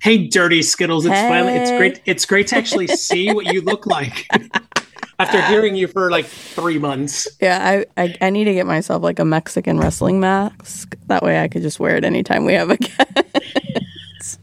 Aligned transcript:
Hey, 0.00 0.26
dirty 0.26 0.62
Skittles! 0.62 1.04
It's 1.04 1.14
finally 1.14 1.52
it's 1.52 1.70
great. 1.72 2.00
It's 2.06 2.24
great 2.24 2.46
to 2.48 2.56
actually 2.56 2.86
see 2.88 3.32
what 3.32 3.52
you 3.52 3.60
look 3.60 3.86
like 3.86 4.26
after 5.18 5.42
hearing 5.42 5.76
you 5.76 5.88
for 5.88 6.10
like 6.10 6.24
three 6.24 6.78
months. 6.78 7.28
Yeah, 7.40 7.84
I, 7.96 8.02
I 8.02 8.16
I 8.22 8.30
need 8.30 8.44
to 8.44 8.54
get 8.54 8.66
myself 8.66 9.02
like 9.02 9.18
a 9.18 9.24
Mexican 9.26 9.78
wrestling 9.78 10.18
mask. 10.18 10.96
That 11.08 11.22
way, 11.22 11.42
I 11.42 11.48
could 11.48 11.60
just 11.60 11.78
wear 11.78 11.96
it 11.96 12.04
anytime 12.04 12.46
we 12.46 12.54
have 12.54 12.70
a 12.70 12.76
guest. 12.78 14.40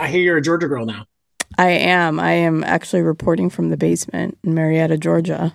I 0.00 0.08
hear 0.08 0.22
you're 0.22 0.36
a 0.38 0.42
Georgia 0.42 0.66
girl 0.66 0.86
now. 0.86 1.06
I 1.56 1.70
am. 1.70 2.18
I 2.18 2.32
am 2.32 2.64
actually 2.64 3.02
reporting 3.02 3.48
from 3.48 3.70
the 3.70 3.76
basement 3.76 4.36
in 4.42 4.54
Marietta, 4.54 4.98
Georgia. 4.98 5.54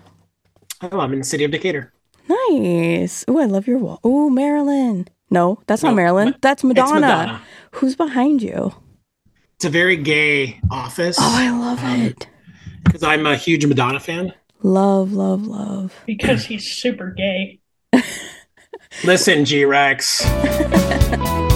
Oh, 0.81 0.99
I'm 0.99 1.11
in 1.11 1.19
the 1.19 1.25
city 1.25 1.43
of 1.43 1.51
Decatur. 1.51 1.91
Nice. 2.27 3.25
Oh, 3.27 3.37
I 3.37 3.45
love 3.45 3.67
your 3.67 3.77
wall. 3.77 3.99
Oh, 4.03 4.29
Marilyn. 4.29 5.07
No, 5.31 5.59
that's 5.65 5.81
No, 5.81 5.89
not 5.89 5.95
Marilyn. 5.95 6.29
Ma- 6.31 6.37
That's 6.41 6.63
Madonna. 6.63 6.99
Madonna. 6.99 7.41
Who's 7.71 7.95
behind 7.95 8.43
you? 8.43 8.73
It's 9.55 9.65
a 9.65 9.69
very 9.69 9.95
gay 9.95 10.59
office 10.69 11.17
Oh, 11.19 11.23
I 11.23 11.49
love 11.51 11.83
um, 11.83 12.01
it. 12.01 12.27
because 12.83 13.01
I'm 13.01 13.25
a 13.25 13.35
huge 13.37 13.65
Madonna 13.65 13.99
fan. 13.99 14.33
Love, 14.63 15.13
love, 15.13 15.47
love. 15.47 15.93
because 16.05 16.45
he's 16.45 16.69
super 16.69 17.11
gay. 17.11 17.59
Listen, 19.03 19.45
G 19.45 19.65
Rex. 19.65 20.21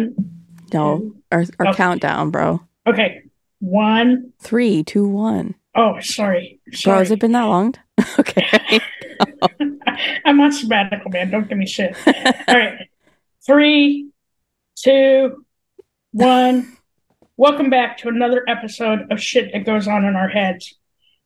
One. 0.00 0.14
No, 0.72 0.98
two- 0.98 1.16
our, 1.32 1.44
our 1.58 1.68
Oh. 1.68 1.74
countdown, 1.74 2.30
bro. 2.30 2.60
Okay. 2.86 3.22
One. 3.60 4.32
Three, 4.40 4.82
two, 4.84 5.06
one. 5.06 5.54
Oh, 5.74 6.00
sorry. 6.00 6.60
Bro, 6.84 6.98
has 6.98 7.10
it 7.10 7.20
been 7.20 7.32
that 7.32 7.44
long? 7.44 7.74
okay. 8.18 8.80
I'm 10.24 10.40
on 10.40 10.52
sabbatical, 10.52 11.10
man. 11.10 11.30
Don't 11.30 11.48
give 11.48 11.58
me 11.58 11.66
shit. 11.66 11.94
All 12.06 12.56
right. 12.56 12.88
Three, 13.46 14.08
two, 14.76 15.44
one. 16.12 16.76
Welcome 17.36 17.70
back 17.70 17.98
to 17.98 18.08
another 18.08 18.44
episode 18.48 19.10
of 19.10 19.20
Shit 19.20 19.52
That 19.52 19.64
Goes 19.64 19.88
On 19.88 20.04
in 20.04 20.16
Our 20.16 20.28
Heads. 20.28 20.74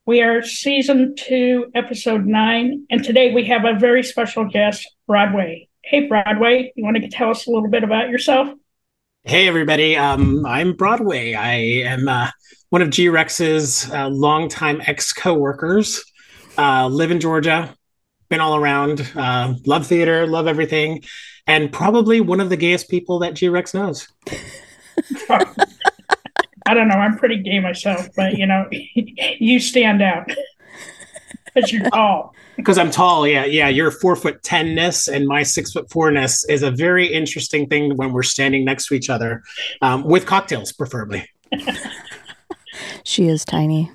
We 0.07 0.21
are 0.21 0.43
season 0.43 1.15
two, 1.17 1.71
episode 1.75 2.27
nine, 2.27 2.85
and 2.91 3.03
today 3.03 3.33
we 3.33 3.45
have 3.47 3.65
a 3.65 3.79
very 3.79 4.03
special 4.03 4.45
guest, 4.45 4.87
Broadway. 5.07 5.69
Hey, 5.83 6.07
Broadway, 6.07 6.73
you 6.77 6.85
want 6.85 6.97
to 6.99 7.09
tell 7.09 7.31
us 7.31 7.47
a 7.47 7.51
little 7.51 7.69
bit 7.71 7.85
about 7.85 8.11
yourself? 8.11 8.49
Hey, 9.27 9.49
everybody. 9.49 9.97
Um, 9.97 10.45
I'm 10.45 10.75
Broadway. 10.75 11.33
I 11.33 11.55
am 11.89 12.11
uh, 12.11 12.29
one 12.69 12.83
of 12.83 12.91
G 12.91 13.09
Rex's 13.09 13.91
uh, 13.91 14.11
longtime 14.11 14.83
ex 14.87 15.15
coworkers. 15.15 16.05
Uh, 16.59 16.89
live 16.89 17.11
in 17.11 17.21
Georgia, 17.21 17.75
been 18.29 18.41
all 18.41 18.55
around, 18.55 19.11
uh, 19.17 19.55
love 19.65 19.87
theater, 19.87 20.27
love 20.27 20.47
everything, 20.47 21.03
and 21.47 21.73
probably 21.73 22.21
one 22.21 22.39
of 22.39 22.51
the 22.51 22.57
gayest 22.59 22.91
people 22.91 23.19
that 23.21 23.33
G 23.33 23.49
Rex 23.49 23.73
knows. 23.73 24.07
I 25.31 26.75
don't 26.75 26.89
know. 26.89 26.97
I'm 26.97 27.17
pretty 27.17 27.43
gay 27.43 27.61
myself, 27.61 28.07
but 28.15 28.37
you 28.37 28.47
know, 28.47 28.69
you 28.71 29.59
stand 29.59 30.03
out 30.03 30.31
because 31.55 31.73
you're 31.73 31.89
tall. 31.91 32.35
Because 32.57 32.79
I'm 32.79 32.93
tall, 32.93 33.27
yeah, 33.27 33.45
yeah. 33.45 33.69
Your 33.69 33.91
four 33.91 34.15
foot 34.15 34.41
tenness 34.45 35.09
and 35.09 35.27
my 35.27 35.43
six 35.43 35.73
foot 35.73 35.91
fourness 35.91 36.45
is 36.49 36.63
a 36.63 36.71
very 36.71 37.13
interesting 37.13 37.69
thing 37.69 37.97
when 37.97 38.13
we're 38.13 38.23
standing 38.23 38.65
next 38.65 38.87
to 38.87 38.95
each 38.95 39.11
other, 39.11 39.43
um, 39.83 40.05
with 40.05 40.25
cocktails, 40.25 40.73
preferably. 40.73 41.29
She 43.05 43.29
is 43.29 43.45
tiny. 43.45 43.91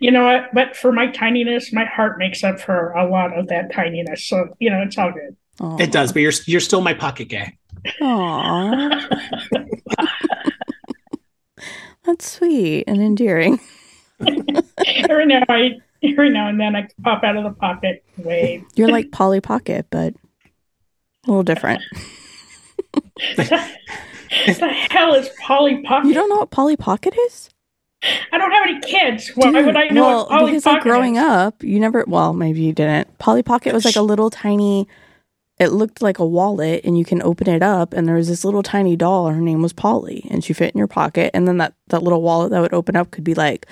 You 0.00 0.10
know 0.10 0.24
what? 0.24 0.54
But 0.54 0.76
for 0.76 0.92
my 0.92 1.08
tininess, 1.08 1.72
my 1.72 1.84
heart 1.84 2.18
makes 2.18 2.42
up 2.42 2.60
for 2.60 2.92
a 2.92 3.08
lot 3.08 3.36
of 3.36 3.48
that 3.48 3.72
tininess. 3.72 4.26
So 4.26 4.54
you 4.58 4.70
know, 4.70 4.80
it's 4.82 4.96
all 4.96 5.12
good. 5.12 5.36
Aw. 5.60 5.76
It 5.78 5.92
does, 5.92 6.12
but 6.12 6.22
you're 6.22 6.32
you're 6.46 6.60
still 6.60 6.80
my 6.80 6.94
pocket 6.94 7.28
gay. 7.28 7.58
Aw. 8.00 9.08
That's 12.04 12.32
sweet 12.32 12.84
and 12.86 13.02
endearing. 13.02 13.60
every 15.08 15.26
now 15.26 15.42
I, 15.48 15.76
every 16.04 16.30
now 16.30 16.48
and 16.48 16.60
then, 16.60 16.76
I 16.76 16.88
pop 17.02 17.24
out 17.24 17.36
of 17.36 17.44
the 17.44 17.50
pocket, 17.50 18.04
and 18.16 18.26
wave. 18.26 18.64
You're 18.74 18.88
like 18.88 19.10
Polly 19.10 19.40
Pocket, 19.40 19.86
but 19.90 20.14
a 21.26 21.30
little 21.30 21.42
different. 21.42 21.82
what 22.92 23.04
the 23.36 24.68
hell 24.90 25.14
is 25.14 25.28
Polly 25.40 25.82
Pocket? 25.82 26.08
You 26.08 26.14
don't 26.14 26.28
know 26.28 26.36
what 26.36 26.50
Polly 26.50 26.76
Pocket 26.76 27.14
is? 27.26 27.50
I 28.32 28.38
don't 28.38 28.50
have 28.50 28.66
any 28.66 28.80
kids. 28.80 29.30
Why 29.34 29.52
Dude, 29.52 29.66
would 29.66 29.76
I 29.76 29.88
know 29.88 30.02
well, 30.02 30.18
what 30.20 30.28
Polly 30.30 30.50
because 30.52 30.64
Pocket 30.64 30.76
like 30.76 30.82
growing 30.82 31.16
is? 31.16 31.22
up, 31.22 31.62
you 31.62 31.78
never. 31.78 32.04
Well, 32.06 32.32
maybe 32.32 32.60
you 32.60 32.72
didn't. 32.72 33.18
Polly 33.18 33.42
Pocket 33.42 33.74
was 33.74 33.84
like 33.84 33.96
a 33.96 34.02
little 34.02 34.30
tiny. 34.30 34.88
It 35.60 35.72
looked 35.72 36.00
like 36.00 36.18
a 36.18 36.24
wallet, 36.24 36.80
and 36.84 36.98
you 36.98 37.04
can 37.04 37.22
open 37.22 37.46
it 37.46 37.62
up, 37.62 37.92
and 37.92 38.08
there 38.08 38.14
was 38.14 38.28
this 38.28 38.46
little 38.46 38.62
tiny 38.62 38.96
doll. 38.96 39.28
Her 39.28 39.42
name 39.42 39.60
was 39.60 39.74
Polly, 39.74 40.26
and 40.30 40.42
she 40.42 40.54
fit 40.54 40.74
in 40.74 40.78
your 40.78 40.86
pocket. 40.86 41.30
And 41.34 41.46
then 41.46 41.58
that 41.58 41.74
that 41.88 42.02
little 42.02 42.22
wallet 42.22 42.50
that 42.50 42.60
would 42.60 42.72
open 42.72 42.96
up 42.96 43.10
could 43.10 43.24
be 43.24 43.34
like 43.34 43.66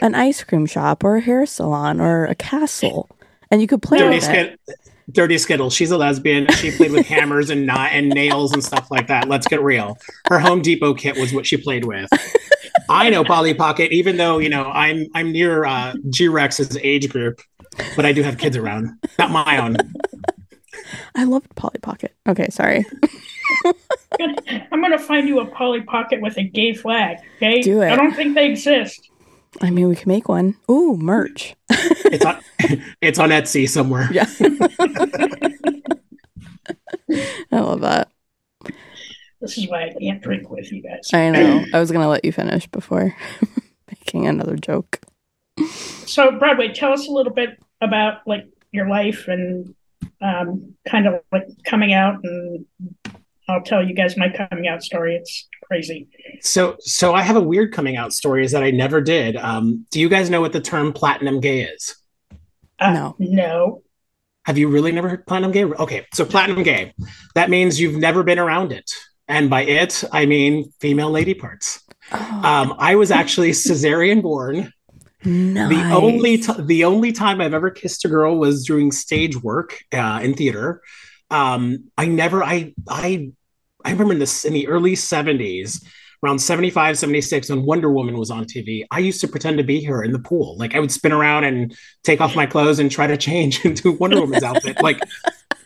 an 0.00 0.14
ice 0.14 0.44
cream 0.44 0.66
shop, 0.66 1.02
or 1.02 1.16
a 1.16 1.20
hair 1.20 1.44
salon, 1.44 2.00
or 2.00 2.26
a 2.26 2.36
castle, 2.36 3.10
and 3.50 3.60
you 3.60 3.66
could 3.66 3.82
play 3.82 3.98
Dirty 3.98 4.14
with 4.14 4.28
it. 4.30 4.60
Dirty 5.10 5.36
Skittle. 5.36 5.68
She's 5.68 5.90
a 5.90 5.98
lesbian. 5.98 6.46
She 6.52 6.70
played 6.70 6.92
with 6.92 7.06
hammers 7.06 7.50
and 7.50 7.66
not 7.66 7.90
and 7.90 8.08
nails 8.08 8.52
and 8.52 8.62
stuff 8.62 8.88
like 8.88 9.08
that. 9.08 9.28
Let's 9.28 9.48
get 9.48 9.60
real. 9.60 9.98
Her 10.28 10.38
Home 10.38 10.62
Depot 10.62 10.94
kit 10.94 11.18
was 11.18 11.34
what 11.34 11.44
she 11.44 11.56
played 11.56 11.84
with. 11.84 12.08
I 12.88 13.10
know 13.10 13.24
Polly 13.24 13.52
Pocket, 13.52 13.90
even 13.90 14.16
though 14.16 14.38
you 14.38 14.48
know 14.48 14.66
I'm 14.66 15.08
I'm 15.12 15.32
near 15.32 15.64
uh, 15.64 15.94
G 16.08 16.28
Rex's 16.28 16.78
age 16.82 17.08
group, 17.08 17.40
but 17.96 18.06
I 18.06 18.12
do 18.12 18.22
have 18.22 18.38
kids 18.38 18.56
around, 18.56 18.96
not 19.18 19.32
my 19.32 19.58
own. 19.58 19.76
I 21.14 21.24
loved 21.24 21.54
Polly 21.54 21.78
Pocket. 21.80 22.14
Okay, 22.28 22.48
sorry. 22.50 22.84
I'm 24.20 24.80
gonna 24.82 24.98
find 24.98 25.28
you 25.28 25.40
a 25.40 25.46
Polly 25.46 25.82
Pocket 25.82 26.20
with 26.20 26.36
a 26.36 26.42
gay 26.42 26.74
flag. 26.74 27.18
Okay, 27.36 27.62
Do 27.62 27.82
it. 27.82 27.90
I 27.90 27.96
don't 27.96 28.14
think 28.14 28.34
they 28.34 28.50
exist. 28.50 29.10
I 29.60 29.70
mean, 29.70 29.88
we 29.88 29.96
can 29.96 30.08
make 30.08 30.28
one. 30.28 30.56
Ooh, 30.70 30.96
merch. 30.96 31.54
It's 31.70 32.24
on 32.24 32.40
it's 33.00 33.18
on 33.18 33.30
Etsy 33.30 33.68
somewhere. 33.68 34.08
Yeah. 34.10 34.26
I 37.52 37.60
love 37.60 37.80
that. 37.82 38.10
This 39.40 39.58
is 39.58 39.68
why 39.68 39.86
I 39.86 39.92
can't 39.98 40.22
drink 40.22 40.48
with 40.50 40.72
you 40.72 40.82
guys. 40.82 41.10
I 41.12 41.30
know. 41.30 41.64
I 41.74 41.80
was 41.80 41.90
gonna 41.90 42.08
let 42.08 42.24
you 42.24 42.32
finish 42.32 42.66
before 42.68 43.14
making 43.88 44.26
another 44.26 44.56
joke. 44.56 45.00
So, 46.06 46.38
Broadway, 46.38 46.72
tell 46.72 46.92
us 46.92 47.06
a 47.08 47.10
little 47.10 47.32
bit 47.32 47.58
about 47.80 48.26
like 48.26 48.46
your 48.70 48.88
life 48.88 49.28
and 49.28 49.74
um, 50.20 50.74
kind 50.88 51.06
of 51.06 51.20
like 51.32 51.46
coming 51.64 51.92
out, 51.92 52.20
and 52.22 52.64
I'll 53.48 53.62
tell 53.62 53.86
you 53.86 53.94
guys 53.94 54.16
my 54.16 54.28
coming 54.30 54.68
out 54.68 54.82
story. 54.82 55.16
It's 55.16 55.48
crazy. 55.64 56.08
So 56.40 56.76
so 56.80 57.14
I 57.14 57.22
have 57.22 57.36
a 57.36 57.40
weird 57.40 57.72
coming 57.72 57.96
out 57.96 58.12
story 58.12 58.44
is 58.44 58.52
that 58.52 58.62
I 58.62 58.70
never 58.70 59.00
did. 59.00 59.36
Um, 59.36 59.86
do 59.90 60.00
you 60.00 60.08
guys 60.08 60.30
know 60.30 60.40
what 60.40 60.52
the 60.52 60.60
term 60.60 60.92
platinum 60.92 61.40
gay 61.40 61.62
is? 61.62 61.96
Uh, 62.78 62.92
No. 62.92 63.16
no. 63.18 63.82
Have 64.44 64.58
you 64.58 64.68
really 64.68 64.90
never 64.90 65.08
heard 65.08 65.24
platinum 65.26 65.52
gay? 65.52 65.64
Okay, 65.64 66.04
so 66.12 66.24
platinum 66.24 66.62
gay. 66.64 66.92
That 67.36 67.48
means 67.48 67.80
you've 67.80 67.96
never 67.96 68.24
been 68.24 68.40
around 68.40 68.72
it. 68.72 68.90
And 69.28 69.48
by 69.48 69.62
it, 69.62 70.02
I 70.12 70.26
mean 70.26 70.72
female 70.80 71.10
lady 71.10 71.32
parts. 71.34 71.80
Oh, 72.10 72.40
Um, 72.44 72.74
I 72.78 72.96
was 72.96 73.10
actually 73.12 73.52
cesarean 73.52 74.20
born. 74.20 74.72
Nice. 75.24 75.70
The 75.70 75.94
only 75.94 76.38
t- 76.38 76.62
the 76.62 76.84
only 76.84 77.12
time 77.12 77.40
I've 77.40 77.54
ever 77.54 77.70
kissed 77.70 78.04
a 78.04 78.08
girl 78.08 78.38
was 78.38 78.64
doing 78.64 78.92
stage 78.92 79.36
work 79.36 79.78
uh, 79.92 80.20
in 80.22 80.34
theater. 80.34 80.82
Um, 81.30 81.90
I 81.96 82.06
never 82.06 82.42
I 82.42 82.74
I 82.88 83.30
I 83.84 83.92
remember 83.92 84.12
in 84.12 84.18
this 84.18 84.44
in 84.44 84.52
the 84.52 84.68
early 84.68 84.92
70s 84.92 85.84
around 86.24 86.38
75 86.38 86.98
76 86.98 87.50
when 87.50 87.64
Wonder 87.64 87.90
Woman 87.90 88.16
was 88.16 88.30
on 88.30 88.44
TV. 88.44 88.84
I 88.90 89.00
used 89.00 89.20
to 89.22 89.28
pretend 89.28 89.58
to 89.58 89.64
be 89.64 89.82
her 89.84 90.04
in 90.04 90.12
the 90.12 90.20
pool. 90.20 90.56
Like 90.56 90.74
I 90.74 90.80
would 90.80 90.92
spin 90.92 91.12
around 91.12 91.44
and 91.44 91.76
take 92.04 92.20
off 92.20 92.36
my 92.36 92.46
clothes 92.46 92.78
and 92.78 92.90
try 92.90 93.06
to 93.06 93.16
change 93.16 93.64
into 93.64 93.92
Wonder 93.92 94.20
Woman's 94.20 94.44
outfit. 94.44 94.80
Like 94.82 95.00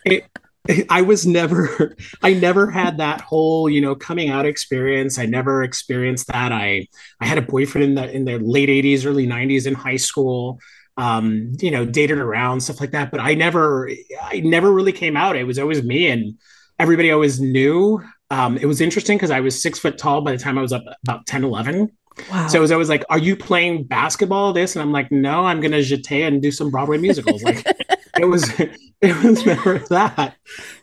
it, 0.05 0.25
I 0.89 1.01
was 1.01 1.25
never, 1.25 1.95
I 2.23 2.33
never 2.33 2.69
had 2.69 2.97
that 2.97 3.21
whole, 3.21 3.69
you 3.69 3.81
know, 3.81 3.95
coming 3.95 4.29
out 4.29 4.45
experience. 4.45 5.17
I 5.17 5.25
never 5.25 5.63
experienced 5.63 6.27
that. 6.27 6.51
I, 6.51 6.87
I 7.19 7.25
had 7.25 7.37
a 7.37 7.41
boyfriend 7.41 7.85
in 7.85 7.95
the 7.95 8.11
in 8.11 8.25
the 8.25 8.39
late 8.39 8.69
'80s, 8.69 9.05
early 9.05 9.27
'90s 9.27 9.67
in 9.67 9.73
high 9.73 9.97
school. 9.97 10.59
Um, 10.97 11.51
you 11.59 11.69
know, 11.69 11.85
dated 11.85 12.17
around 12.17 12.61
stuff 12.61 12.79
like 12.79 12.91
that. 12.91 13.11
But 13.11 13.19
I 13.19 13.35
never, 13.35 13.87
I 14.19 14.39
never 14.39 14.71
really 14.71 14.91
came 14.91 15.15
out. 15.15 15.35
It 15.35 15.43
was 15.43 15.59
always 15.59 15.83
me, 15.83 16.07
and 16.07 16.39
everybody 16.79 17.11
always 17.11 17.39
knew. 17.39 18.01
Um, 18.31 18.57
it 18.57 18.65
was 18.65 18.81
interesting 18.81 19.17
because 19.17 19.31
I 19.31 19.39
was 19.39 19.61
six 19.61 19.77
foot 19.79 19.97
tall 19.97 20.21
by 20.21 20.31
the 20.31 20.37
time 20.37 20.57
I 20.57 20.61
was 20.61 20.73
up 20.73 20.83
about 21.03 21.25
10, 21.27 21.43
11. 21.43 21.91
wow. 22.31 22.47
So 22.47 22.57
it 22.57 22.61
was 22.61 22.71
always 22.71 22.89
like, 22.89 23.05
"Are 23.09 23.19
you 23.19 23.35
playing 23.35 23.83
basketball?" 23.83 24.53
This, 24.53 24.75
and 24.75 24.81
I'm 24.81 24.91
like, 24.91 25.11
"No, 25.11 25.45
I'm 25.45 25.61
gonna 25.61 25.77
jete 25.77 26.27
and 26.27 26.41
do 26.41 26.51
some 26.51 26.71
Broadway 26.71 26.97
musicals." 26.97 27.43
Like, 27.43 27.63
it 28.19 28.25
was 28.25 28.49
it 29.01 29.23
was 29.23 29.45
never 29.45 29.79
that. 29.89 30.35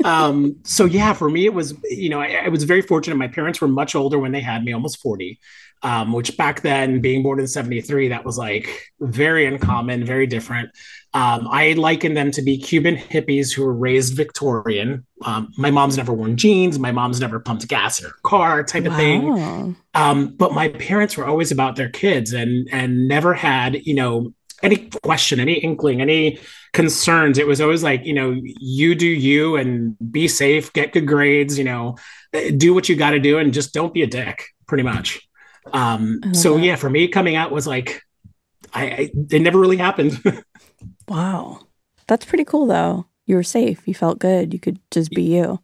Um, 0.04 0.56
so 0.64 0.84
yeah, 0.84 1.12
for 1.12 1.28
me, 1.28 1.46
it 1.46 1.54
was 1.54 1.75
you 1.84 2.08
know 2.08 2.20
I, 2.20 2.44
I, 2.44 2.48
was 2.48 2.64
very 2.64 2.82
fortunate. 2.82 3.16
My 3.16 3.28
parents 3.28 3.60
were 3.60 3.69
much 3.69 3.94
older 3.94 4.19
when 4.19 4.32
they 4.32 4.40
had 4.40 4.64
me, 4.64 4.72
almost 4.72 5.00
forty, 5.00 5.40
um, 5.82 6.12
which 6.12 6.36
back 6.36 6.62
then, 6.62 7.00
being 7.00 7.22
born 7.22 7.40
in 7.40 7.46
'73, 7.46 8.08
that 8.08 8.25
was 8.25 8.38
like 8.38 8.92
very 9.00 9.46
uncommon, 9.46 10.04
very 10.04 10.26
different. 10.26 10.70
Um, 11.12 11.46
I 11.48 11.75
liken 11.75 12.14
them 12.14 12.32
to 12.32 12.42
be 12.42 12.58
Cuban 12.58 12.96
hippies 12.96 13.52
who 13.52 13.64
were 13.64 13.75
raised 13.75 14.14
Victorian. 14.14 15.06
Um, 15.25 15.52
my 15.56 15.70
mom's 15.70 15.96
never 15.96 16.12
worn 16.12 16.36
jeans. 16.36 16.78
My 16.78 16.90
mom's 16.90 17.20
never 17.20 17.38
pumped 17.38 17.69
gas 17.69 18.00
in 18.00 18.06
her 18.06 18.16
car, 18.25 18.64
type 18.64 18.84
wow. 18.84 18.90
of 18.90 18.96
thing. 18.96 19.76
Um, 19.94 20.34
but 20.36 20.52
my 20.52 20.70
parents 20.70 21.16
were 21.16 21.25
always 21.25 21.52
about 21.52 21.76
their 21.76 21.88
kids 21.88 22.32
and 22.32 22.69
and 22.72 23.06
never 23.08 23.34
had 23.34 23.86
you 23.86 23.94
know 23.94 24.32
any 24.62 24.89
question, 25.03 25.41
any 25.41 25.55
inkling, 25.55 26.01
any 26.01 26.39
concerns. 26.73 27.39
It 27.39 27.47
was 27.47 27.61
always 27.61 27.83
like, 27.83 28.05
you 28.05 28.15
know, 28.15 28.35
you 28.43 28.95
do 28.95 29.06
you 29.06 29.56
and 29.56 29.97
be 30.12 30.29
safe, 30.29 30.73
get 30.73 30.93
good 30.93 31.06
grades, 31.06 31.59
you 31.59 31.65
know, 31.65 31.97
do 32.56 32.75
what 32.75 32.89
you 32.89 32.97
got 32.97 33.11
to 33.11 33.19
do 33.19 33.39
and 33.39 33.53
just 33.53 33.75
don't 33.75 33.95
be 33.95 34.03
a 34.03 34.06
dick, 34.06 34.45
pretty 34.67 34.85
much. 34.85 35.21
Um, 35.73 36.21
so 36.33 36.55
that. 36.55 36.65
yeah, 36.65 36.77
for 36.77 36.91
me, 36.91 37.09
coming 37.09 37.37
out 37.37 37.51
was 37.51 37.67
like, 37.67 38.03
I, 38.73 38.85
I 38.85 39.11
it 39.31 39.41
never 39.41 39.59
really 39.59 39.77
happened. 39.77 40.23
wow, 41.09 41.61
that's 42.06 42.25
pretty 42.25 42.45
cool 42.45 42.67
though. 42.67 43.06
You 43.27 43.37
were 43.37 43.43
safe. 43.43 43.81
You 43.87 43.95
felt 43.95 44.19
good. 44.19 44.53
You 44.53 44.61
could 44.61 44.79
just 44.91 45.11
be 45.11 45.23
you 45.23 45.61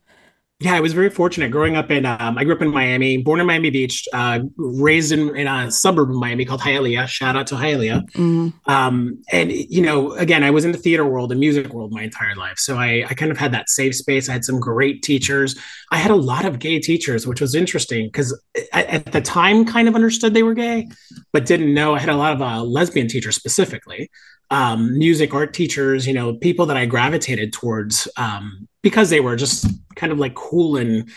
yeah, 0.61 0.75
I 0.75 0.81
was 0.81 0.93
very 0.93 1.09
fortunate 1.09 1.51
growing 1.51 1.75
up 1.75 1.91
in. 1.91 2.05
Um, 2.05 2.37
I 2.37 2.45
grew 2.45 2.55
up 2.55 2.61
in 2.61 2.69
Miami, 2.69 3.17
born 3.17 3.41
in 3.41 3.47
Miami 3.47 3.71
Beach, 3.71 4.07
uh, 4.13 4.41
raised 4.57 5.11
in, 5.11 5.35
in 5.35 5.47
a 5.47 5.71
suburb 5.71 6.11
of 6.11 6.17
Miami 6.17 6.45
called 6.45 6.61
Hialeah. 6.61 7.09
Shout 7.09 7.35
out 7.35 7.47
to 7.47 7.55
Hialeah. 7.55 8.11
Mm. 8.13 8.53
Um, 8.69 9.23
and 9.33 9.51
you 9.51 9.81
know, 9.81 10.13
again, 10.13 10.45
I 10.45 10.51
was 10.51 10.67
in 10.67 10.73
the 10.73 10.79
theater 10.79 11.07
world 11.07 11.33
and 11.33 11.41
music 11.41 11.73
world 11.73 11.93
my 11.93 12.03
entire 12.03 12.35
life, 12.37 12.59
so 12.59 12.77
I, 12.77 13.07
I 13.09 13.15
kind 13.15 13.33
of 13.33 13.39
had 13.39 13.53
that 13.53 13.71
safe 13.71 13.97
space. 13.97 14.29
I 14.29 14.33
had 14.33 14.45
some 14.45 14.61
great 14.61 15.03
teachers. 15.03 15.59
I 15.91 15.97
had 15.97 16.11
a 16.11 16.17
lot 16.17 16.45
of 16.45 16.59
gay 16.59 16.79
teachers, 16.79 17.27
which 17.27 17.41
was 17.41 17.55
interesting 17.55 18.09
because 18.09 18.39
at 18.75 19.07
the 19.07 19.23
time, 19.23 19.65
kind 19.65 19.89
of 19.89 19.95
understood 19.95 20.35
they 20.35 20.43
were 20.43 20.55
gay, 20.55 20.89
but 21.33 21.47
didn't 21.47 21.73
know. 21.73 21.95
I 21.95 22.01
had 22.01 22.11
a 22.11 22.17
lot 22.17 22.35
of 22.35 22.43
uh, 22.43 22.63
lesbian 22.63 23.09
teachers 23.09 23.35
specifically 23.35 24.11
um, 24.51 24.99
music 24.99 25.33
art 25.33 25.55
teachers, 25.55 26.07
you 26.07 26.13
know, 26.13 26.35
people 26.35 26.67
that 26.67 26.77
I 26.77 26.87
gravitated 26.87 27.53
towards 27.53 28.09
um, 28.17 28.69
because 28.83 29.11
they 29.11 29.21
were 29.21 29.37
just 29.37 29.67
kind 29.95 30.13
of 30.13 30.19
like 30.19 30.35
cool 30.35 30.77
and 30.77 31.09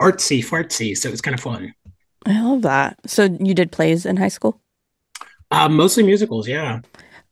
artsy 0.00 0.40
fartsy. 0.44 0.96
So 0.96 1.08
it 1.08 1.12
was 1.12 1.20
kind 1.20 1.34
of 1.34 1.40
fun. 1.40 1.74
I 2.26 2.40
love 2.40 2.62
that. 2.62 2.98
So 3.06 3.24
you 3.40 3.54
did 3.54 3.72
plays 3.72 4.06
in 4.06 4.16
high 4.16 4.28
school? 4.28 4.60
Uh, 5.50 5.68
mostly 5.68 6.02
musicals, 6.02 6.46
yeah. 6.46 6.80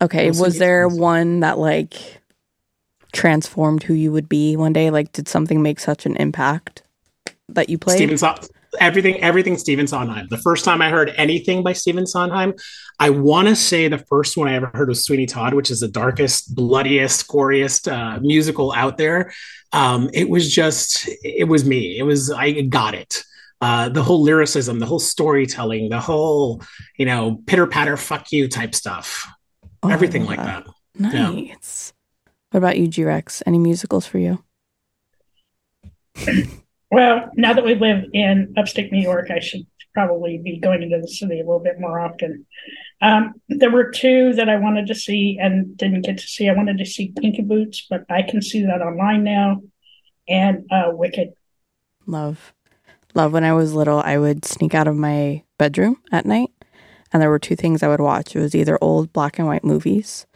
Okay. 0.00 0.28
Mostly 0.28 0.42
was 0.42 0.58
there 0.58 0.88
musicals. 0.88 1.00
one 1.00 1.40
that 1.40 1.58
like 1.58 2.20
transformed 3.12 3.82
who 3.82 3.94
you 3.94 4.12
would 4.12 4.28
be 4.28 4.56
one 4.56 4.72
day? 4.72 4.90
Like, 4.90 5.12
did 5.12 5.28
something 5.28 5.62
make 5.62 5.80
such 5.80 6.06
an 6.06 6.16
impact 6.16 6.82
that 7.48 7.68
you 7.68 7.78
played? 7.78 7.96
Stephen, 7.96 8.18
everything 8.80 9.20
everything 9.20 9.56
Stephen 9.56 9.86
Sondheim. 9.86 10.28
The 10.28 10.38
first 10.38 10.64
time 10.64 10.80
I 10.82 10.90
heard 10.90 11.12
anything 11.16 11.62
by 11.62 11.72
Stephen 11.72 12.06
Sondheim, 12.06 12.54
I 12.98 13.10
want 13.10 13.48
to 13.48 13.56
say 13.56 13.88
the 13.88 13.98
first 13.98 14.36
one 14.36 14.48
I 14.48 14.54
ever 14.54 14.70
heard 14.74 14.88
was 14.88 15.04
Sweeney 15.04 15.26
Todd, 15.26 15.54
which 15.54 15.70
is 15.70 15.80
the 15.80 15.88
darkest, 15.88 16.54
bloodiest, 16.54 17.26
goriest 17.28 17.90
uh, 17.90 18.20
musical 18.20 18.72
out 18.72 18.96
there. 18.96 19.32
Um, 19.72 20.10
it 20.14 20.28
was 20.28 20.52
just, 20.52 21.08
it 21.22 21.48
was 21.48 21.64
me. 21.64 21.98
It 21.98 22.04
was 22.04 22.30
I 22.30 22.62
got 22.62 22.94
it. 22.94 23.22
Uh, 23.60 23.88
the 23.88 24.02
whole 24.02 24.22
lyricism, 24.22 24.78
the 24.78 24.86
whole 24.86 24.98
storytelling, 24.98 25.88
the 25.88 26.00
whole 26.00 26.62
you 26.98 27.06
know 27.06 27.42
pitter 27.46 27.66
patter, 27.66 27.96
fuck 27.96 28.30
you 28.30 28.48
type 28.48 28.74
stuff, 28.74 29.26
oh, 29.82 29.88
everything 29.88 30.26
like 30.26 30.38
that. 30.38 30.66
Nice. 30.98 31.14
Yeah. 31.14 32.32
What 32.50 32.58
about 32.58 32.78
you, 32.78 32.86
G 32.86 33.04
Rex? 33.04 33.42
Any 33.46 33.58
musicals 33.58 34.06
for 34.06 34.18
you? 34.18 34.42
Well, 36.90 37.30
now 37.36 37.52
that 37.52 37.64
we 37.64 37.74
live 37.74 38.04
in 38.12 38.54
upstate 38.56 38.92
New 38.92 39.00
York, 39.00 39.30
I 39.30 39.40
should 39.40 39.66
probably 39.96 40.38
be 40.38 40.58
going 40.58 40.82
into 40.82 41.00
the 41.00 41.08
city 41.08 41.40
a 41.40 41.44
little 41.44 41.58
bit 41.58 41.80
more 41.80 41.98
often. 41.98 42.46
Um, 43.00 43.34
there 43.48 43.70
were 43.70 43.90
two 43.90 44.34
that 44.34 44.48
I 44.48 44.56
wanted 44.56 44.86
to 44.88 44.94
see 44.94 45.38
and 45.40 45.74
didn't 45.76 46.02
get 46.02 46.18
to 46.18 46.26
see. 46.26 46.48
I 46.48 46.52
wanted 46.52 46.78
to 46.78 46.84
see 46.84 47.14
Kinky 47.18 47.42
Boots, 47.42 47.86
but 47.88 48.04
I 48.10 48.22
can 48.22 48.42
see 48.42 48.62
that 48.62 48.82
online 48.82 49.24
now, 49.24 49.62
and 50.28 50.66
uh, 50.70 50.90
Wicked. 50.92 51.32
Love, 52.06 52.54
love. 53.14 53.32
When 53.32 53.42
I 53.42 53.54
was 53.54 53.74
little, 53.74 54.00
I 54.00 54.18
would 54.18 54.44
sneak 54.44 54.74
out 54.74 54.86
of 54.86 54.96
my 54.96 55.42
bedroom 55.58 56.00
at 56.12 56.26
night, 56.26 56.50
and 57.12 57.20
there 57.20 57.30
were 57.30 57.38
two 57.38 57.56
things 57.56 57.82
I 57.82 57.88
would 57.88 58.00
watch. 58.00 58.36
It 58.36 58.40
was 58.40 58.54
either 58.54 58.78
old 58.80 59.12
black 59.12 59.38
and 59.38 59.48
white 59.48 59.64
movies, 59.64 60.26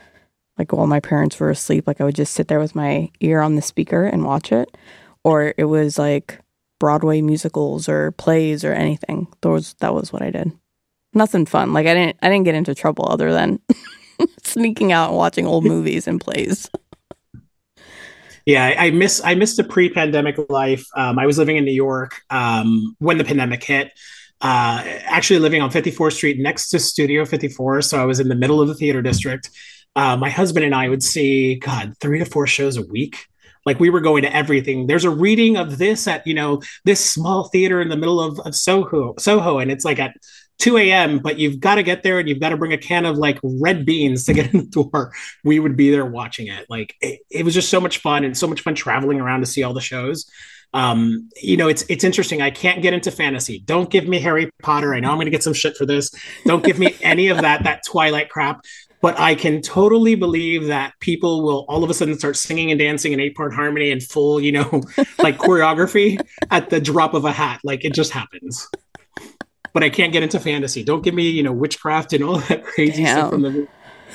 like 0.59 0.73
while 0.73 0.87
my 0.87 1.01
parents 1.01 1.39
were 1.39 1.51
asleep, 1.51 1.87
like 1.87 2.01
I 2.01 2.05
would 2.05 2.17
just 2.17 2.35
sit 2.35 2.49
there 2.49 2.59
with 2.59 2.75
my 2.75 3.11
ear 3.21 3.41
on 3.41 3.57
the 3.57 3.63
speaker 3.63 4.05
and 4.05 4.25
watch 4.25 4.53
it, 4.53 4.75
or 5.23 5.55
it 5.57 5.65
was 5.65 5.99
like 5.99 6.40
Broadway 6.81 7.21
musicals 7.21 7.89
or 7.89 8.11
plays 8.13 8.65
or 8.65 8.73
anything. 8.73 9.29
Those 9.43 9.75
that 9.75 9.95
was 9.95 10.13
what 10.13 10.23
I 10.23 10.31
did. 10.31 10.51
Nothing 11.15 11.47
fun. 11.47 11.73
Like 11.73 11.87
I 11.87 11.95
didn't 11.95 12.17
I 12.23 12.29
didn't 12.29 12.47
get 12.47 12.57
into 12.57 12.75
trouble 12.75 13.07
other 13.09 13.31
than 13.31 13.61
sneaking 14.43 14.91
out 14.91 15.11
and 15.11 15.17
watching 15.17 15.47
old 15.47 15.65
movies 15.65 16.09
and 16.09 16.21
plays. 16.21 16.69
Yeah, 18.47 18.75
I, 18.79 18.91
miss 18.91 19.21
I 19.23 19.35
missed 19.35 19.59
a 19.59 19.65
pre-pandemic 19.65 20.37
life. 20.49 20.85
Um, 20.97 21.19
I 21.19 21.27
was 21.27 21.39
living 21.39 21.57
in 21.57 21.65
New 21.65 21.75
York 21.75 22.23
um, 22.31 22.97
when 22.99 23.19
the 23.19 23.25
pandemic 23.25 23.63
hit. 23.63 23.93
Uh, 24.41 24.83
actually, 25.05 25.39
living 25.39 25.61
on 25.61 25.71
54th 25.71 26.15
Street 26.15 26.39
next 26.41 26.71
to 26.71 26.79
Studio 26.79 27.27
54, 27.27 27.83
so 27.83 28.01
I 28.01 28.07
was 28.07 28.19
in 28.19 28.29
the 28.29 28.35
middle 28.35 28.61
of 28.61 28.69
the 28.69 28.75
theater 28.75 29.03
district. 29.03 29.51
Uh, 29.95 30.17
my 30.17 30.31
husband 30.31 30.65
and 30.65 30.75
I 30.75 30.89
would 30.89 31.03
see 31.03 31.57
God 31.57 31.95
three 32.01 32.19
to 32.19 32.25
four 32.25 32.47
shows 32.47 32.77
a 32.77 32.83
week 32.83 33.27
like 33.67 33.81
we 33.81 33.91
were 33.91 34.01
going 34.01 34.23
to 34.23 34.35
everything 34.35 34.87
there's 34.87 35.05
a 35.05 35.11
reading 35.11 35.57
of 35.57 35.79
this 35.79 36.07
at 36.07 36.27
you 36.27 36.35
know 36.35 36.61
this 36.85 37.05
small 37.05 37.49
theater 37.49 37.81
in 37.81 37.89
the 37.89 37.97
middle 37.97 38.21
of, 38.21 38.39
of 38.41 38.55
soho 38.55 39.15
soho 39.19 39.59
and 39.59 39.71
it's 39.71 39.85
like 39.85 39.99
at 39.99 40.15
2 40.59 40.77
a.m 40.77 41.19
but 41.19 41.39
you've 41.39 41.61
got 41.61 41.77
to 41.77 41.83
get 41.83 42.03
there 42.03 42.19
and 42.19 42.29
you've 42.29 42.41
got 42.41 42.51
to 42.51 42.57
bring 42.57 42.73
a 42.73 42.79
can 42.79 43.07
of 43.07 43.17
like 43.17 43.39
red 43.43 43.87
beans 43.87 44.25
to 44.25 44.33
get 44.33 44.53
in 44.53 44.61
the 44.61 44.67
door 44.67 45.13
we 45.45 45.59
would 45.59 45.77
be 45.77 45.91
there 45.91 46.07
watching 46.07 46.47
it 46.49 46.67
like 46.69 46.95
it, 47.01 47.21
it 47.31 47.45
was 47.45 47.55
just 47.55 47.71
so 47.71 47.81
much 47.81 47.99
fun 47.99 48.25
and 48.25 48.37
so 48.37 48.47
much 48.47 48.61
fun 48.61 48.75
traveling 48.75 49.21
around 49.21 49.41
to 49.41 49.47
see 49.47 49.63
all 49.63 49.75
the 49.75 49.81
shows 49.81 50.31
um, 50.73 51.29
you 51.43 51.57
know, 51.57 51.69
it's 51.69 51.85
it's 51.89 52.05
interesting. 52.05 52.43
I 52.43 52.51
can't 52.51 52.83
get 52.83 52.95
into 52.95 53.11
fantasy. 53.11 53.59
Don't 53.59 53.91
give 53.91 54.07
me 54.07 54.21
Harry 54.21 54.51
Potter. 54.63 54.95
I 54.95 55.01
know 55.01 55.11
I'm 55.11 55.17
going 55.17 55.27
to 55.27 55.31
get 55.31 55.43
some 55.43 55.53
shit 55.53 55.77
for 55.77 55.85
this. 55.85 56.13
Don't 56.45 56.65
give 56.65 56.79
me 56.79 56.95
any 57.03 57.29
of 57.29 57.39
that 57.39 57.65
that 57.65 57.83
Twilight 57.85 58.31
crap 58.31 58.65
but 59.01 59.19
I 59.19 59.35
can 59.35 59.63
totally 59.63 60.15
believe 60.15 60.67
that 60.67 60.93
people 61.01 61.43
will 61.43 61.65
all 61.69 61.83
of 61.83 61.91
a 61.91 61.95
sudden 61.95 62.19
start 62.19 62.37
singing 62.37 62.71
and 62.71 62.79
dancing 62.79 63.13
in 63.13 63.21
eight 63.21 63.35
part 63.35 63.55
harmony 63.55 63.91
and 63.91 64.03
full, 64.03 64.41
you 64.41 64.53
know, 64.53 64.83
like 65.19 65.39
choreography 65.39 66.21
at 66.51 66.71
the 66.71 66.81
drop 66.81 67.15
of 67.15 67.25
a 67.25 67.33
hat. 67.33 67.61
Like 67.65 67.85
it 67.85 67.95
just 67.95 68.13
happens. 68.13 68.69
But 69.73 69.85
I 69.85 69.91
can't 69.91 70.13
get 70.13 70.23
into 70.23 70.41
fantasy. 70.41 70.83
Don't 70.83 71.03
give 71.03 71.15
me, 71.15 71.31
you 71.31 71.43
know, 71.43 71.53
witchcraft 71.53 72.13
and 72.13 72.25
all 72.25 72.39
that 72.41 72.65
crazy 72.65 73.05
Damn. 73.05 73.17
stuff 73.17 73.31
from 73.31 73.43
the 73.43 73.69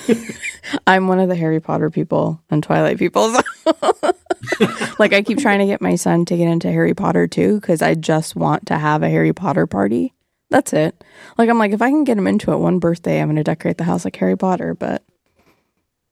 I'm 0.87 1.07
one 1.07 1.19
of 1.19 1.29
the 1.29 1.35
Harry 1.35 1.59
Potter 1.59 1.89
people 1.89 2.41
and 2.49 2.63
Twilight 2.63 2.97
people. 2.97 3.31
like 4.99 5.13
I 5.13 5.23
keep 5.25 5.39
trying 5.39 5.59
to 5.59 5.65
get 5.65 5.81
my 5.81 5.95
son 5.95 6.25
to 6.25 6.37
get 6.37 6.47
into 6.47 6.71
Harry 6.71 6.93
Potter 6.93 7.27
too 7.27 7.59
because 7.59 7.81
I 7.81 7.95
just 7.95 8.35
want 8.35 8.67
to 8.67 8.77
have 8.77 9.03
a 9.03 9.09
Harry 9.09 9.33
Potter 9.33 9.67
party. 9.67 10.13
That's 10.55 10.71
it. 10.71 11.03
Like 11.37 11.49
I'm 11.49 11.59
like, 11.59 11.73
if 11.73 11.81
I 11.81 11.89
can 11.89 12.05
get 12.05 12.17
him 12.17 12.27
into 12.27 12.53
it 12.53 12.57
one 12.59 12.79
birthday, 12.79 13.19
I'm 13.19 13.27
going 13.27 13.35
to 13.35 13.43
decorate 13.43 13.77
the 13.77 13.83
house 13.83 14.05
like 14.05 14.15
Harry 14.15 14.37
Potter, 14.37 14.73
but 14.73 15.03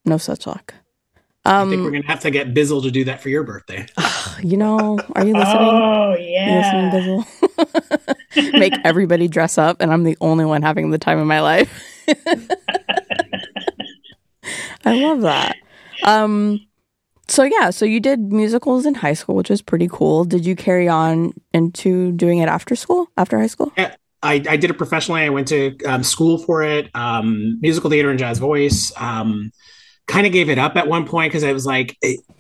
no 0.03 0.17
such 0.17 0.45
luck. 0.45 0.73
Um, 1.45 1.69
I 1.69 1.71
think 1.71 1.83
we're 1.83 1.91
gonna 1.91 2.07
have 2.07 2.21
to 2.21 2.31
get 2.31 2.53
Bizzle 2.53 2.83
to 2.83 2.91
do 2.91 3.03
that 3.05 3.21
for 3.21 3.29
your 3.29 3.43
birthday. 3.43 3.85
You 4.41 4.57
know, 4.57 4.99
are 5.15 5.25
you 5.25 5.33
listening? 5.33 5.61
Oh 5.61 6.15
yeah, 6.19 6.89
listening, 6.91 7.25
Bizzle. 8.35 8.53
Make 8.59 8.73
everybody 8.83 9.27
dress 9.27 9.57
up, 9.57 9.79
and 9.79 9.93
I'm 9.93 10.03
the 10.03 10.17
only 10.19 10.43
one 10.43 10.61
having 10.61 10.89
the 10.89 10.97
time 10.97 11.19
of 11.19 11.27
my 11.27 11.39
life. 11.39 11.71
I 14.83 14.93
love 14.93 15.21
that. 15.21 15.55
Um, 16.03 16.65
so 17.27 17.43
yeah, 17.43 17.69
so 17.69 17.85
you 17.85 17.99
did 17.99 18.31
musicals 18.33 18.85
in 18.85 18.95
high 18.95 19.13
school, 19.13 19.35
which 19.35 19.51
is 19.51 19.61
pretty 19.61 19.87
cool. 19.89 20.25
Did 20.25 20.45
you 20.45 20.55
carry 20.55 20.89
on 20.89 21.33
into 21.53 22.11
doing 22.13 22.39
it 22.39 22.49
after 22.49 22.75
school, 22.75 23.07
after 23.17 23.39
high 23.39 23.47
school? 23.47 23.71
Yeah, 23.77 23.95
I, 24.23 24.43
I 24.49 24.57
did 24.57 24.69
it 24.69 24.77
professionally. 24.77 25.21
I 25.21 25.29
went 25.29 25.47
to 25.49 25.77
um, 25.85 26.03
school 26.03 26.37
for 26.37 26.63
it, 26.63 26.89
um, 26.95 27.59
musical 27.61 27.89
theater 27.89 28.09
and 28.09 28.17
jazz 28.17 28.39
voice. 28.39 28.91
Um, 28.97 29.51
kind 30.07 30.27
of 30.27 30.33
gave 30.33 30.49
it 30.49 30.59
up 30.59 30.75
at 30.75 30.87
one 30.87 31.07
point 31.07 31.31
because 31.31 31.43
I 31.43 31.53
was 31.53 31.65
like, 31.65 31.97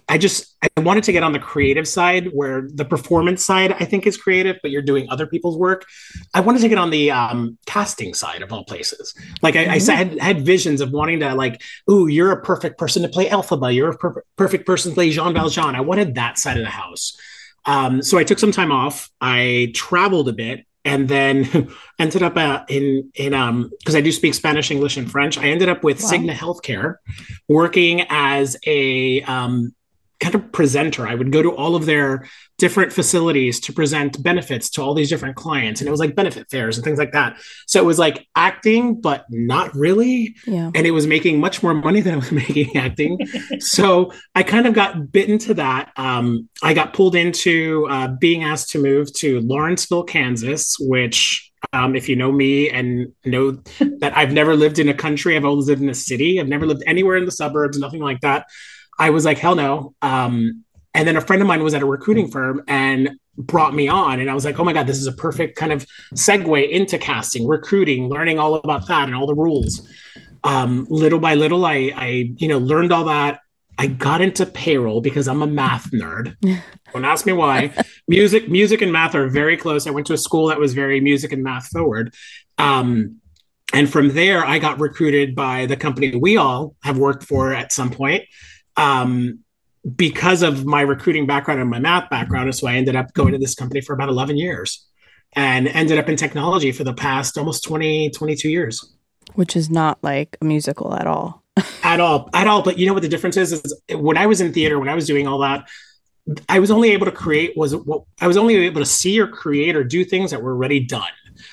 I 0.09 0.17
just 0.17 0.55
I 0.61 0.81
wanted 0.81 1.05
to 1.05 1.11
get 1.11 1.23
on 1.23 1.31
the 1.31 1.39
creative 1.39 1.87
side 1.87 2.27
where 2.33 2.67
the 2.73 2.83
performance 2.83 3.45
side 3.45 3.71
I 3.71 3.85
think 3.85 4.05
is 4.05 4.17
creative, 4.17 4.57
but 4.61 4.69
you're 4.69 4.81
doing 4.81 5.07
other 5.09 5.25
people's 5.25 5.57
work. 5.57 5.85
I 6.33 6.41
wanted 6.41 6.59
to 6.59 6.69
get 6.69 6.77
on 6.77 6.89
the 6.89 7.11
um, 7.11 7.57
casting 7.65 8.13
side 8.13 8.41
of 8.41 8.51
all 8.51 8.65
places. 8.65 9.13
Like 9.41 9.55
I, 9.55 9.65
mm-hmm. 9.65 9.91
I 9.91 9.95
had, 9.95 10.19
had 10.19 10.45
visions 10.45 10.81
of 10.81 10.91
wanting 10.91 11.21
to 11.21 11.33
like, 11.35 11.61
ooh, 11.89 12.07
you're 12.07 12.31
a 12.31 12.41
perfect 12.41 12.77
person 12.77 13.01
to 13.03 13.09
play 13.09 13.29
Elphaba. 13.29 13.73
You're 13.73 13.91
a 13.91 13.97
per- 13.97 14.23
perfect 14.35 14.65
person 14.65 14.91
to 14.91 14.95
play 14.95 15.09
Jean 15.09 15.33
Valjean. 15.33 15.75
I 15.75 15.81
wanted 15.81 16.15
that 16.15 16.37
side 16.37 16.57
of 16.57 16.63
the 16.63 16.69
house. 16.69 17.17
Um, 17.65 18.01
so 18.01 18.17
I 18.17 18.25
took 18.25 18.39
some 18.39 18.51
time 18.51 18.73
off. 18.73 19.09
I 19.21 19.71
traveled 19.73 20.27
a 20.27 20.33
bit 20.33 20.65
and 20.85 21.07
then 21.07 21.69
ended 21.99 22.23
up 22.23 22.37
uh, 22.37 22.63
in 22.67 23.11
in 23.15 23.33
um 23.33 23.71
because 23.79 23.95
I 23.95 24.01
do 24.01 24.11
speak 24.11 24.33
Spanish, 24.33 24.71
English, 24.71 24.97
and 24.97 25.09
French. 25.09 25.37
I 25.37 25.45
ended 25.45 25.69
up 25.69 25.83
with 25.83 26.01
wow. 26.01 26.09
Cigna 26.09 26.33
Healthcare, 26.33 26.95
working 27.47 28.05
as 28.09 28.57
a 28.65 29.21
um, 29.23 29.73
kind 30.23 30.35
of 30.35 30.51
presenter. 30.51 31.07
I 31.07 31.15
would 31.15 31.31
go 31.31 31.41
to 31.41 31.55
all 31.55 31.75
of 31.75 31.85
their 31.85 32.27
different 32.57 32.93
facilities 32.93 33.59
to 33.59 33.73
present 33.73 34.21
benefits 34.23 34.69
to 34.69 34.81
all 34.81 34.93
these 34.93 35.09
different 35.09 35.35
clients. 35.35 35.81
And 35.81 35.87
it 35.87 35.91
was 35.91 35.99
like 35.99 36.15
benefit 36.15 36.49
fairs 36.49 36.77
and 36.77 36.83
things 36.85 36.97
like 36.97 37.11
that. 37.11 37.37
So 37.67 37.79
it 37.79 37.85
was 37.85 37.99
like 37.99 38.27
acting, 38.35 39.01
but 39.01 39.25
not 39.29 39.73
really. 39.75 40.35
Yeah. 40.45 40.71
And 40.73 40.87
it 40.87 40.91
was 40.91 41.05
making 41.07 41.39
much 41.39 41.61
more 41.61 41.73
money 41.73 41.99
than 42.01 42.13
I 42.13 42.17
was 42.17 42.31
making 42.43 42.77
acting. 42.77 43.19
so 43.59 44.13
I 44.33 44.43
kind 44.43 44.65
of 44.65 44.73
got 44.73 45.11
bitten 45.11 45.37
to 45.39 45.55
that. 45.55 45.91
Um, 45.97 46.47
I 46.61 46.73
got 46.73 46.93
pulled 46.93 47.15
into 47.15 47.87
uh, 47.89 48.09
being 48.19 48.43
asked 48.43 48.69
to 48.71 48.79
move 48.79 49.11
to 49.15 49.41
Lawrenceville, 49.41 50.03
Kansas, 50.03 50.77
which 50.79 51.51
um, 51.71 51.95
if 51.95 52.07
you 52.07 52.15
know 52.15 52.31
me 52.31 52.69
and 52.69 53.11
know 53.25 53.51
that 53.99 54.13
I've 54.15 54.31
never 54.31 54.55
lived 54.55 54.79
in 54.79 54.89
a 54.89 54.93
country, 54.93 55.35
I've 55.35 55.45
always 55.45 55.67
lived 55.67 55.81
in 55.81 55.89
a 55.89 55.93
city. 55.95 56.39
I've 56.39 56.47
never 56.47 56.65
lived 56.65 56.83
anywhere 56.85 57.15
in 57.17 57.25
the 57.25 57.31
suburbs, 57.31 57.79
nothing 57.79 58.01
like 58.01 58.21
that. 58.21 58.47
I 58.99 59.09
was 59.09 59.25
like, 59.25 59.37
hell 59.37 59.55
no. 59.55 59.95
Um, 60.01 60.63
and 60.93 61.07
then 61.07 61.17
a 61.17 61.21
friend 61.21 61.41
of 61.41 61.47
mine 61.47 61.63
was 61.63 61.73
at 61.73 61.81
a 61.81 61.85
recruiting 61.85 62.29
firm 62.29 62.63
and 62.67 63.17
brought 63.37 63.73
me 63.73 63.87
on. 63.87 64.19
And 64.19 64.29
I 64.29 64.33
was 64.33 64.45
like, 64.45 64.59
oh 64.59 64.63
my 64.63 64.73
God, 64.73 64.87
this 64.87 64.99
is 64.99 65.07
a 65.07 65.11
perfect 65.11 65.57
kind 65.57 65.71
of 65.71 65.85
segue 66.13 66.69
into 66.69 66.97
casting, 66.97 67.47
recruiting, 67.47 68.09
learning 68.09 68.37
all 68.37 68.55
about 68.55 68.87
that 68.87 69.05
and 69.05 69.15
all 69.15 69.25
the 69.25 69.35
rules. 69.35 69.87
Um, 70.43 70.85
little 70.89 71.19
by 71.19 71.35
little, 71.35 71.65
I, 71.65 71.91
I, 71.95 72.33
you 72.37 72.47
know, 72.47 72.59
learned 72.59 72.91
all 72.91 73.05
that. 73.05 73.39
I 73.77 73.87
got 73.87 74.21
into 74.21 74.45
payroll 74.45 75.01
because 75.01 75.27
I'm 75.27 75.41
a 75.41 75.47
math 75.47 75.89
nerd. 75.91 76.35
Don't 76.93 77.05
ask 77.05 77.25
me 77.25 77.33
why. 77.33 77.73
music, 78.07 78.47
music 78.47 78.83
and 78.83 78.91
math 78.91 79.15
are 79.15 79.27
very 79.27 79.57
close. 79.57 79.87
I 79.87 79.91
went 79.91 80.05
to 80.07 80.13
a 80.13 80.17
school 80.17 80.47
that 80.47 80.59
was 80.59 80.75
very 80.75 80.99
music 80.99 81.31
and 81.31 81.41
math 81.43 81.67
forward. 81.69 82.13
Um, 82.59 83.19
and 83.73 83.91
from 83.91 84.13
there, 84.13 84.45
I 84.45 84.59
got 84.59 84.79
recruited 84.79 85.33
by 85.33 85.65
the 85.65 85.75
company 85.75 86.15
we 86.15 86.37
all 86.37 86.75
have 86.83 86.99
worked 86.99 87.23
for 87.23 87.51
at 87.51 87.71
some 87.71 87.89
point 87.89 88.25
um, 88.77 89.39
because 89.95 90.41
of 90.41 90.65
my 90.65 90.81
recruiting 90.81 91.27
background 91.27 91.59
and 91.59 91.69
my 91.69 91.79
math 91.79 92.09
background. 92.09 92.45
And 92.45 92.55
so 92.55 92.67
I 92.67 92.75
ended 92.75 92.95
up 92.95 93.13
going 93.13 93.33
to 93.33 93.37
this 93.37 93.55
company 93.55 93.81
for 93.81 93.93
about 93.93 94.09
11 94.09 94.37
years 94.37 94.85
and 95.33 95.67
ended 95.67 95.97
up 95.97 96.07
in 96.09 96.15
technology 96.15 96.71
for 96.71 96.83
the 96.83 96.93
past 96.93 97.37
almost 97.37 97.63
20, 97.63 98.11
22 98.11 98.49
years. 98.49 98.93
Which 99.33 99.55
is 99.55 99.69
not 99.69 99.97
like 100.01 100.37
a 100.41 100.45
musical 100.45 100.93
at 100.95 101.07
all. 101.07 101.43
at 101.83 101.99
all, 101.99 102.29
at 102.33 102.47
all. 102.47 102.61
But 102.61 102.77
you 102.77 102.87
know 102.87 102.93
what 102.93 103.03
the 103.03 103.09
difference 103.09 103.37
is? 103.37 103.51
Is 103.51 103.81
when 103.91 104.17
I 104.17 104.25
was 104.25 104.41
in 104.41 104.53
theater, 104.53 104.79
when 104.79 104.89
I 104.89 104.95
was 104.95 105.05
doing 105.05 105.27
all 105.27 105.39
that, 105.39 105.67
I 106.47 106.59
was 106.59 106.71
only 106.71 106.91
able 106.91 107.05
to 107.05 107.11
create 107.11 107.57
was 107.57 107.75
what 107.75 108.03
I 108.21 108.27
was 108.27 108.37
only 108.37 108.55
able 108.55 108.81
to 108.81 108.85
see 108.85 109.19
or 109.19 109.27
create 109.27 109.75
or 109.75 109.83
do 109.83 110.05
things 110.05 110.31
that 110.31 110.41
were 110.41 110.53
already 110.53 110.79
done. 110.79 111.03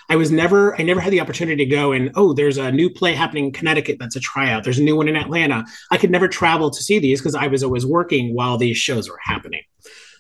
I 0.09 0.17
was 0.17 0.31
never, 0.31 0.79
I 0.81 0.83
never 0.83 1.01
had 1.01 1.13
the 1.13 1.21
opportunity 1.21 1.65
to 1.65 1.71
go 1.71 1.93
and, 1.93 2.11
oh, 2.15 2.33
there's 2.33 2.59
a 2.59 2.73
new 2.73 2.91
play 2.91 3.15
happening 3.15 3.47
in 3.47 3.53
Connecticut 3.53 3.99
that's 3.99 4.17
a 4.17 4.21
tryout. 4.21 4.65
There's 4.65 4.79
a 4.79 4.83
new 4.83 4.97
one 4.97 5.09
in 5.09 5.17
Atlanta. 5.17 5.65
I 5.91 5.97
could 5.97 6.11
never 6.11 6.29
travel 6.29 6.71
to 6.71 6.83
see 6.83 6.99
these 6.99 7.21
because 7.21 7.35
I 7.35 7.47
was 7.47 7.63
always 7.63 7.87
working 7.87 8.35
while 8.35 8.59
these 8.59 8.77
shows 8.77 9.09
were 9.09 9.19
happening. 9.23 9.63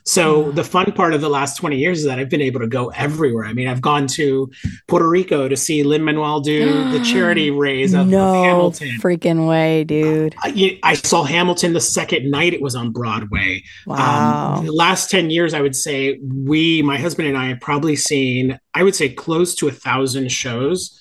So 0.04 0.50
the 0.52 0.64
fun 0.64 0.92
part 0.92 1.14
of 1.14 1.21
the 1.21 1.28
last 1.28 1.57
20 1.57 1.76
years 1.76 2.00
is 2.00 2.04
that 2.07 2.19
I've 2.19 2.28
been 2.28 2.40
able 2.40 2.61
to 2.61 2.66
go 2.66 2.88
everywhere. 2.90 3.45
I 3.45 3.52
mean, 3.52 3.69
I've 3.69 3.80
gone 3.80 4.07
to 4.09 4.50
Puerto 4.88 5.09
Rico 5.09 5.49
to 5.49 5.57
see 5.57 5.83
Lin 5.83 6.04
Manuel 6.04 6.40
do 6.40 6.90
the 6.90 7.00
charity 7.04 7.50
raise 7.50 7.95
of, 7.95 8.07
no 8.07 8.28
of 8.28 8.45
Hamilton. 8.45 8.88
freaking 9.00 9.49
way, 9.49 9.85
dude. 9.85 10.35
I, 10.38 10.78
I, 10.83 10.95
saw 10.95 11.25
Hamilton 11.25 11.73
the 11.73 11.80
second 11.80 12.30
night 12.30 12.54
it 12.54 12.62
was 12.62 12.75
on 12.75 12.92
Broadway. 12.92 13.62
Wow. 13.87 14.57
Um, 14.57 14.66
the 14.66 14.73
last 14.73 15.11
10 15.11 15.30
years, 15.30 15.54
I 15.54 15.61
would 15.61 15.76
say 15.76 16.19
we, 16.23 16.83
my 16.83 16.99
husband 16.99 17.28
and 17.28 17.37
I, 17.37 17.49
have 17.49 17.61
probably 17.61 17.97
seen, 17.97 18.59
I 18.75 18.83
would 18.83 18.95
say, 18.95 19.09
close 19.09 19.54
to 19.57 19.69
a 19.69 19.73
thousand 19.73 20.30
shows 20.30 21.00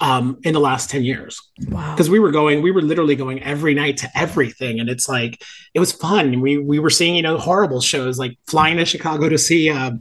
um, 0.00 0.38
in 0.44 0.54
the 0.54 0.60
last 0.60 0.88
10 0.90 1.04
years. 1.04 1.40
Wow. 1.68 1.92
Because 1.92 2.08
we 2.08 2.18
were 2.18 2.30
going, 2.30 2.62
we 2.62 2.70
were 2.70 2.80
literally 2.80 3.14
going 3.14 3.42
every 3.42 3.74
night 3.74 3.98
to 3.98 4.08
everything. 4.14 4.80
And 4.80 4.88
it's 4.88 5.08
like, 5.08 5.42
it 5.74 5.80
was 5.80 5.92
fun. 5.92 6.40
We, 6.40 6.58
we 6.58 6.78
were 6.78 6.90
seeing, 6.90 7.14
you 7.16 7.22
know, 7.22 7.36
horrible 7.36 7.80
shows 7.80 8.18
like 8.18 8.38
flying 8.46 8.78
to 8.78 8.84
Chicago 8.84 9.28
to 9.28 9.36
see 9.36 9.68
uh, 9.68 9.92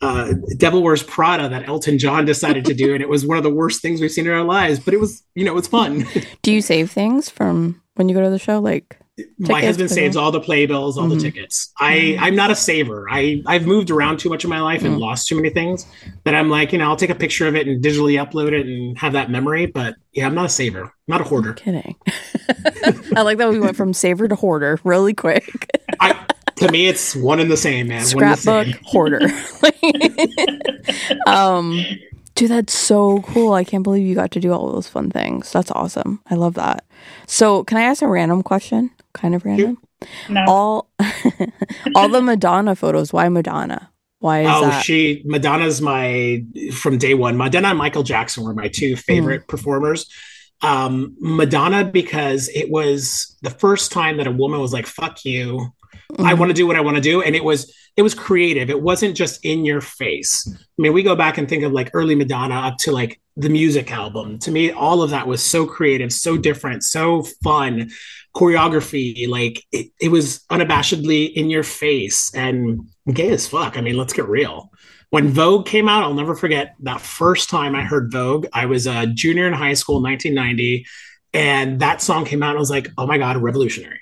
uh, 0.00 0.34
Devil 0.56 0.82
Wears 0.82 1.04
Prada 1.04 1.48
that 1.48 1.68
Elton 1.68 1.98
John 1.98 2.24
decided 2.24 2.64
to 2.64 2.74
do. 2.74 2.94
and 2.94 3.02
it 3.02 3.08
was 3.08 3.24
one 3.24 3.38
of 3.38 3.44
the 3.44 3.50
worst 3.50 3.80
things 3.80 4.00
we've 4.00 4.10
seen 4.10 4.26
in 4.26 4.32
our 4.32 4.44
lives, 4.44 4.80
but 4.80 4.92
it 4.92 5.00
was, 5.00 5.22
you 5.34 5.44
know, 5.44 5.52
it 5.52 5.56
was 5.56 5.68
fun. 5.68 6.04
do 6.42 6.52
you 6.52 6.60
save 6.60 6.90
things 6.90 7.30
from 7.30 7.80
when 7.94 8.08
you 8.08 8.14
go 8.14 8.22
to 8.22 8.30
the 8.30 8.38
show? 8.38 8.58
Like, 8.58 8.98
my 9.38 9.60
husband 9.60 9.90
saves 9.90 10.16
all 10.16 10.32
the 10.32 10.40
playbills, 10.40 10.98
all 10.98 11.04
mm-hmm. 11.04 11.18
the 11.18 11.22
tickets. 11.22 11.72
I. 11.78 12.16
I'm 12.20 12.34
not 12.34 12.50
a 12.50 12.56
saver. 12.56 13.06
I 13.08 13.42
I've 13.46 13.66
moved 13.66 13.90
around 13.90 14.18
too 14.18 14.28
much 14.28 14.44
in 14.44 14.50
my 14.50 14.60
life 14.60 14.82
and 14.82 14.92
mm-hmm. 14.92 15.02
lost 15.02 15.28
too 15.28 15.36
many 15.36 15.50
things 15.50 15.86
that 16.24 16.34
I'm 16.34 16.50
like, 16.50 16.72
you 16.72 16.78
know, 16.78 16.88
I'll 16.88 16.96
take 16.96 17.10
a 17.10 17.14
picture 17.14 17.46
of 17.46 17.54
it 17.54 17.68
and 17.68 17.82
digitally 17.82 18.22
upload 18.22 18.52
it 18.52 18.66
and 18.66 18.98
have 18.98 19.12
that 19.12 19.30
memory. 19.30 19.66
But 19.66 19.96
yeah, 20.12 20.26
I'm 20.26 20.34
not 20.34 20.46
a 20.46 20.48
saver. 20.48 20.82
I'm 20.82 20.90
not 21.06 21.20
a 21.20 21.24
hoarder. 21.24 21.50
I'm 21.50 21.56
kidding. 21.56 21.96
I 23.16 23.22
like 23.22 23.38
that 23.38 23.50
we 23.50 23.60
went 23.60 23.76
from 23.76 23.92
saver 23.92 24.26
to 24.26 24.34
hoarder 24.34 24.80
really 24.84 25.14
quick. 25.14 25.70
I, 26.00 26.26
to 26.56 26.70
me, 26.70 26.86
it's 26.86 27.14
one 27.14 27.40
and 27.40 27.50
the 27.50 27.56
same, 27.56 27.88
man. 27.88 28.04
Scrapbook 28.04 28.68
hoarder. 28.84 29.20
um, 31.26 31.84
dude, 32.34 32.50
that's 32.50 32.72
so 32.72 33.20
cool. 33.22 33.52
I 33.52 33.64
can't 33.64 33.82
believe 33.82 34.06
you 34.06 34.14
got 34.14 34.30
to 34.32 34.40
do 34.40 34.52
all 34.52 34.72
those 34.72 34.88
fun 34.88 35.10
things. 35.10 35.52
That's 35.52 35.70
awesome. 35.72 36.20
I 36.30 36.36
love 36.36 36.54
that. 36.54 36.84
So, 37.26 37.64
can 37.64 37.78
I 37.78 37.82
ask 37.82 38.02
a 38.02 38.08
random 38.08 38.42
question? 38.42 38.90
Kind 39.14 39.34
of 39.34 39.44
random. 39.44 39.78
No. 40.28 40.44
All 40.46 40.90
all 41.94 42.08
the 42.08 42.20
Madonna 42.20 42.74
photos. 42.74 43.12
Why 43.12 43.28
Madonna? 43.28 43.90
Why 44.18 44.42
is 44.42 44.48
oh, 44.50 44.62
that? 44.62 44.84
she 44.84 45.22
Madonna's 45.24 45.80
my 45.80 46.44
from 46.72 46.98
day 46.98 47.14
one. 47.14 47.36
Madonna 47.36 47.68
and 47.68 47.78
Michael 47.78 48.02
Jackson 48.02 48.44
were 48.44 48.54
my 48.54 48.68
two 48.68 48.96
favorite 48.96 49.42
mm. 49.42 49.48
performers. 49.48 50.10
Um, 50.62 51.16
Madonna 51.18 51.84
because 51.84 52.48
it 52.48 52.70
was 52.70 53.36
the 53.42 53.50
first 53.50 53.92
time 53.92 54.18
that 54.18 54.26
a 54.26 54.32
woman 54.32 54.60
was 54.60 54.72
like, 54.72 54.86
"Fuck 54.86 55.24
you." 55.24 55.72
Mm-hmm. 56.12 56.26
I 56.26 56.34
want 56.34 56.50
to 56.50 56.54
do 56.54 56.66
what 56.66 56.76
I 56.76 56.80
want 56.80 56.96
to 56.96 57.02
do. 57.02 57.22
And 57.22 57.34
it 57.34 57.44
was 57.44 57.74
it 57.96 58.02
was 58.02 58.14
creative. 58.14 58.70
It 58.70 58.80
wasn't 58.80 59.16
just 59.16 59.44
in 59.44 59.64
your 59.64 59.80
face. 59.80 60.48
I 60.48 60.82
mean, 60.82 60.92
we 60.92 61.02
go 61.02 61.14
back 61.14 61.38
and 61.38 61.48
think 61.48 61.62
of 61.62 61.72
like 61.72 61.90
early 61.94 62.14
Madonna 62.14 62.54
up 62.54 62.78
to 62.78 62.92
like 62.92 63.20
the 63.36 63.48
music 63.48 63.92
album. 63.92 64.38
To 64.40 64.50
me, 64.50 64.70
all 64.70 65.02
of 65.02 65.10
that 65.10 65.26
was 65.26 65.42
so 65.42 65.66
creative, 65.66 66.12
so 66.12 66.36
different, 66.36 66.82
so 66.82 67.22
fun. 67.42 67.90
Choreography, 68.34 69.28
like 69.28 69.64
it, 69.72 69.90
it 70.00 70.08
was 70.08 70.40
unabashedly 70.50 71.32
in 71.32 71.50
your 71.50 71.62
face 71.62 72.34
and 72.34 72.80
gay 73.12 73.30
as 73.30 73.46
fuck. 73.46 73.78
I 73.78 73.80
mean, 73.80 73.96
let's 73.96 74.12
get 74.12 74.28
real. 74.28 74.70
When 75.10 75.28
Vogue 75.28 75.66
came 75.66 75.88
out, 75.88 76.02
I'll 76.02 76.14
never 76.14 76.34
forget 76.34 76.74
that 76.80 77.00
first 77.00 77.48
time 77.48 77.76
I 77.76 77.82
heard 77.82 78.10
Vogue. 78.10 78.46
I 78.52 78.66
was 78.66 78.86
a 78.86 79.06
junior 79.06 79.46
in 79.46 79.52
high 79.52 79.74
school, 79.74 80.02
1990, 80.02 80.86
and 81.32 81.78
that 81.80 82.02
song 82.02 82.24
came 82.24 82.42
out. 82.42 82.50
and 82.50 82.58
I 82.58 82.60
was 82.60 82.70
like, 82.70 82.88
oh 82.98 83.06
my 83.06 83.18
God, 83.18 83.36
revolutionary 83.36 84.00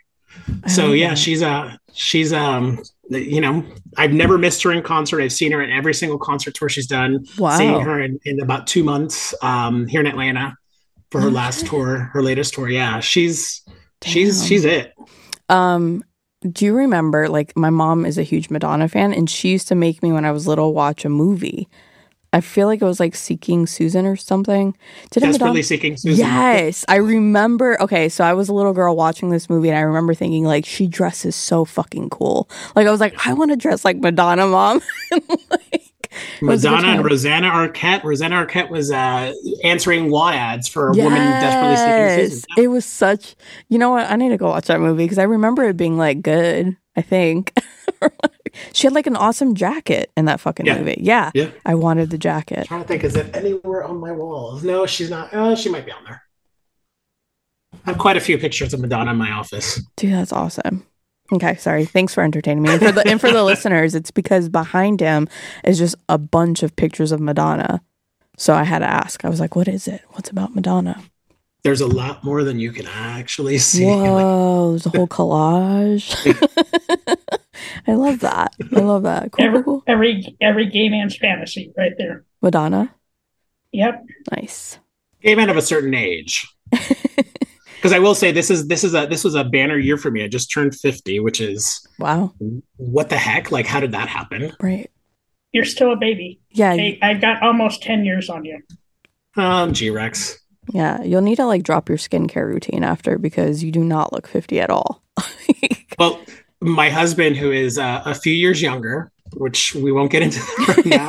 so 0.66 0.92
yeah, 0.92 1.14
she's 1.14 1.42
a 1.42 1.78
she's 1.92 2.32
um 2.32 2.82
you 3.08 3.40
know 3.40 3.64
I've 3.96 4.12
never 4.12 4.38
missed 4.38 4.62
her 4.62 4.72
in 4.72 4.82
concert. 4.82 5.20
I've 5.20 5.32
seen 5.32 5.52
her 5.52 5.62
at 5.62 5.70
every 5.70 5.94
single 5.94 6.18
concert 6.18 6.54
tour 6.54 6.68
she's 6.68 6.86
done. 6.86 7.26
Wow. 7.38 7.58
Seeing 7.58 7.80
her 7.80 8.00
in, 8.00 8.18
in 8.24 8.40
about 8.40 8.66
two 8.66 8.84
months 8.84 9.34
um 9.42 9.86
here 9.86 10.00
in 10.00 10.06
Atlanta 10.06 10.56
for 11.10 11.20
her 11.20 11.30
last 11.30 11.66
tour, 11.66 12.10
her 12.12 12.22
latest 12.22 12.54
tour. 12.54 12.68
Yeah, 12.68 13.00
she's 13.00 13.62
Damn. 14.02 14.12
she's 14.12 14.46
she's 14.46 14.64
it. 14.64 14.94
Um 15.48 16.02
do 16.50 16.64
you 16.64 16.74
remember 16.74 17.28
like 17.28 17.56
my 17.56 17.70
mom 17.70 18.04
is 18.04 18.18
a 18.18 18.22
huge 18.22 18.50
Madonna 18.50 18.88
fan 18.88 19.12
and 19.14 19.30
she 19.30 19.50
used 19.50 19.68
to 19.68 19.74
make 19.74 20.02
me 20.02 20.12
when 20.12 20.24
I 20.24 20.32
was 20.32 20.46
little 20.46 20.74
watch 20.74 21.04
a 21.04 21.08
movie 21.08 21.68
I 22.34 22.40
feel 22.40 22.66
like 22.66 22.80
it 22.80 22.86
was 22.86 22.98
like 22.98 23.14
Seeking 23.14 23.66
Susan 23.66 24.06
or 24.06 24.16
something. 24.16 24.74
Did 25.10 25.20
Desperately 25.20 25.38
Madonna- 25.48 25.62
Seeking 25.64 25.96
Susan. 25.98 26.18
Yes, 26.18 26.82
I 26.88 26.96
remember. 26.96 27.78
Okay, 27.82 28.08
so 28.08 28.24
I 28.24 28.32
was 28.32 28.48
a 28.48 28.54
little 28.54 28.72
girl 28.72 28.96
watching 28.96 29.28
this 29.28 29.50
movie, 29.50 29.68
and 29.68 29.76
I 29.76 29.82
remember 29.82 30.14
thinking 30.14 30.44
like, 30.44 30.64
she 30.64 30.86
dresses 30.86 31.36
so 31.36 31.66
fucking 31.66 32.08
cool. 32.08 32.48
Like 32.74 32.86
I 32.86 32.90
was 32.90 33.00
like, 33.00 33.26
I 33.26 33.34
want 33.34 33.50
to 33.50 33.56
dress 33.58 33.84
like 33.84 33.98
Madonna, 33.98 34.46
mom. 34.46 34.80
like, 35.50 35.81
Madonna 36.40 36.88
and 36.88 37.04
Rosanna 37.04 37.48
Arquette. 37.50 38.02
Rosanna 38.02 38.46
Arquette 38.46 38.70
was 38.70 38.90
uh, 38.90 39.32
answering 39.64 40.10
law 40.10 40.30
ads 40.30 40.68
for 40.68 40.90
a 40.90 40.96
yes. 40.96 41.04
woman 41.04 41.20
desperately 41.20 41.76
seeking 41.76 42.30
Susan. 42.30 42.64
It 42.64 42.68
was 42.68 42.84
such. 42.84 43.34
You 43.68 43.78
know 43.78 43.90
what? 43.90 44.10
I 44.10 44.16
need 44.16 44.30
to 44.30 44.36
go 44.36 44.48
watch 44.48 44.66
that 44.66 44.80
movie 44.80 45.04
because 45.04 45.18
I 45.18 45.24
remember 45.24 45.64
it 45.64 45.76
being 45.76 45.98
like 45.98 46.22
good. 46.22 46.76
I 46.96 47.02
think. 47.02 47.52
she 48.72 48.86
had 48.86 48.94
like 48.94 49.06
an 49.06 49.16
awesome 49.16 49.54
jacket 49.54 50.10
in 50.16 50.26
that 50.26 50.40
fucking 50.40 50.66
yeah. 50.66 50.78
movie. 50.78 50.98
Yeah. 51.00 51.30
Yeah. 51.34 51.50
I 51.64 51.74
wanted 51.74 52.10
the 52.10 52.18
jacket. 52.18 52.60
I'm 52.60 52.66
trying 52.66 52.82
to 52.82 52.88
think, 52.88 53.04
is 53.04 53.16
it 53.16 53.34
anywhere 53.34 53.84
on 53.84 53.98
my 53.98 54.12
walls? 54.12 54.62
No, 54.62 54.86
she's 54.86 55.10
not. 55.10 55.30
Oh, 55.32 55.54
she 55.54 55.70
might 55.70 55.86
be 55.86 55.92
on 55.92 56.04
there. 56.04 56.22
I 57.86 57.90
have 57.90 57.98
quite 57.98 58.16
a 58.16 58.20
few 58.20 58.38
pictures 58.38 58.74
of 58.74 58.80
Madonna 58.80 59.12
in 59.12 59.16
my 59.16 59.30
office. 59.30 59.80
Dude, 59.96 60.12
that's 60.12 60.32
awesome. 60.32 60.86
Okay, 61.30 61.56
sorry. 61.56 61.84
Thanks 61.84 62.14
for 62.14 62.22
entertaining 62.22 62.62
me. 62.62 62.70
And 62.70 62.80
for 62.80 62.92
the 62.92 63.06
and 63.06 63.20
for 63.20 63.30
the 63.30 63.44
listeners, 63.52 63.94
it's 63.94 64.10
because 64.10 64.48
behind 64.48 65.00
him 65.00 65.28
is 65.64 65.78
just 65.78 65.94
a 66.08 66.18
bunch 66.18 66.62
of 66.62 66.74
pictures 66.76 67.12
of 67.12 67.20
Madonna. 67.20 67.82
So 68.36 68.54
I 68.54 68.64
had 68.64 68.80
to 68.80 68.86
ask. 68.86 69.24
I 69.24 69.28
was 69.28 69.40
like, 69.40 69.56
"What 69.56 69.68
is 69.68 69.86
it? 69.86 70.02
What's 70.10 70.30
about 70.30 70.54
Madonna?" 70.54 71.02
there's 71.62 71.80
a 71.80 71.86
lot 71.86 72.24
more 72.24 72.42
than 72.42 72.58
you 72.58 72.72
can 72.72 72.86
actually 72.86 73.58
see. 73.58 73.84
Whoa, 73.84 74.70
there's 74.70 74.86
a 74.86 74.90
whole 74.90 75.06
collage. 75.06 76.12
I 77.86 77.94
love 77.94 78.20
that. 78.20 78.54
I 78.74 78.80
love 78.80 79.04
that. 79.04 79.32
Cool, 79.32 79.44
every, 79.44 79.62
cool. 79.62 79.82
Every 79.86 80.36
every 80.40 80.66
gay 80.66 80.88
man's 80.88 81.16
fantasy, 81.16 81.72
right 81.76 81.92
there. 81.98 82.24
Madonna. 82.40 82.94
Yep. 83.72 84.04
Nice. 84.32 84.78
Gay 85.22 85.34
men 85.34 85.50
of 85.50 85.56
a 85.56 85.62
certain 85.62 85.94
age. 85.94 86.46
Because 87.82 87.92
I 87.92 87.98
will 87.98 88.14
say 88.14 88.30
this 88.30 88.48
is 88.48 88.68
this 88.68 88.84
is 88.84 88.94
a 88.94 89.06
this 89.06 89.24
was 89.24 89.34
a 89.34 89.42
banner 89.42 89.76
year 89.76 89.96
for 89.96 90.08
me. 90.08 90.22
I 90.22 90.28
just 90.28 90.52
turned 90.52 90.72
fifty, 90.72 91.18
which 91.18 91.40
is 91.40 91.84
Wow. 91.98 92.32
what 92.76 93.08
the 93.08 93.16
heck? 93.18 93.50
Like, 93.50 93.66
how 93.66 93.80
did 93.80 93.90
that 93.90 94.06
happen? 94.08 94.52
Right. 94.60 94.88
You're 95.50 95.64
still 95.64 95.92
a 95.92 95.96
baby. 95.96 96.40
Yeah. 96.50 96.74
Hey, 96.74 97.00
I 97.02 97.14
got 97.14 97.42
almost 97.42 97.82
10 97.82 98.04
years 98.04 98.30
on 98.30 98.44
you. 98.44 98.60
Um, 99.36 99.72
G 99.72 99.90
Rex. 99.90 100.38
Yeah. 100.72 101.02
You'll 101.02 101.22
need 101.22 101.36
to 101.36 101.44
like 101.44 101.64
drop 101.64 101.88
your 101.88 101.98
skincare 101.98 102.46
routine 102.46 102.84
after 102.84 103.18
because 103.18 103.64
you 103.64 103.72
do 103.72 103.82
not 103.82 104.12
look 104.12 104.28
50 104.28 104.60
at 104.60 104.70
all. 104.70 105.02
Well, 105.98 106.20
my 106.60 106.88
husband, 106.88 107.36
who 107.36 107.52
is 107.52 107.78
uh, 107.78 108.02
a 108.06 108.14
few 108.14 108.32
years 108.32 108.62
younger, 108.62 109.12
which 109.34 109.74
we 109.74 109.92
won't 109.92 110.10
get 110.10 110.22
into 110.22 110.40
right 110.66 110.86
now, 110.86 111.08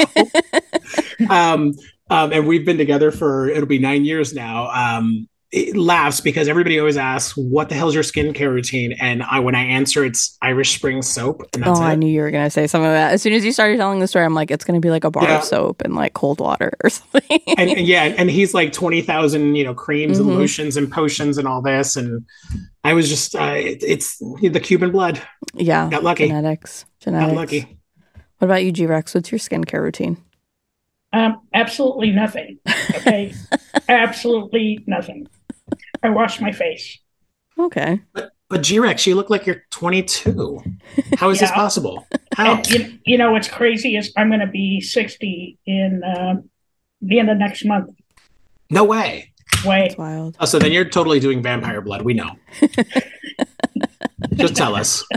um, 1.53 1.73
um, 2.09 2.33
and 2.33 2.45
we've 2.45 2.65
been 2.65 2.77
together 2.77 3.09
for 3.09 3.47
it'll 3.47 3.65
be 3.65 3.79
nine 3.79 4.03
years 4.03 4.33
now. 4.33 4.69
Um, 4.69 5.25
it 5.25 5.32
laughs 5.75 6.19
because 6.19 6.47
everybody 6.47 6.79
always 6.79 6.97
asks, 6.97 7.37
"What 7.37 7.69
the 7.69 7.75
hell's 7.75 7.93
your 7.93 8.03
skincare 8.03 8.51
routine?" 8.51 8.93
And 8.99 9.21
I, 9.23 9.39
when 9.39 9.55
I 9.55 9.63
answer, 9.63 10.03
it's 10.03 10.37
Irish 10.41 10.75
Spring 10.75 11.01
soap, 11.01 11.43
and 11.53 11.63
that's 11.63 11.79
oh, 11.79 11.83
it. 11.83 11.87
I 11.87 11.95
knew 11.95 12.07
you 12.07 12.21
were 12.21 12.31
going 12.31 12.43
to 12.45 12.49
say 12.49 12.65
some 12.67 12.81
of 12.81 12.91
that. 12.91 13.13
As 13.13 13.21
soon 13.21 13.33
as 13.33 13.45
you 13.45 13.51
started 13.51 13.77
telling 13.77 13.99
the 13.99 14.07
story, 14.07 14.25
I'm 14.25 14.33
like, 14.33 14.49
it's 14.51 14.65
going 14.65 14.79
to 14.79 14.85
be 14.85 14.89
like 14.89 15.03
a 15.03 15.11
bar 15.11 15.23
Yeah. 15.25 15.37
of 15.37 15.43
soap 15.43 15.81
and 15.81 15.95
like 15.95 16.13
cold 16.13 16.39
water 16.39 16.73
or 16.83 16.89
something. 16.89 17.39
and, 17.57 17.69
and 17.69 17.87
yeah, 17.87 18.03
and 18.17 18.29
he's 18.29 18.53
like 18.53 18.73
twenty 18.73 19.01
thousand, 19.01 19.55
you 19.55 19.63
know, 19.63 19.73
creams 19.73 20.19
and 20.19 20.27
Mhm. 20.29 20.37
lotions 20.37 20.75
and 20.77 20.91
potions 20.91 21.37
and 21.37 21.47
all 21.47 21.61
this, 21.61 21.95
and 21.95 22.25
I 22.83 22.93
was 22.93 23.07
just, 23.07 23.35
uh, 23.35 23.53
it, 23.55 23.83
it's 23.83 24.17
the 24.41 24.59
Cuban 24.59 24.91
blood. 24.91 25.21
yeah. 25.53 25.89
Got 25.89 26.03
lucky. 26.03 26.27
Genetics. 26.27 26.83
Got 27.05 27.11
Genetics. 27.11 27.35
lucky. 27.35 27.77
What 28.39 28.45
about 28.47 28.63
you, 28.65 28.71
G 28.71 28.85
Rex? 28.87 29.13
What's 29.15 29.31
your 29.31 29.39
skincare 29.39 29.81
routine? 29.81 30.17
Um, 31.13 31.41
absolutely 31.53 32.09
nothing. 32.09 32.57
Okay. 32.95 33.33
absolutely 33.87 34.83
nothing. 34.87 35.27
I 36.01 36.09
wash 36.09 36.39
my 36.41 36.51
face. 36.51 36.99
Okay. 37.57 38.01
But 38.13 38.61
G-Rex, 38.61 39.07
you 39.07 39.15
look 39.15 39.29
like 39.29 39.45
you're 39.47 39.63
22. 39.71 40.61
How 41.17 41.29
is 41.29 41.39
this 41.39 41.51
possible? 41.51 42.07
How? 42.35 42.55
And 42.57 42.69
you, 42.69 42.99
you 43.05 43.17
know 43.17 43.31
what's 43.31 43.47
crazy 43.47 43.95
is 43.95 44.11
I'm 44.17 44.29
going 44.29 44.39
to 44.41 44.47
be 44.47 44.79
60 44.81 45.57
in 45.65 46.03
uh, 46.03 46.35
the 47.01 47.19
end 47.19 47.29
of 47.31 47.37
next 47.37 47.65
month. 47.65 47.89
No 48.69 48.83
way. 48.83 49.31
Way. 49.65 49.85
It's 49.87 49.97
wild. 49.97 50.35
Oh, 50.39 50.45
so 50.45 50.59
then 50.59 50.71
you're 50.71 50.85
totally 50.89 51.19
doing 51.19 51.41
vampire 51.41 51.81
blood. 51.81 52.01
We 52.03 52.13
know. 52.13 52.31
Just 54.33 54.55
tell 54.55 54.75
us. 54.75 55.03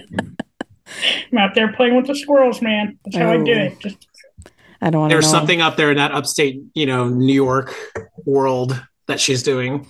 I'm 1.33 1.39
out 1.39 1.55
there 1.55 1.73
playing 1.73 1.97
with 1.97 2.07
the 2.07 2.15
squirrels, 2.15 2.63
man. 2.63 2.99
That's 3.05 3.17
how 3.17 3.31
I 3.33 3.43
do 3.43 3.53
Oh. 3.53 3.59
it. 3.65 3.79
Just 3.81 4.07
I 4.81 4.91
don't 4.91 5.01
want 5.01 5.11
to 5.11 5.17
know. 5.17 5.21
There's 5.21 5.31
something 5.31 5.61
up 5.61 5.77
there 5.77 5.91
in 5.91 5.97
that 5.97 6.13
upstate, 6.13 6.63
you 6.75 6.87
know, 6.87 7.09
New 7.09 7.33
York 7.35 7.75
world 8.25 8.81
that 9.07 9.21
she's 9.21 9.43
doing. 9.43 9.87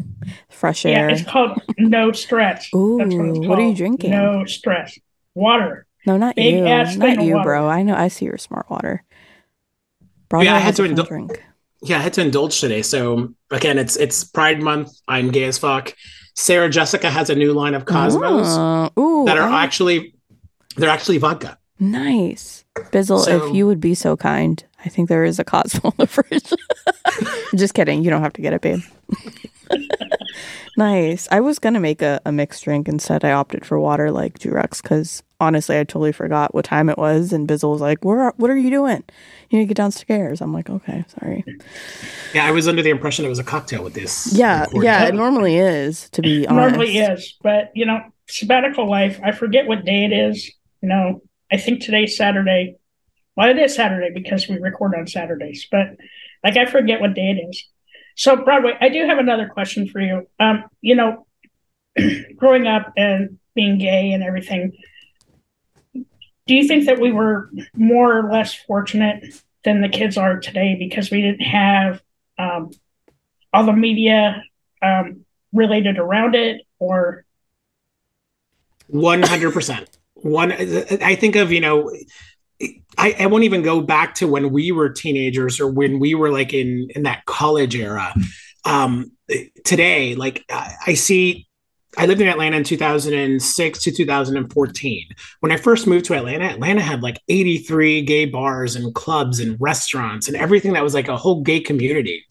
fresh 0.50 0.84
air. 0.86 1.08
yeah, 1.08 1.14
it's 1.16 1.28
called 1.28 1.60
no 1.78 2.12
stress. 2.12 2.68
Ooh, 2.74 2.98
That's 2.98 3.14
what, 3.14 3.26
it's 3.26 3.38
what 3.46 3.58
are 3.58 3.62
you 3.68 3.74
drinking? 3.74 4.10
No 4.12 4.44
stress. 4.44 4.98
Water. 5.34 5.86
No, 6.06 6.16
not 6.16 6.36
Big 6.36 6.54
you. 6.54 6.66
ass 6.66 6.96
Not 6.96 7.22
you, 7.22 7.40
bro. 7.42 7.68
I 7.68 7.82
know. 7.82 7.94
I 7.94 8.08
see 8.08 8.24
your 8.26 8.38
smart 8.38 8.68
water. 8.70 9.04
Bravo 10.28 10.44
Yeah, 10.44 10.54
I 10.54 10.58
had 10.58 10.76
to 10.76 10.82
fun 10.86 10.96
indul- 10.96 11.08
drink. 11.08 11.42
Yeah, 11.82 11.98
I 11.98 12.00
had 12.02 12.12
to 12.14 12.20
indulge 12.20 12.60
today. 12.60 12.82
So 12.82 13.34
again, 13.50 13.78
it's 13.78 13.96
it's 13.96 14.24
Pride 14.24 14.60
Month. 14.62 14.92
I'm 15.08 15.30
gay 15.30 15.44
as 15.44 15.58
fuck. 15.58 15.94
Sarah 16.36 16.70
Jessica 16.70 17.10
has 17.10 17.28
a 17.30 17.34
new 17.34 17.52
line 17.52 17.74
of 17.74 17.84
Cosmos 17.84 18.46
Oh, 18.48 18.90
ooh, 19.00 19.24
that 19.26 19.36
are 19.38 19.48
I- 19.48 19.62
actually 19.64 20.14
they're 20.76 20.90
actually 20.90 21.18
vodka. 21.18 21.58
nice. 21.78 22.64
Bizzle, 22.92 23.24
So- 23.24 23.48
if 23.48 23.54
you 23.54 23.66
would 23.66 23.80
be 23.80 23.94
so 23.94 24.16
kind, 24.16 24.62
I 24.84 24.88
think 24.88 25.08
there 25.08 25.24
is 25.24 25.38
a 25.38 25.44
Cosmo 25.44 25.90
in 25.90 25.96
the 25.98 26.06
fridge. 26.06 26.52
Just 27.54 27.74
kidding. 27.74 28.02
You 28.02 28.10
don't 28.10 28.22
have 28.22 28.32
to 28.34 28.42
get 28.42 28.52
it, 28.52 28.60
babe. 28.60 28.80
nice. 30.76 31.28
I 31.30 31.40
was 31.40 31.58
gonna 31.58 31.80
make 31.80 32.02
a, 32.02 32.20
a 32.24 32.32
mixed 32.32 32.64
drink 32.64 32.88
instead. 32.88 33.24
I 33.24 33.32
opted 33.32 33.66
for 33.66 33.78
water 33.78 34.10
like 34.10 34.38
G-Rex 34.38 34.80
because 34.80 35.22
honestly, 35.40 35.78
I 35.78 35.84
totally 35.84 36.12
forgot 36.12 36.54
what 36.54 36.64
time 36.64 36.88
it 36.88 36.98
was. 36.98 37.32
And 37.32 37.48
Bizzle 37.48 37.72
was 37.72 37.80
like, 37.80 38.04
"Where? 38.04 38.20
Are, 38.20 38.34
what 38.36 38.50
are 38.50 38.56
you 38.56 38.70
doing? 38.70 39.02
You 39.50 39.58
need 39.58 39.64
to 39.64 39.68
get 39.68 39.76
downstairs." 39.76 40.40
I'm 40.40 40.52
like, 40.52 40.70
"Okay, 40.70 41.04
sorry." 41.08 41.44
Yeah, 42.32 42.46
I 42.46 42.50
was 42.50 42.68
under 42.68 42.82
the 42.82 42.90
impression 42.90 43.24
it 43.24 43.28
was 43.28 43.38
a 43.38 43.44
cocktail 43.44 43.82
with 43.82 43.94
this. 43.94 44.32
Yeah, 44.32 44.62
recording. 44.62 44.82
yeah. 44.82 45.08
It 45.08 45.14
normally 45.14 45.56
is. 45.56 46.08
To 46.10 46.22
be 46.22 46.46
honest, 46.46 46.70
Normally 46.70 46.98
is, 46.98 47.36
but 47.42 47.70
you 47.74 47.86
know, 47.86 48.00
sabbatical 48.28 48.88
life. 48.88 49.20
I 49.22 49.32
forget 49.32 49.66
what 49.66 49.84
day 49.84 50.04
it 50.04 50.12
is. 50.12 50.50
You 50.82 50.88
know, 50.88 51.22
I 51.52 51.56
think 51.56 51.82
today's 51.82 52.16
Saturday. 52.16 52.76
Well, 53.40 53.48
it 53.48 53.58
is 53.58 53.74
Saturday 53.74 54.10
because 54.12 54.48
we 54.48 54.58
record 54.58 54.94
on 54.94 55.06
Saturdays, 55.06 55.66
but 55.70 55.96
like 56.44 56.58
I 56.58 56.66
forget 56.66 57.00
what 57.00 57.14
day 57.14 57.30
it 57.30 57.48
is. 57.48 57.64
So 58.14 58.36
Broadway, 58.36 58.74
I 58.78 58.90
do 58.90 59.06
have 59.06 59.16
another 59.16 59.48
question 59.48 59.88
for 59.88 59.98
you. 59.98 60.26
Um, 60.38 60.64
you 60.82 60.94
know, 60.94 61.26
growing 62.36 62.66
up 62.66 62.92
and 62.98 63.38
being 63.54 63.78
gay 63.78 64.12
and 64.12 64.22
everything, 64.22 64.76
do 65.94 66.54
you 66.54 66.68
think 66.68 66.84
that 66.84 67.00
we 67.00 67.12
were 67.12 67.50
more 67.74 68.18
or 68.18 68.30
less 68.30 68.52
fortunate 68.52 69.42
than 69.64 69.80
the 69.80 69.88
kids 69.88 70.18
are 70.18 70.38
today 70.38 70.76
because 70.78 71.10
we 71.10 71.22
didn't 71.22 71.40
have 71.40 72.02
um, 72.38 72.70
all 73.54 73.64
the 73.64 73.72
media 73.72 74.42
um, 74.82 75.24
related 75.54 75.96
around 75.96 76.34
it, 76.34 76.60
or 76.78 77.24
One 78.88 79.22
hundred 79.22 79.54
percent. 79.54 79.96
One, 80.12 80.52
I 80.52 81.14
think 81.14 81.36
of 81.36 81.50
you 81.50 81.62
know, 81.62 81.90
I, 83.00 83.16
I 83.18 83.26
won't 83.26 83.44
even 83.44 83.62
go 83.62 83.80
back 83.80 84.14
to 84.16 84.28
when 84.28 84.50
we 84.52 84.72
were 84.72 84.90
teenagers 84.90 85.58
or 85.58 85.70
when 85.70 85.98
we 85.98 86.14
were 86.14 86.30
like 86.30 86.52
in 86.52 86.88
in 86.94 87.04
that 87.04 87.24
college 87.24 87.74
era. 87.74 88.12
Um, 88.66 89.12
today, 89.64 90.14
like 90.14 90.44
I 90.50 90.74
I 90.88 90.94
see, 90.94 91.48
I 91.96 92.04
lived 92.04 92.20
in 92.20 92.28
Atlanta 92.28 92.58
in 92.58 92.64
two 92.64 92.76
thousand 92.76 93.14
and 93.14 93.42
six 93.42 93.82
to 93.84 93.90
two 93.90 94.04
thousand 94.04 94.36
and 94.36 94.52
fourteen. 94.52 95.06
When 95.40 95.50
I 95.50 95.56
first 95.56 95.86
moved 95.86 96.04
to 96.06 96.14
Atlanta, 96.14 96.44
Atlanta 96.44 96.82
had 96.82 97.02
like 97.02 97.18
eighty 97.28 97.56
three 97.56 98.02
gay 98.02 98.26
bars 98.26 98.76
and 98.76 98.94
clubs 98.94 99.40
and 99.40 99.56
restaurants 99.58 100.28
and 100.28 100.36
everything 100.36 100.74
that 100.74 100.84
was 100.84 100.92
like 100.92 101.08
a 101.08 101.16
whole 101.16 101.42
gay 101.42 101.60
community 101.60 102.22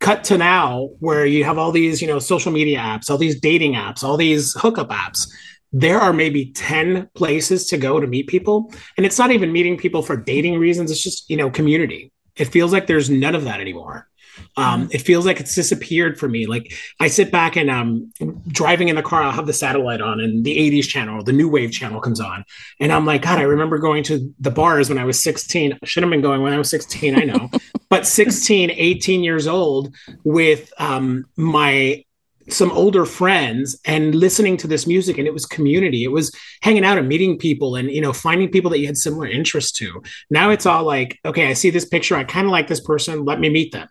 cut 0.00 0.22
to 0.24 0.36
now 0.36 0.90
where 0.98 1.24
you 1.24 1.44
have 1.44 1.56
all 1.56 1.72
these 1.72 2.02
you 2.02 2.08
know 2.08 2.18
social 2.18 2.52
media 2.52 2.78
apps 2.78 3.08
all 3.08 3.16
these 3.16 3.40
dating 3.40 3.72
apps 3.72 4.04
all 4.04 4.18
these 4.18 4.52
hookup 4.60 4.90
apps 4.90 5.30
there 5.76 6.00
are 6.00 6.12
maybe 6.12 6.52
10 6.52 7.10
places 7.14 7.66
to 7.66 7.76
go 7.76 7.98
to 7.98 8.06
meet 8.06 8.28
people 8.28 8.72
and 8.96 9.04
it's 9.04 9.18
not 9.18 9.32
even 9.32 9.50
meeting 9.50 9.76
people 9.76 10.02
for 10.02 10.16
dating 10.16 10.56
reasons 10.56 10.90
it's 10.90 11.02
just 11.02 11.28
you 11.28 11.36
know 11.36 11.50
community. 11.50 12.12
It 12.36 12.46
feels 12.46 12.72
like 12.72 12.86
there's 12.86 13.10
none 13.10 13.34
of 13.34 13.44
that 13.44 13.60
anymore. 13.60 14.08
Um, 14.56 14.88
it 14.90 15.02
feels 15.02 15.24
like 15.24 15.38
it's 15.38 15.54
disappeared 15.54 16.18
for 16.18 16.28
me. 16.28 16.46
Like 16.46 16.72
i 17.00 17.08
sit 17.08 17.30
back 17.32 17.56
and 17.56 17.70
um 17.70 18.12
driving 18.48 18.88
in 18.88 18.96
the 18.96 19.02
car 19.02 19.22
i'll 19.22 19.32
have 19.32 19.46
the 19.46 19.52
satellite 19.52 20.00
on 20.00 20.20
and 20.20 20.44
the 20.44 20.56
80s 20.56 20.84
channel 20.84 21.22
the 21.22 21.32
new 21.32 21.48
wave 21.48 21.72
channel 21.72 22.00
comes 22.00 22.20
on. 22.20 22.44
And 22.78 22.92
i'm 22.92 23.04
like 23.04 23.22
god 23.22 23.38
i 23.38 23.42
remember 23.42 23.78
going 23.78 24.04
to 24.04 24.32
the 24.38 24.50
bars 24.50 24.88
when 24.88 24.98
i 24.98 25.04
was 25.04 25.22
16 25.22 25.72
I 25.72 25.86
should 25.86 26.04
have 26.04 26.10
been 26.10 26.20
going 26.20 26.42
when 26.42 26.52
i 26.52 26.58
was 26.58 26.70
16 26.70 27.16
i 27.16 27.24
know. 27.24 27.50
But 27.90 28.06
16 28.06 28.70
18 28.72 29.22
years 29.22 29.46
old 29.46 29.94
with 30.24 30.72
um 30.78 31.26
my 31.36 32.03
some 32.48 32.70
older 32.72 33.04
friends 33.06 33.78
and 33.84 34.14
listening 34.14 34.56
to 34.58 34.66
this 34.66 34.86
music 34.86 35.18
and 35.18 35.26
it 35.26 35.32
was 35.32 35.46
community. 35.46 36.04
It 36.04 36.12
was 36.12 36.34
hanging 36.62 36.84
out 36.84 36.98
and 36.98 37.08
meeting 37.08 37.38
people 37.38 37.76
and 37.76 37.90
you 37.90 38.00
know 38.00 38.12
finding 38.12 38.50
people 38.50 38.70
that 38.70 38.78
you 38.78 38.86
had 38.86 38.96
similar 38.96 39.26
interests 39.26 39.72
to. 39.78 40.02
Now 40.30 40.50
it's 40.50 40.66
all 40.66 40.84
like 40.84 41.18
okay 41.24 41.48
i 41.48 41.52
see 41.52 41.70
this 41.70 41.84
picture. 41.84 42.16
I 42.16 42.24
kind 42.24 42.46
of 42.46 42.50
like 42.52 42.68
this 42.68 42.80
person. 42.80 43.24
Let 43.24 43.40
me 43.40 43.48
meet 43.48 43.72
them. 43.72 43.88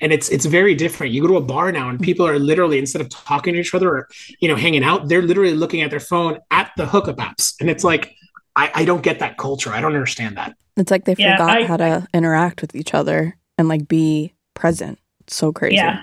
And 0.00 0.12
it's 0.12 0.28
it's 0.28 0.44
very 0.46 0.74
different. 0.74 1.12
You 1.12 1.22
go 1.22 1.28
to 1.28 1.36
a 1.36 1.40
bar 1.42 1.72
now 1.72 1.88
and 1.88 1.98
mm-hmm. 1.98 2.04
people 2.04 2.26
are 2.26 2.38
literally 2.38 2.78
instead 2.78 3.00
of 3.02 3.08
talking 3.08 3.54
to 3.54 3.60
each 3.60 3.74
other 3.74 3.88
or 3.88 4.08
you 4.40 4.48
know 4.48 4.56
hanging 4.56 4.84
out 4.84 5.08
they're 5.08 5.22
literally 5.22 5.54
looking 5.54 5.82
at 5.82 5.90
their 5.90 6.00
phone 6.00 6.38
at 6.50 6.72
the 6.76 6.86
hookup 6.86 7.16
apps. 7.16 7.54
And 7.60 7.70
it's 7.70 7.84
like 7.84 8.14
i, 8.56 8.70
I 8.74 8.84
don't 8.84 9.02
get 9.02 9.20
that 9.20 9.38
culture. 9.38 9.70
I 9.70 9.80
don't 9.80 9.94
understand 9.94 10.36
that. 10.36 10.54
It's 10.76 10.90
like 10.90 11.04
they 11.04 11.14
Yeah, 11.18 11.36
forgot 11.36 11.62
I- 11.62 11.66
how 11.66 11.76
to 11.76 12.06
interact 12.12 12.60
with 12.60 12.74
each 12.74 12.94
other 12.94 13.36
and 13.58 13.68
like 13.68 13.88
be 13.88 14.34
present. 14.54 14.98
It's 15.20 15.36
so 15.36 15.52
crazy. 15.52 15.76
yeah, 15.76 16.02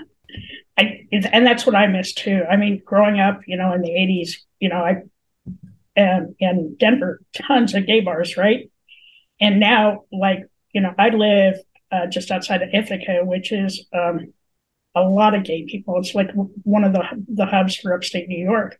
I, 0.78 1.06
and 1.12 1.46
that's 1.46 1.66
what 1.66 1.74
I 1.74 1.86
miss 1.88 2.12
too. 2.14 2.44
I 2.48 2.56
mean, 2.56 2.80
growing 2.84 3.18
up, 3.18 3.40
you 3.46 3.56
know, 3.56 3.72
in 3.72 3.82
the 3.82 3.90
'80s, 3.90 4.36
you 4.60 4.68
know, 4.68 4.76
I 4.76 5.02
and 5.96 6.36
in 6.38 6.76
Denver, 6.78 7.20
tons 7.34 7.74
of 7.74 7.86
gay 7.86 8.00
bars, 8.00 8.36
right? 8.36 8.70
And 9.40 9.58
now, 9.58 10.04
like, 10.12 10.46
you 10.72 10.80
know, 10.80 10.94
I 10.96 11.08
live 11.08 11.56
uh, 11.90 12.06
just 12.06 12.30
outside 12.30 12.62
of 12.62 12.68
Ithaca, 12.72 13.22
which 13.24 13.50
is 13.50 13.86
um, 13.92 14.32
a 14.94 15.02
lot 15.02 15.34
of 15.34 15.44
gay 15.44 15.64
people. 15.64 15.98
It's 15.98 16.14
like 16.14 16.30
one 16.62 16.84
of 16.84 16.92
the 16.92 17.02
the 17.28 17.46
hubs 17.46 17.76
for 17.76 17.92
upstate 17.92 18.28
New 18.28 18.42
York. 18.42 18.78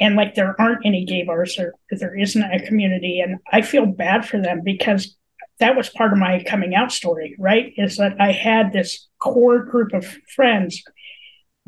And 0.00 0.14
like 0.14 0.34
there 0.34 0.54
aren't 0.60 0.86
any 0.86 1.04
gay 1.04 1.24
bars 1.24 1.56
there, 1.56 1.74
there 1.90 2.16
isn't 2.16 2.42
a 2.42 2.64
community. 2.64 3.20
And 3.20 3.38
I 3.52 3.62
feel 3.62 3.86
bad 3.86 4.26
for 4.26 4.40
them 4.40 4.62
because 4.64 5.16
that 5.58 5.76
was 5.76 5.88
part 5.90 6.12
of 6.12 6.18
my 6.18 6.44
coming 6.44 6.74
out 6.74 6.92
story, 6.92 7.34
right? 7.38 7.72
Is 7.76 7.96
that 7.96 8.20
I 8.20 8.32
had 8.32 8.72
this 8.72 9.08
core 9.20 9.64
group 9.64 9.92
of 9.92 10.04
friends. 10.34 10.82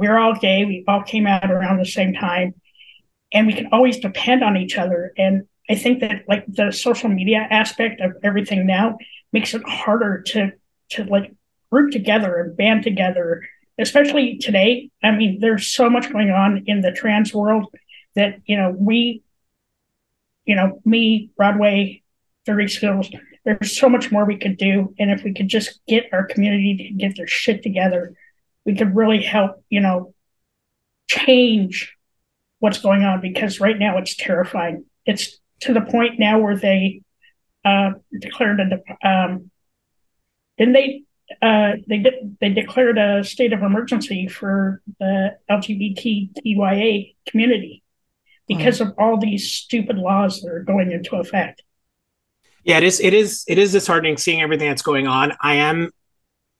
We 0.00 0.06
are 0.06 0.18
all 0.18 0.34
gay. 0.34 0.64
We 0.64 0.82
all 0.88 1.02
came 1.02 1.26
out 1.26 1.50
around 1.50 1.76
the 1.76 1.84
same 1.84 2.14
time, 2.14 2.54
and 3.34 3.46
we 3.46 3.52
can 3.52 3.68
always 3.70 3.98
depend 3.98 4.42
on 4.42 4.56
each 4.56 4.78
other. 4.78 5.12
And 5.18 5.46
I 5.68 5.74
think 5.74 6.00
that 6.00 6.24
like 6.26 6.46
the 6.48 6.72
social 6.72 7.10
media 7.10 7.46
aspect 7.50 8.00
of 8.00 8.12
everything 8.22 8.66
now 8.66 8.96
makes 9.30 9.52
it 9.52 9.62
harder 9.68 10.22
to 10.28 10.52
to 10.92 11.04
like 11.04 11.34
group 11.70 11.92
together 11.92 12.34
and 12.36 12.56
band 12.56 12.82
together, 12.82 13.42
especially 13.78 14.38
today. 14.38 14.90
I 15.02 15.10
mean, 15.10 15.38
there's 15.38 15.66
so 15.66 15.90
much 15.90 16.10
going 16.10 16.30
on 16.30 16.64
in 16.66 16.80
the 16.80 16.92
trans 16.92 17.34
world 17.34 17.66
that, 18.14 18.40
you 18.46 18.56
know, 18.56 18.74
we, 18.74 19.22
you 20.46 20.56
know, 20.56 20.80
me, 20.86 21.30
Broadway, 21.36 22.02
Dirty 22.46 22.68
Skittles, 22.68 23.10
there's 23.44 23.78
so 23.78 23.90
much 23.90 24.10
more 24.10 24.24
we 24.24 24.38
could 24.38 24.56
do. 24.56 24.94
And 24.98 25.10
if 25.10 25.24
we 25.24 25.34
could 25.34 25.48
just 25.48 25.78
get 25.86 26.06
our 26.10 26.24
community 26.24 26.88
to 26.88 26.94
get 26.94 27.18
their 27.18 27.28
shit 27.28 27.62
together, 27.62 28.14
we 28.64 28.76
could 28.76 28.94
really 28.94 29.22
help, 29.22 29.64
you 29.68 29.80
know, 29.80 30.14
change 31.08 31.96
what's 32.58 32.78
going 32.78 33.02
on 33.02 33.20
because 33.20 33.60
right 33.60 33.78
now 33.78 33.98
it's 33.98 34.14
terrifying. 34.16 34.84
It's 35.06 35.38
to 35.60 35.72
the 35.74 35.80
point 35.80 36.18
now 36.18 36.38
where 36.38 36.56
they 36.56 37.02
uh, 37.64 37.92
declared 38.18 38.60
a 38.60 39.08
um, 39.08 39.50
didn't 40.56 40.74
they 40.74 41.02
uh, 41.42 41.72
they 41.88 41.98
did 41.98 42.36
they 42.40 42.50
declared 42.50 42.98
a 42.98 43.24
state 43.24 43.52
of 43.52 43.62
emergency 43.62 44.28
for 44.28 44.82
the 44.98 45.36
LGBTQIA 45.50 47.14
community 47.26 47.82
because 48.46 48.80
of 48.80 48.92
all 48.98 49.16
these 49.16 49.52
stupid 49.52 49.96
laws 49.96 50.42
that 50.42 50.50
are 50.50 50.64
going 50.64 50.90
into 50.90 51.16
effect. 51.16 51.62
Yeah, 52.64 52.78
it 52.78 52.82
is. 52.82 53.00
It 53.00 53.14
is. 53.14 53.44
It 53.46 53.58
is 53.58 53.72
disheartening 53.72 54.16
seeing 54.16 54.42
everything 54.42 54.68
that's 54.68 54.82
going 54.82 55.06
on. 55.06 55.32
I 55.40 55.54
am 55.54 55.92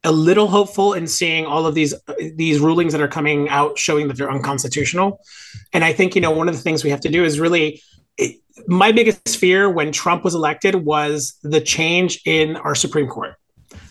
a 0.05 0.13
little 0.13 0.47
hopeful 0.47 0.95
in 0.95 1.07
seeing 1.07 1.45
all 1.47 1.67
of 1.67 1.75
these 1.75 1.95
these 2.37 2.59
rulings 2.59 2.93
that 2.93 3.03
are 3.03 3.09
coming 3.09 3.49
out 3.49 3.79
showing 3.79 4.09
that 4.09 4.17
they're 4.17 4.31
unconstitutional. 4.31 5.21
And 5.73 5.85
I 5.85 5.93
think 5.93 6.15
you 6.15 6.21
know 6.21 6.31
one 6.31 6.49
of 6.49 6.55
the 6.55 6.63
things 6.63 6.85
we 6.85 6.91
have 6.91 7.01
to 7.01 7.11
do 7.11 7.25
is 7.25 7.41
really. 7.41 7.83
It, 8.19 8.37
my 8.67 8.93
biggest 8.93 9.39
fear 9.39 9.71
when 9.71 9.91
Trump 9.91 10.23
was 10.23 10.35
elected 10.35 10.75
was 10.75 11.39
the 11.43 11.63
change 11.63 12.21
in 12.27 12.57
our 12.57 12.75
Supreme 12.75 13.07
Court. 13.07 13.35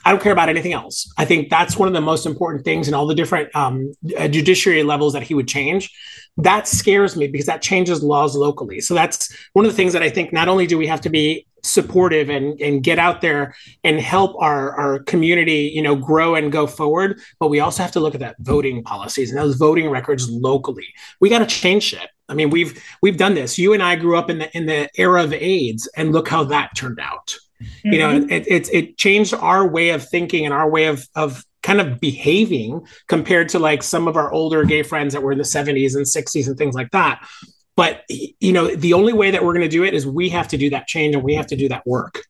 I 0.09 0.11
don't 0.11 0.23
care 0.23 0.31
about 0.31 0.49
anything 0.49 0.73
else. 0.73 1.07
I 1.19 1.25
think 1.25 1.51
that's 1.51 1.77
one 1.77 1.87
of 1.87 1.93
the 1.93 2.01
most 2.01 2.25
important 2.25 2.65
things 2.65 2.87
in 2.87 2.95
all 2.95 3.05
the 3.05 3.13
different 3.13 3.55
um, 3.55 3.93
uh, 4.17 4.27
judiciary 4.27 4.81
levels 4.81 5.13
that 5.13 5.21
he 5.21 5.35
would 5.35 5.47
change. 5.47 5.95
That 6.37 6.67
scares 6.67 7.15
me 7.15 7.27
because 7.27 7.45
that 7.45 7.61
changes 7.61 8.01
laws 8.01 8.35
locally. 8.35 8.81
So 8.81 8.95
that's 8.95 9.31
one 9.53 9.65
of 9.65 9.71
the 9.71 9.75
things 9.75 9.93
that 9.93 10.01
I 10.01 10.09
think 10.09 10.33
not 10.33 10.47
only 10.47 10.65
do 10.65 10.79
we 10.79 10.87
have 10.87 11.01
to 11.01 11.11
be 11.11 11.45
supportive 11.61 12.29
and, 12.29 12.59
and 12.59 12.81
get 12.81 12.97
out 12.97 13.21
there 13.21 13.53
and 13.83 13.99
help 13.99 14.35
our, 14.39 14.75
our 14.75 14.99
community, 15.03 15.71
you 15.75 15.83
know, 15.83 15.95
grow 15.95 16.33
and 16.33 16.51
go 16.51 16.65
forward, 16.65 17.19
but 17.39 17.49
we 17.49 17.59
also 17.59 17.83
have 17.83 17.91
to 17.91 17.99
look 17.99 18.15
at 18.15 18.21
that 18.21 18.37
voting 18.39 18.81
policies 18.81 19.29
and 19.29 19.37
those 19.37 19.57
voting 19.57 19.91
records 19.91 20.27
locally. 20.27 20.87
We 21.19 21.29
got 21.29 21.39
to 21.39 21.45
change 21.45 21.83
shit. 21.83 22.09
I 22.27 22.33
mean, 22.33 22.49
we've 22.49 22.83
we've 23.03 23.17
done 23.17 23.35
this. 23.35 23.59
You 23.59 23.73
and 23.73 23.83
I 23.83 23.95
grew 23.95 24.17
up 24.17 24.31
in 24.31 24.39
the 24.39 24.57
in 24.57 24.65
the 24.65 24.89
era 24.95 25.23
of 25.23 25.33
AIDS, 25.33 25.87
and 25.95 26.13
look 26.13 26.27
how 26.27 26.45
that 26.45 26.75
turned 26.75 26.99
out. 26.99 27.35
Mm-hmm. 27.61 27.93
You 27.93 27.99
know, 27.99 28.19
mm-hmm. 28.19 28.31
it, 28.31 28.47
it 28.47 28.73
it 28.73 28.97
changed 28.97 29.33
our 29.33 29.67
way 29.67 29.89
of 29.89 30.07
thinking 30.07 30.45
and 30.45 30.53
our 30.53 30.69
way 30.69 30.85
of 30.85 31.07
of 31.15 31.43
kind 31.61 31.81
of 31.81 31.99
behaving 31.99 32.81
compared 33.07 33.49
to 33.49 33.59
like 33.59 33.83
some 33.83 34.07
of 34.07 34.15
our 34.15 34.31
older 34.31 34.63
gay 34.63 34.83
friends 34.83 35.13
that 35.13 35.21
were 35.21 35.33
in 35.33 35.37
the 35.37 35.43
70s 35.43 35.93
and 35.93 36.05
60s 36.05 36.47
and 36.47 36.57
things 36.57 36.73
like 36.73 36.89
that. 36.91 37.27
But 37.75 38.03
you 38.07 38.53
know, 38.53 38.73
the 38.73 38.93
only 38.93 39.13
way 39.13 39.31
that 39.31 39.43
we're 39.43 39.53
going 39.53 39.65
to 39.65 39.69
do 39.69 39.83
it 39.83 39.93
is 39.93 40.07
we 40.07 40.29
have 40.29 40.47
to 40.49 40.57
do 40.57 40.69
that 40.69 40.87
change 40.87 41.15
and 41.15 41.23
we 41.23 41.35
have 41.35 41.47
to 41.47 41.55
do 41.55 41.69
that 41.69 41.85
work. 41.85 42.23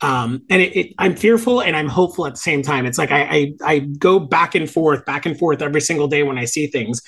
Um, 0.00 0.42
and 0.50 0.60
it, 0.60 0.76
it, 0.76 0.94
I'm 0.98 1.14
fearful 1.14 1.62
and 1.62 1.76
I'm 1.76 1.88
hopeful 1.88 2.26
at 2.26 2.32
the 2.34 2.40
same 2.40 2.62
time. 2.62 2.86
It's 2.86 2.98
like 2.98 3.12
I, 3.12 3.22
I, 3.22 3.54
I 3.64 3.78
go 3.78 4.18
back 4.18 4.56
and 4.56 4.68
forth, 4.68 5.06
back 5.06 5.26
and 5.26 5.38
forth 5.38 5.62
every 5.62 5.80
single 5.80 6.08
day 6.08 6.24
when 6.24 6.38
I 6.38 6.44
see 6.44 6.66
things. 6.66 7.02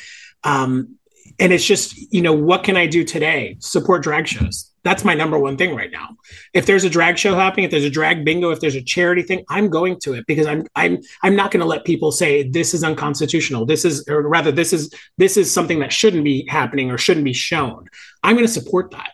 Um, 0.44 0.96
and 1.38 1.52
it's 1.52 1.64
just 1.64 1.96
you 2.12 2.22
know 2.22 2.32
what 2.32 2.64
can 2.64 2.76
i 2.76 2.86
do 2.86 3.04
today 3.04 3.56
support 3.58 4.02
drag 4.02 4.26
shows 4.26 4.70
that's 4.84 5.04
my 5.04 5.14
number 5.14 5.38
one 5.38 5.56
thing 5.56 5.74
right 5.74 5.90
now. 5.90 6.10
If 6.52 6.66
there's 6.66 6.84
a 6.84 6.90
drag 6.90 7.18
show 7.18 7.34
happening 7.34 7.64
if 7.64 7.70
there's 7.70 7.84
a 7.84 7.90
drag 7.90 8.24
bingo 8.24 8.50
if 8.50 8.60
there's 8.60 8.74
a 8.74 8.82
charity 8.82 9.22
thing 9.22 9.44
i'm 9.48 9.68
going 9.68 9.98
to 10.00 10.12
it 10.12 10.26
because 10.26 10.46
i'm 10.46 10.66
i'm 10.76 10.98
i'm 11.22 11.34
not 11.34 11.50
going 11.50 11.60
to 11.60 11.66
let 11.66 11.84
people 11.84 12.12
say 12.12 12.48
this 12.48 12.74
is 12.74 12.84
unconstitutional. 12.84 13.66
This 13.66 13.84
is 13.84 14.06
or 14.08 14.22
rather 14.28 14.52
this 14.52 14.72
is 14.72 14.92
this 15.18 15.36
is 15.36 15.52
something 15.52 15.80
that 15.80 15.92
shouldn't 15.92 16.24
be 16.24 16.46
happening 16.48 16.90
or 16.90 16.98
shouldn't 16.98 17.24
be 17.24 17.32
shown. 17.32 17.86
I'm 18.22 18.36
going 18.36 18.46
to 18.46 18.52
support 18.52 18.90
that. 18.92 19.10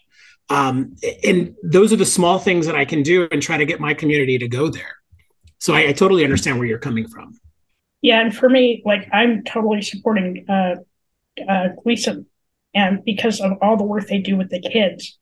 Um, 0.48 0.96
and 1.22 1.54
those 1.62 1.92
are 1.92 1.96
the 1.96 2.04
small 2.04 2.40
things 2.40 2.66
that 2.66 2.74
i 2.74 2.84
can 2.84 3.02
do 3.02 3.28
and 3.30 3.40
try 3.40 3.56
to 3.56 3.64
get 3.64 3.78
my 3.78 3.94
community 3.94 4.36
to 4.38 4.48
go 4.48 4.68
there. 4.68 4.96
So 5.58 5.74
i, 5.74 5.88
I 5.88 5.92
totally 5.92 6.24
understand 6.24 6.58
where 6.58 6.66
you're 6.66 6.78
coming 6.78 7.06
from. 7.06 7.38
Yeah 8.02 8.20
and 8.20 8.34
for 8.34 8.48
me 8.48 8.82
like 8.84 9.08
i'm 9.12 9.44
totally 9.44 9.82
supporting 9.82 10.48
uh 10.48 10.76
uh, 11.48 11.68
GLSEN, 11.86 12.26
and 12.74 13.04
because 13.04 13.40
of 13.40 13.52
all 13.60 13.76
the 13.76 13.84
work 13.84 14.06
they 14.06 14.18
do 14.18 14.36
with 14.36 14.50
the 14.50 14.60
kids, 14.60 15.18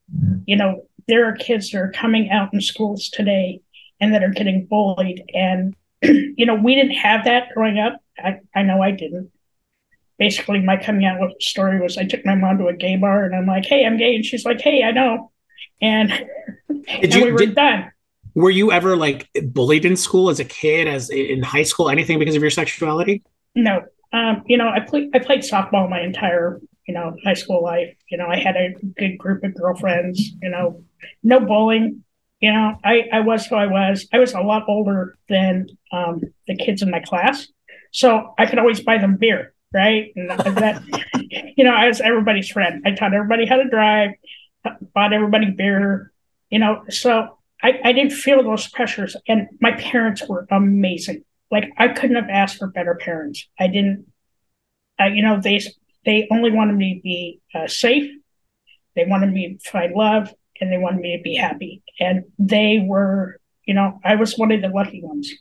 you 0.46 0.56
know, 0.56 0.86
there 1.06 1.26
are 1.26 1.32
kids 1.32 1.70
that 1.70 1.78
are 1.78 1.92
coming 1.92 2.30
out 2.30 2.52
in 2.52 2.60
schools 2.60 3.08
today 3.08 3.60
and 4.00 4.12
that 4.14 4.22
are 4.22 4.30
getting 4.30 4.66
bullied. 4.66 5.24
And, 5.34 5.74
you 6.02 6.44
know, 6.44 6.54
we 6.54 6.74
didn't 6.74 6.92
have 6.92 7.24
that 7.24 7.48
growing 7.54 7.78
up. 7.78 8.00
I, 8.18 8.40
I 8.54 8.62
know 8.62 8.82
I 8.82 8.90
didn't. 8.90 9.30
Basically, 10.18 10.60
my 10.60 10.76
coming 10.76 11.06
out 11.06 11.30
story 11.40 11.80
was 11.80 11.96
I 11.96 12.04
took 12.04 12.26
my 12.26 12.34
mom 12.34 12.58
to 12.58 12.66
a 12.66 12.74
gay 12.74 12.96
bar 12.96 13.24
and 13.24 13.34
I'm 13.34 13.46
like, 13.46 13.64
hey, 13.64 13.86
I'm 13.86 13.96
gay. 13.96 14.16
And 14.16 14.24
she's 14.24 14.44
like, 14.44 14.60
hey, 14.60 14.82
I 14.82 14.90
know. 14.90 15.30
And, 15.80 16.12
and 16.68 17.14
you, 17.14 17.24
we 17.24 17.32
were 17.32 17.38
did, 17.38 17.54
done. 17.54 17.90
Were 18.34 18.50
you 18.50 18.72
ever 18.72 18.96
like 18.96 19.28
bullied 19.44 19.84
in 19.84 19.96
school 19.96 20.28
as 20.28 20.40
a 20.40 20.44
kid, 20.44 20.88
as 20.88 21.08
in 21.08 21.42
high 21.42 21.62
school, 21.62 21.88
anything 21.88 22.18
because 22.18 22.34
of 22.34 22.42
your 22.42 22.50
sexuality? 22.50 23.22
No, 23.54 23.84
um, 24.12 24.42
you 24.46 24.56
know, 24.56 24.68
I 24.68 24.80
played 24.80 25.10
I 25.14 25.18
played 25.18 25.40
softball 25.40 25.88
my 25.88 26.00
entire 26.00 26.60
you 26.88 26.94
know 26.94 27.16
high 27.24 27.34
school 27.34 27.62
life. 27.62 27.94
You 28.08 28.18
know, 28.18 28.26
I 28.26 28.36
had 28.36 28.56
a 28.56 28.74
good 28.96 29.18
group 29.18 29.44
of 29.44 29.54
girlfriends. 29.54 30.32
You 30.42 30.50
know, 30.50 30.82
no 31.22 31.40
bullying. 31.40 32.04
You 32.40 32.52
know, 32.52 32.78
I 32.84 33.04
I 33.12 33.20
was 33.20 33.46
who 33.46 33.54
I 33.56 33.66
was. 33.66 34.08
I 34.12 34.18
was 34.18 34.32
a 34.32 34.40
lot 34.40 34.64
older 34.66 35.16
than 35.28 35.68
um, 35.92 36.22
the 36.46 36.56
kids 36.56 36.82
in 36.82 36.90
my 36.90 37.00
class, 37.00 37.46
so 37.92 38.34
I 38.38 38.46
could 38.46 38.58
always 38.58 38.80
buy 38.80 38.98
them 38.98 39.16
beer, 39.16 39.54
right? 39.72 40.12
And 40.16 40.30
that, 40.30 40.82
you 41.56 41.64
know, 41.64 41.74
I 41.74 41.86
was 41.86 42.00
everybody's 42.00 42.48
friend. 42.48 42.82
I 42.86 42.92
taught 42.92 43.14
everybody 43.14 43.46
how 43.46 43.56
to 43.56 43.68
drive, 43.68 44.10
bought 44.94 45.12
everybody 45.12 45.50
beer. 45.50 46.12
You 46.50 46.58
know, 46.58 46.84
so 46.88 47.38
I, 47.62 47.78
I 47.84 47.92
didn't 47.92 48.12
feel 48.12 48.42
those 48.42 48.68
pressures, 48.68 49.16
and 49.28 49.48
my 49.60 49.72
parents 49.72 50.26
were 50.26 50.46
amazing 50.50 51.24
like 51.50 51.70
I 51.76 51.88
couldn't 51.88 52.16
have 52.16 52.28
asked 52.28 52.58
for 52.58 52.66
better 52.66 52.94
parents. 52.94 53.48
I 53.58 53.68
didn't, 53.68 54.06
you 55.00 55.22
know, 55.22 55.40
they 55.40 55.60
they 56.04 56.28
only 56.30 56.50
wanted 56.50 56.76
me 56.76 56.96
to 56.96 57.00
be 57.02 57.40
uh, 57.54 57.66
safe. 57.66 58.10
They 58.94 59.04
wanted 59.06 59.32
me 59.32 59.58
to 59.62 59.70
find 59.70 59.94
love, 59.94 60.32
and 60.60 60.72
they 60.72 60.78
wanted 60.78 61.00
me 61.00 61.16
to 61.16 61.22
be 61.22 61.34
happy. 61.34 61.82
And 62.00 62.24
they 62.38 62.84
were, 62.84 63.38
you 63.64 63.74
know, 63.74 64.00
I 64.04 64.16
was 64.16 64.36
one 64.36 64.50
of 64.52 64.60
the 64.60 64.68
lucky 64.68 65.02
ones 65.02 65.32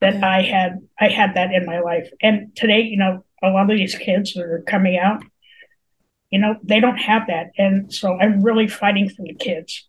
that 0.00 0.22
I 0.22 0.42
had. 0.42 0.80
I 0.98 1.08
had 1.08 1.34
that 1.34 1.52
in 1.52 1.64
my 1.64 1.80
life. 1.80 2.08
And 2.20 2.54
today, 2.54 2.80
you 2.82 2.96
know, 2.96 3.24
a 3.42 3.48
lot 3.48 3.70
of 3.70 3.76
these 3.76 3.94
kids 3.94 4.34
that 4.34 4.42
are 4.42 4.62
coming 4.66 4.98
out, 4.98 5.22
you 6.30 6.38
know, 6.38 6.56
they 6.62 6.80
don't 6.80 6.96
have 6.96 7.28
that, 7.28 7.52
and 7.56 7.92
so 7.92 8.18
I'm 8.18 8.42
really 8.42 8.66
fighting 8.66 9.08
for 9.08 9.22
the 9.22 9.34
kids, 9.34 9.88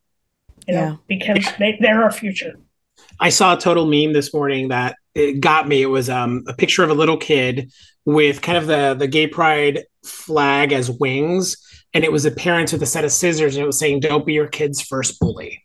you 0.67 0.75
know, 0.75 0.81
yeah. 0.81 0.95
because 1.07 1.45
they 1.57 1.77
they're 1.81 2.03
our 2.03 2.11
future. 2.11 2.55
I 3.19 3.29
saw 3.29 3.55
a 3.55 3.59
total 3.59 3.85
meme 3.85 4.13
this 4.13 4.33
morning 4.33 4.67
that 4.69 4.97
it 5.15 5.39
got 5.39 5.67
me. 5.67 5.81
It 5.81 5.87
was 5.87 6.09
um, 6.09 6.43
a 6.47 6.53
picture 6.53 6.83
of 6.83 6.89
a 6.89 6.93
little 6.93 7.17
kid 7.17 7.71
with 8.07 8.41
kind 8.41 8.57
of 8.57 8.67
the 8.67 8.95
the 8.97 9.05
gay 9.07 9.27
pride 9.27 9.83
flag 10.03 10.71
as 10.71 10.89
wings, 10.89 11.57
and 11.93 12.05
it 12.05 12.11
was 12.11 12.25
a 12.25 12.31
parent 12.31 12.71
with 12.71 12.81
a 12.81 12.85
set 12.85 13.03
of 13.03 13.11
scissors, 13.11 13.55
and 13.55 13.63
it 13.63 13.67
was 13.67 13.77
saying, 13.77 13.99
"Don't 13.99 14.25
be 14.25 14.33
your 14.33 14.47
kid's 14.47 14.81
first 14.81 15.19
bully." 15.19 15.63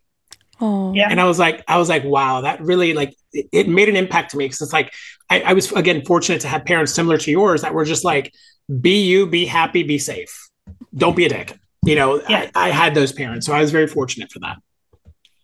Oh. 0.61 0.93
Yeah. 0.93 1.09
And 1.11 1.21
I 1.21 1.25
was 1.25 1.39
like, 1.39 1.65
I 1.67 1.79
was 1.79 1.89
like, 1.89 2.05
wow, 2.05 2.43
that 2.43 2.61
really 2.61 2.95
like 2.95 3.17
it, 3.33 3.49
it 3.53 3.69
made 3.69 3.89
an 3.89 3.97
impact 3.97 4.31
to 4.31 4.37
me 4.37 4.45
because 4.45 4.61
it's 4.61 4.73
like 4.73 4.93
I, 5.31 5.41
I 5.41 5.53
was 5.55 5.73
again 5.73 6.05
fortunate 6.05 6.41
to 6.43 6.49
have 6.49 6.65
parents 6.65 6.93
similar 6.93 7.17
to 7.19 7.31
yours 7.31 7.63
that 7.63 7.75
were 7.75 7.85
just 7.85 8.05
like, 8.05 8.33
be 8.81 9.03
you, 9.05 9.27
be 9.27 9.47
happy, 9.47 9.83
be 9.83 9.99
safe, 9.99 10.49
don't 10.95 11.17
be 11.17 11.27
a 11.27 11.29
dick. 11.29 11.59
You 11.85 11.97
know, 11.97 12.23
yeah. 12.29 12.51
I, 12.55 12.69
I 12.69 12.71
had 12.71 12.95
those 12.95 13.13
parents, 13.13 13.47
so 13.47 13.53
I 13.53 13.61
was 13.61 13.73
very 13.73 13.89
fortunate 13.89 14.31
for 14.31 14.39
that. 14.41 14.59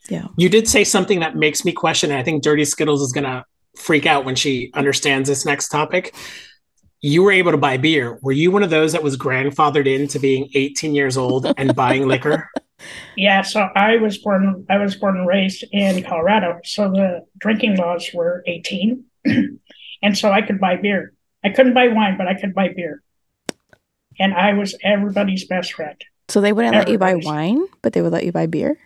Yeah. 0.08 0.28
You 0.36 0.48
did 0.48 0.68
say 0.68 0.84
something 0.84 1.20
that 1.20 1.36
makes 1.36 1.64
me 1.64 1.72
question, 1.72 2.10
and 2.10 2.18
I 2.18 2.22
think 2.22 2.42
Dirty 2.42 2.64
Skittles 2.64 3.02
is 3.02 3.12
gonna 3.12 3.44
freak 3.76 4.06
out 4.06 4.24
when 4.24 4.34
she 4.34 4.70
understands 4.74 5.28
this 5.28 5.44
next 5.44 5.68
topic. 5.68 6.14
You 7.00 7.22
were 7.22 7.32
able 7.32 7.52
to 7.52 7.56
buy 7.56 7.76
beer. 7.76 8.18
Were 8.22 8.32
you 8.32 8.50
one 8.50 8.62
of 8.62 8.70
those 8.70 8.92
that 8.92 9.02
was 9.02 9.16
grandfathered 9.16 9.86
into 9.86 10.18
being 10.18 10.50
18 10.54 10.94
years 10.94 11.16
old 11.16 11.46
and 11.56 11.74
buying 11.74 12.06
liquor? 12.06 12.48
Yeah, 13.16 13.42
so 13.42 13.68
I 13.74 13.96
was 13.96 14.18
born 14.18 14.64
I 14.70 14.78
was 14.78 14.94
born 14.94 15.16
and 15.16 15.26
raised 15.26 15.64
in 15.72 16.00
Colorado. 16.04 16.60
So 16.64 16.88
the 16.88 17.26
drinking 17.38 17.76
laws 17.76 18.08
were 18.14 18.44
18. 18.46 19.04
and 20.02 20.16
so 20.16 20.30
I 20.30 20.42
could 20.42 20.60
buy 20.60 20.76
beer. 20.76 21.12
I 21.44 21.48
couldn't 21.48 21.74
buy 21.74 21.88
wine, 21.88 22.16
but 22.16 22.28
I 22.28 22.34
could 22.34 22.54
buy 22.54 22.68
beer. 22.68 23.02
And 24.20 24.34
I 24.34 24.52
was 24.52 24.76
everybody's 24.84 25.44
best 25.44 25.72
friend. 25.72 26.00
So 26.28 26.40
they 26.40 26.52
wouldn't 26.52 26.74
Everybody's. 26.74 27.00
let 27.00 27.14
you 27.14 27.20
buy 27.22 27.32
wine, 27.32 27.66
but 27.82 27.94
they 27.94 28.02
would 28.02 28.12
let 28.12 28.24
you 28.24 28.32
buy 28.32 28.46
beer? 28.46 28.78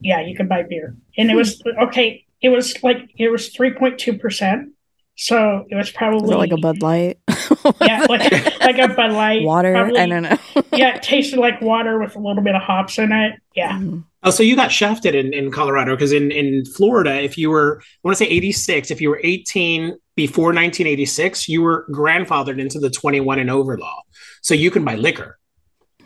Yeah, 0.00 0.20
you 0.20 0.36
could 0.36 0.48
buy 0.48 0.62
beer. 0.62 0.94
And 1.16 1.30
it 1.30 1.34
was 1.34 1.62
okay, 1.82 2.24
it 2.42 2.50
was 2.50 2.82
like 2.82 3.10
it 3.16 3.28
was 3.30 3.48
three 3.48 3.72
point 3.72 3.98
two 3.98 4.18
percent. 4.18 4.72
So 5.16 5.66
it 5.68 5.74
was 5.74 5.90
probably 5.90 6.34
it 6.34 6.38
like 6.38 6.52
a 6.52 6.56
Bud 6.56 6.82
Light. 6.82 7.18
yeah, 7.80 8.06
like 8.08 8.60
like 8.60 8.78
a 8.78 8.88
Bud 8.94 9.12
Light. 9.12 9.42
Water. 9.42 9.72
Probably, 9.72 10.00
I 10.00 10.06
don't 10.06 10.22
know. 10.22 10.38
yeah, 10.72 10.96
it 10.96 11.02
tasted 11.02 11.38
like 11.38 11.60
water 11.60 11.98
with 11.98 12.16
a 12.16 12.18
little 12.18 12.42
bit 12.42 12.54
of 12.54 12.62
hops 12.62 12.98
in 12.98 13.12
it. 13.12 13.40
Yeah. 13.54 13.72
Mm. 13.72 14.04
Oh, 14.24 14.30
so 14.30 14.42
you 14.42 14.54
got 14.54 14.70
shafted 14.70 15.14
in, 15.16 15.32
in 15.34 15.50
Colorado 15.50 15.96
because 15.96 16.12
in, 16.12 16.30
in 16.30 16.64
Florida, 16.64 17.20
if 17.20 17.36
you 17.36 17.50
were, 17.50 17.80
I 17.82 17.98
want 18.04 18.16
to 18.16 18.24
say 18.24 18.30
86, 18.30 18.92
if 18.92 19.00
you 19.00 19.10
were 19.10 19.20
18 19.24 19.96
before 20.14 20.46
1986, 20.46 21.48
you 21.48 21.60
were 21.60 21.86
grandfathered 21.90 22.60
into 22.60 22.78
the 22.78 22.88
21 22.88 23.40
and 23.40 23.50
over 23.50 23.76
law. 23.76 24.00
So 24.40 24.54
you 24.54 24.70
can 24.70 24.84
buy 24.84 24.94
liquor. 24.94 25.38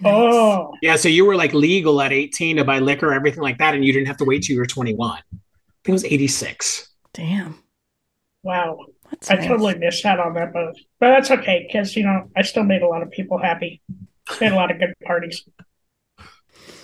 Oh, 0.04 0.74
Yeah, 0.82 0.96
so 0.96 1.08
you 1.08 1.24
were 1.24 1.36
like 1.36 1.52
legal 1.54 2.00
at 2.00 2.12
18 2.12 2.56
to 2.56 2.64
buy 2.64 2.78
liquor, 2.78 3.12
everything 3.12 3.42
like 3.42 3.58
that, 3.58 3.74
and 3.74 3.84
you 3.84 3.92
didn't 3.92 4.08
have 4.08 4.18
to 4.18 4.24
wait 4.24 4.42
till 4.42 4.54
you 4.54 4.60
were 4.60 4.66
21. 4.66 5.10
I 5.10 5.20
think 5.20 5.40
it 5.88 5.92
was 5.92 6.04
86. 6.04 6.88
Damn. 7.14 7.58
wow. 8.42 8.78
That's 9.10 9.30
I 9.30 9.34
nice. 9.36 9.46
totally 9.46 9.76
missed 9.78 10.04
out 10.04 10.18
on 10.20 10.34
that, 10.34 10.52
but 10.52 10.74
but 11.00 11.08
that's 11.10 11.30
okay 11.30 11.66
because 11.66 11.94
you 11.96 12.04
know 12.04 12.30
I 12.36 12.42
still 12.42 12.64
made 12.64 12.82
a 12.82 12.88
lot 12.88 13.02
of 13.02 13.10
people 13.10 13.38
happy. 13.38 13.80
Made 14.40 14.52
a 14.52 14.56
lot 14.56 14.70
of 14.70 14.78
good 14.78 14.94
parties. 15.04 15.42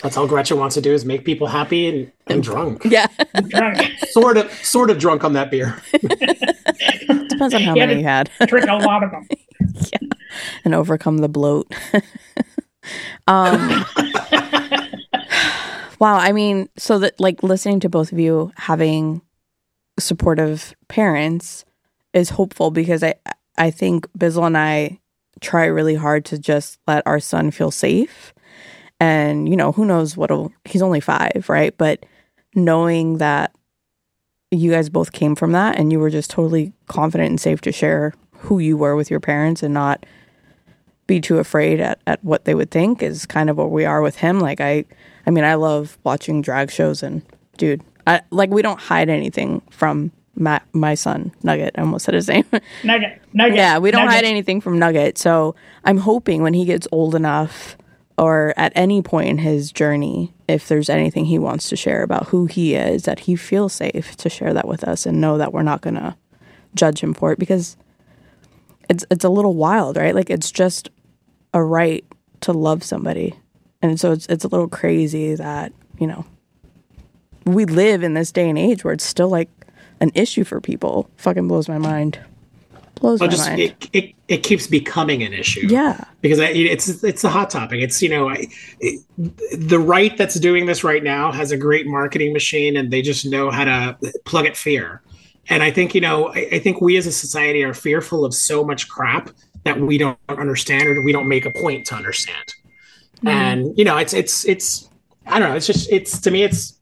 That's 0.02 0.16
all 0.16 0.26
Gretchen 0.26 0.58
wants 0.58 0.74
to 0.74 0.80
do 0.80 0.92
is 0.92 1.04
make 1.04 1.24
people 1.24 1.46
happy 1.46 1.88
and, 1.88 2.12
and 2.26 2.42
drunk. 2.42 2.84
Yeah. 2.90 3.06
Drunk. 3.48 3.78
sort 4.10 4.36
of 4.36 4.50
sort 4.52 4.90
of 4.90 4.98
drunk 4.98 5.22
on 5.24 5.32
that 5.34 5.50
beer. 5.50 5.80
Depends 5.92 7.54
on 7.54 7.62
how 7.62 7.74
Yeah, 7.76 7.86
many 7.86 8.00
you 8.00 8.06
had 8.06 8.30
Drink 8.46 8.68
a 8.68 8.74
lot 8.74 9.02
of 9.04 9.10
them. 9.12 9.26
yeah, 9.92 9.98
and 10.64 10.74
overcome 10.74 11.18
the 11.18 11.28
bloat. 11.28 11.72
um 13.28 13.84
Wow, 16.00 16.16
I 16.16 16.32
mean, 16.32 16.68
so 16.76 16.98
that 16.98 17.20
like 17.20 17.44
listening 17.44 17.78
to 17.80 17.88
both 17.88 18.10
of 18.10 18.18
you 18.18 18.50
having 18.56 19.22
supportive 20.00 20.74
parents 20.88 21.64
is 22.12 22.30
hopeful 22.30 22.70
because 22.70 23.02
I 23.02 23.14
I 23.58 23.70
think 23.70 24.06
Bizzle 24.12 24.46
and 24.46 24.56
I 24.56 24.98
try 25.40 25.66
really 25.66 25.94
hard 25.94 26.24
to 26.26 26.38
just 26.38 26.78
let 26.86 27.06
our 27.06 27.20
son 27.20 27.50
feel 27.50 27.70
safe. 27.70 28.32
And 29.00 29.48
you 29.48 29.56
know, 29.56 29.72
who 29.72 29.84
knows 29.84 30.16
what'll 30.16 30.52
he's 30.64 30.82
only 30.82 31.00
5, 31.00 31.46
right? 31.48 31.76
But 31.76 32.06
knowing 32.54 33.18
that 33.18 33.54
you 34.50 34.70
guys 34.70 34.88
both 34.88 35.12
came 35.12 35.34
from 35.34 35.52
that 35.52 35.78
and 35.78 35.90
you 35.90 35.98
were 35.98 36.10
just 36.10 36.30
totally 36.30 36.72
confident 36.86 37.30
and 37.30 37.40
safe 37.40 37.60
to 37.62 37.72
share 37.72 38.14
who 38.32 38.58
you 38.58 38.76
were 38.76 38.94
with 38.94 39.10
your 39.10 39.20
parents 39.20 39.62
and 39.62 39.72
not 39.72 40.04
be 41.06 41.20
too 41.20 41.38
afraid 41.38 41.80
at, 41.80 42.00
at 42.06 42.22
what 42.22 42.44
they 42.44 42.54
would 42.54 42.70
think 42.70 43.02
is 43.02 43.26
kind 43.26 43.50
of 43.50 43.56
what 43.56 43.70
we 43.70 43.84
are 43.84 44.02
with 44.02 44.16
him. 44.16 44.40
Like 44.40 44.60
I 44.60 44.84
I 45.26 45.30
mean 45.30 45.44
I 45.44 45.54
love 45.54 45.98
watching 46.04 46.42
drag 46.42 46.70
shows 46.70 47.02
and 47.02 47.22
dude, 47.56 47.82
I 48.06 48.20
like 48.30 48.50
we 48.50 48.62
don't 48.62 48.80
hide 48.80 49.08
anything 49.08 49.62
from 49.70 50.12
my 50.34 50.60
my 50.72 50.94
son 50.94 51.32
Nugget. 51.42 51.74
I 51.76 51.82
almost 51.82 52.04
said 52.04 52.14
his 52.14 52.28
name. 52.28 52.44
Nugget. 52.84 53.20
Nugget. 53.32 53.56
yeah, 53.56 53.78
we 53.78 53.90
don't 53.90 54.04
Nugget. 54.06 54.14
hide 54.16 54.24
anything 54.24 54.60
from 54.60 54.78
Nugget. 54.78 55.18
So 55.18 55.54
I'm 55.84 55.98
hoping 55.98 56.42
when 56.42 56.54
he 56.54 56.64
gets 56.64 56.88
old 56.92 57.14
enough 57.14 57.76
or 58.18 58.54
at 58.56 58.72
any 58.74 59.02
point 59.02 59.28
in 59.28 59.38
his 59.38 59.72
journey, 59.72 60.32
if 60.46 60.68
there's 60.68 60.90
anything 60.90 61.24
he 61.24 61.38
wants 61.38 61.68
to 61.70 61.76
share 61.76 62.02
about 62.02 62.28
who 62.28 62.46
he 62.46 62.74
is, 62.74 63.04
that 63.04 63.20
he 63.20 63.36
feels 63.36 63.72
safe 63.72 64.16
to 64.18 64.28
share 64.28 64.52
that 64.54 64.68
with 64.68 64.84
us 64.84 65.06
and 65.06 65.20
know 65.20 65.38
that 65.38 65.52
we're 65.52 65.62
not 65.62 65.80
gonna 65.80 66.16
judge 66.74 67.00
him 67.00 67.14
for 67.14 67.32
it 67.32 67.38
because 67.38 67.76
it's 68.88 69.04
it's 69.10 69.24
a 69.24 69.28
little 69.28 69.54
wild, 69.54 69.96
right? 69.96 70.14
Like 70.14 70.30
it's 70.30 70.50
just 70.50 70.90
a 71.54 71.62
right 71.62 72.04
to 72.40 72.52
love 72.52 72.82
somebody. 72.82 73.34
And 73.80 73.98
so 73.98 74.12
it's 74.12 74.26
it's 74.26 74.44
a 74.44 74.48
little 74.48 74.68
crazy 74.68 75.34
that, 75.34 75.72
you 75.98 76.06
know, 76.06 76.24
we 77.44 77.64
live 77.64 78.02
in 78.02 78.14
this 78.14 78.32
day 78.32 78.48
and 78.48 78.58
age 78.58 78.84
where 78.84 78.94
it's 78.94 79.04
still 79.04 79.28
like 79.28 79.48
an 80.02 80.10
issue 80.14 80.44
for 80.44 80.60
people. 80.60 81.08
Fucking 81.16 81.48
blows 81.48 81.68
my 81.68 81.78
mind. 81.78 82.18
Blows 82.96 83.20
Well, 83.20 83.28
my 83.28 83.34
just 83.34 83.48
mind. 83.48 83.60
it, 83.60 83.88
it, 83.92 84.14
it 84.28 84.42
keeps 84.42 84.66
becoming 84.66 85.22
an 85.22 85.32
issue. 85.32 85.66
yeah. 85.68 86.04
because 86.20 86.40
I, 86.40 86.48
it's 86.48 87.02
it's 87.02 87.24
a 87.24 87.30
hot 87.30 87.48
topic. 87.50 87.80
It's 87.80 88.02
you 88.02 88.08
know 88.08 88.28
I, 88.28 88.46
it, 88.80 89.00
the 89.56 89.78
right 89.78 90.14
that's 90.16 90.38
doing 90.38 90.66
this 90.66 90.84
right 90.84 91.02
now 91.02 91.32
has 91.32 91.52
a 91.52 91.56
great 91.56 91.86
marketing 91.86 92.32
machine, 92.32 92.76
and 92.76 92.92
they 92.92 93.00
just 93.00 93.24
know 93.24 93.50
how 93.50 93.64
to 93.64 93.96
plug 94.24 94.44
at 94.46 94.56
fear. 94.56 95.00
And 95.48 95.62
I 95.62 95.70
think 95.70 95.94
you 95.94 96.00
know 96.00 96.28
I, 96.28 96.48
I 96.52 96.58
think 96.58 96.80
we 96.80 96.96
as 96.96 97.06
a 97.06 97.12
society 97.12 97.62
are 97.62 97.74
fearful 97.74 98.24
of 98.24 98.34
so 98.34 98.62
much 98.64 98.88
crap 98.88 99.30
that 99.64 99.80
we 99.80 99.96
don't 99.98 100.18
understand 100.28 100.88
or 100.88 101.00
we 101.02 101.12
don't 101.12 101.28
make 101.28 101.46
a 101.46 101.50
point 101.52 101.86
to 101.86 101.94
understand. 101.94 102.54
Mm-hmm. 103.18 103.28
And 103.28 103.78
you 103.78 103.84
know 103.84 103.96
it's 103.96 104.12
it's 104.12 104.44
it's 104.44 104.88
I 105.26 105.38
don't 105.38 105.48
know. 105.48 105.56
It's 105.56 105.66
just 105.66 105.90
it's 105.90 106.20
to 106.20 106.30
me 106.30 106.42
it's. 106.42 106.74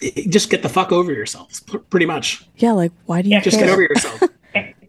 It, 0.00 0.16
it- 0.18 0.30
just 0.30 0.50
get 0.50 0.62
the 0.62 0.68
fuck 0.68 0.92
over 0.92 1.12
yourselves, 1.12 1.60
pretty 1.90 2.06
much. 2.06 2.46
Yeah, 2.56 2.72
like 2.72 2.92
why 3.06 3.22
do 3.22 3.28
you 3.28 3.34
Yeah, 3.34 3.40
Just 3.40 3.56
care? 3.58 3.66
get 3.66 3.72
over 3.72 3.82
yourself. 3.82 4.22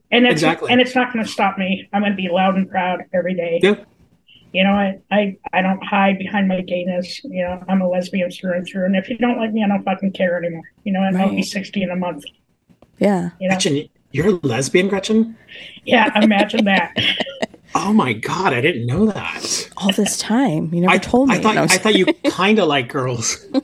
And 0.10 0.26
it's 0.26 0.36
Exactly. 0.36 0.72
and 0.72 0.80
it's 0.80 0.96
not 0.96 1.12
going 1.12 1.26
to 1.26 1.30
stop 1.30 1.58
me. 1.58 1.90
I'm 1.92 2.02
going 2.02 2.14
to 2.14 2.16
be 2.16 2.30
loud 2.30 2.56
and 2.56 2.70
proud 2.70 3.04
every 3.14 3.34
day. 3.34 3.60
Yeah. 3.62 3.76
You 4.54 4.64
know, 4.64 4.70
I, 4.72 5.00
I 5.12 5.38
I 5.52 5.62
don't 5.62 5.84
hide 5.84 6.18
behind 6.18 6.48
my 6.48 6.62
gayness. 6.62 7.22
You 7.26 7.44
know, 7.44 7.62
I'm 7.68 7.82
a 7.82 7.90
lesbian 7.90 8.32
through 8.32 8.54
and 8.54 8.66
through. 8.66 8.86
And 8.86 8.96
if 8.96 9.10
you 9.10 9.18
don't 9.18 9.38
like 9.38 9.52
me, 9.52 9.66
I 9.66 9.68
don't 9.68 9.84
fucking 9.84 10.14
care 10.14 10.38
anymore. 10.38 10.64
You 10.86 10.94
know, 10.94 11.04
and 11.04 11.18
I'll 11.18 11.30
be 11.30 11.36
Right. 11.38 11.46
60 11.46 11.84
in 11.84 11.92
a 11.92 11.96
month. 11.98 12.24
yeah. 13.00 13.32
You 13.42 13.50
know, 13.50 13.56
Gretchen, 13.56 13.90
you're 14.14 14.28
a 14.28 14.32
lesbian, 14.48 14.88
Gretchen. 14.88 15.36
yeah, 15.84 16.18
imagine 16.24 16.64
that. 16.64 16.96
Oh 17.80 17.94
my 17.94 18.12
god, 18.12 18.54
I 18.54 18.62
didn't 18.62 18.88
know 18.88 19.06
that. 19.06 19.70
All 19.78 19.92
this 19.92 20.18
time. 20.18 20.74
You 20.74 20.82
never 20.82 20.94
I 20.94 20.98
told 20.98 21.30
me. 21.30 21.36
I 21.36 21.40
thought 21.40 21.58
I'm 21.58 21.66
I 21.66 21.78
thought 21.78 21.94
you 21.94 22.06
kind 22.28 22.58
of 22.58 22.68
like 22.68 22.90
girls. 22.90 23.46
oh, 23.54 23.60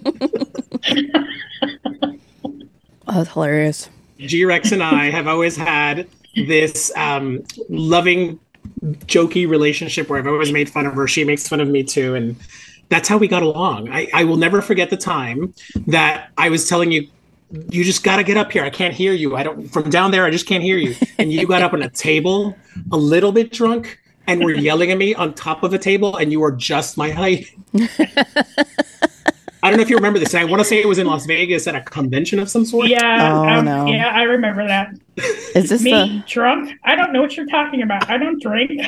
that's 3.07 3.33
hilarious. 3.33 3.89
G 4.19 4.45
Rex 4.45 4.71
and 4.71 4.83
I 4.83 5.09
have 5.09 5.27
always 5.27 5.57
had 5.57 6.07
this 6.35 6.95
um, 6.95 7.43
loving, 7.69 8.39
jokey 8.83 9.49
relationship 9.49 10.09
where 10.09 10.19
I've 10.19 10.27
always 10.27 10.51
made 10.51 10.69
fun 10.69 10.85
of 10.85 10.93
her. 10.93 11.07
She 11.07 11.23
makes 11.23 11.47
fun 11.47 11.59
of 11.59 11.67
me 11.67 11.83
too, 11.83 12.13
and 12.13 12.35
that's 12.89 13.09
how 13.09 13.17
we 13.17 13.27
got 13.27 13.41
along. 13.41 13.89
I, 13.89 14.07
I 14.13 14.25
will 14.25 14.37
never 14.37 14.61
forget 14.61 14.91
the 14.91 14.97
time 14.97 15.55
that 15.87 16.29
I 16.37 16.49
was 16.49 16.69
telling 16.69 16.91
you. 16.91 17.07
You 17.69 17.83
just 17.83 18.03
got 18.03 18.17
to 18.17 18.23
get 18.23 18.37
up 18.37 18.51
here. 18.51 18.63
I 18.63 18.69
can't 18.69 18.93
hear 18.93 19.13
you. 19.13 19.35
I 19.35 19.41
don't 19.41 19.67
from 19.69 19.89
down 19.89 20.11
there. 20.11 20.23
I 20.23 20.29
just 20.29 20.45
can't 20.47 20.63
hear 20.63 20.77
you. 20.77 20.95
And 21.17 21.33
you 21.33 21.47
got 21.47 21.63
up 21.63 21.73
on 21.73 21.81
a 21.81 21.89
table, 21.89 22.55
a 22.91 22.97
little 22.97 23.31
bit 23.31 23.51
drunk, 23.51 23.99
and 24.27 24.43
were 24.43 24.53
yelling 24.53 24.91
at 24.91 24.97
me 24.97 25.13
on 25.15 25.33
top 25.33 25.63
of 25.63 25.73
a 25.73 25.77
table, 25.77 26.15
and 26.17 26.31
you 26.31 26.39
were 26.39 26.51
just 26.51 26.97
my 26.97 27.09
height. 27.11 27.45
I 29.65 29.69
don't 29.69 29.77
know 29.77 29.83
if 29.83 29.89
you 29.89 29.95
remember 29.95 30.19
this. 30.19 30.35
I 30.35 30.43
want 30.43 30.59
to 30.59 30.65
say 30.65 30.81
it 30.81 30.87
was 30.87 30.97
in 30.97 31.07
Las 31.07 31.25
Vegas 31.25 31.67
at 31.67 31.75
a 31.75 31.81
convention 31.81 32.37
of 32.39 32.49
some 32.49 32.65
sort. 32.65 32.87
Yeah, 32.89 33.31
Oh, 33.33 33.47
um, 33.59 33.65
no. 33.65 33.85
yeah, 33.85 34.09
I 34.09 34.23
remember 34.23 34.67
that. 34.67 34.93
Is 35.55 35.69
this 35.69 35.81
Me 35.83 35.91
the 35.91 36.23
drunk? 36.27 36.71
I 36.83 36.95
don't 36.97 37.13
know 37.13 37.21
what 37.21 37.37
you're 37.37 37.45
talking 37.45 37.81
about. 37.81 38.09
I 38.09 38.17
don't 38.17 38.41
drink. 38.41 38.81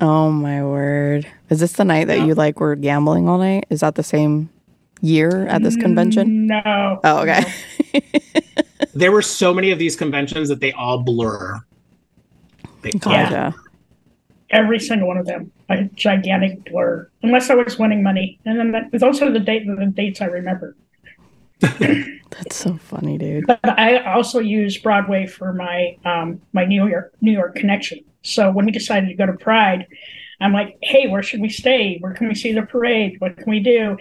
Oh 0.00 0.30
my 0.30 0.64
word. 0.64 1.26
Is 1.48 1.60
this 1.60 1.72
the 1.74 1.84
night 1.84 2.08
that 2.08 2.26
you 2.26 2.34
like 2.34 2.58
were 2.58 2.74
gambling 2.74 3.28
all 3.28 3.38
night? 3.38 3.66
Is 3.70 3.80
that 3.80 3.94
the 3.94 4.02
same 4.02 4.50
year 5.00 5.46
at 5.46 5.62
this 5.62 5.76
convention? 5.76 6.48
No. 6.48 7.00
Oh, 7.04 7.18
okay. 7.22 7.44
there 8.94 9.12
were 9.12 9.22
so 9.22 9.54
many 9.54 9.70
of 9.70 9.78
these 9.78 9.94
conventions 9.94 10.48
that 10.48 10.58
they 10.60 10.72
all 10.72 10.98
blur. 11.04 11.60
They 12.82 12.90
all- 12.92 12.98
Gotcha. 12.98 13.54
Every 14.50 14.78
single 14.78 15.08
one 15.08 15.18
of 15.18 15.26
them, 15.26 15.50
a 15.68 15.84
gigantic 15.84 16.64
blur. 16.64 17.08
Unless 17.22 17.50
I 17.50 17.54
was 17.54 17.78
winning 17.78 18.02
money, 18.02 18.38
and 18.44 18.58
then 18.58 18.72
that, 18.72 18.90
those 18.92 19.20
are 19.20 19.30
the 19.30 19.40
date 19.40 19.66
the 19.66 19.86
dates 19.86 20.20
I 20.20 20.26
remember. 20.26 20.76
That's 21.60 22.56
so 22.56 22.76
funny, 22.76 23.18
dude. 23.18 23.46
But 23.46 23.60
I 23.64 23.98
also 24.12 24.40
use 24.40 24.76
Broadway 24.78 25.26
for 25.26 25.52
my 25.52 25.96
um, 26.04 26.40
my 26.52 26.64
New 26.64 26.86
York 26.86 27.14
New 27.20 27.32
York 27.32 27.54
connection. 27.56 28.00
So 28.22 28.50
when 28.50 28.66
we 28.66 28.72
decided 28.72 29.08
to 29.08 29.14
go 29.14 29.26
to 29.26 29.32
Pride, 29.32 29.86
I'm 30.40 30.52
like, 30.52 30.78
hey, 30.82 31.06
where 31.08 31.22
should 31.22 31.40
we 31.40 31.48
stay? 31.48 31.98
Where 32.00 32.12
can 32.12 32.28
we 32.28 32.34
see 32.34 32.52
the 32.52 32.62
parade? 32.62 33.16
What 33.20 33.36
can 33.36 33.50
we 33.50 33.60
do? 33.60 33.96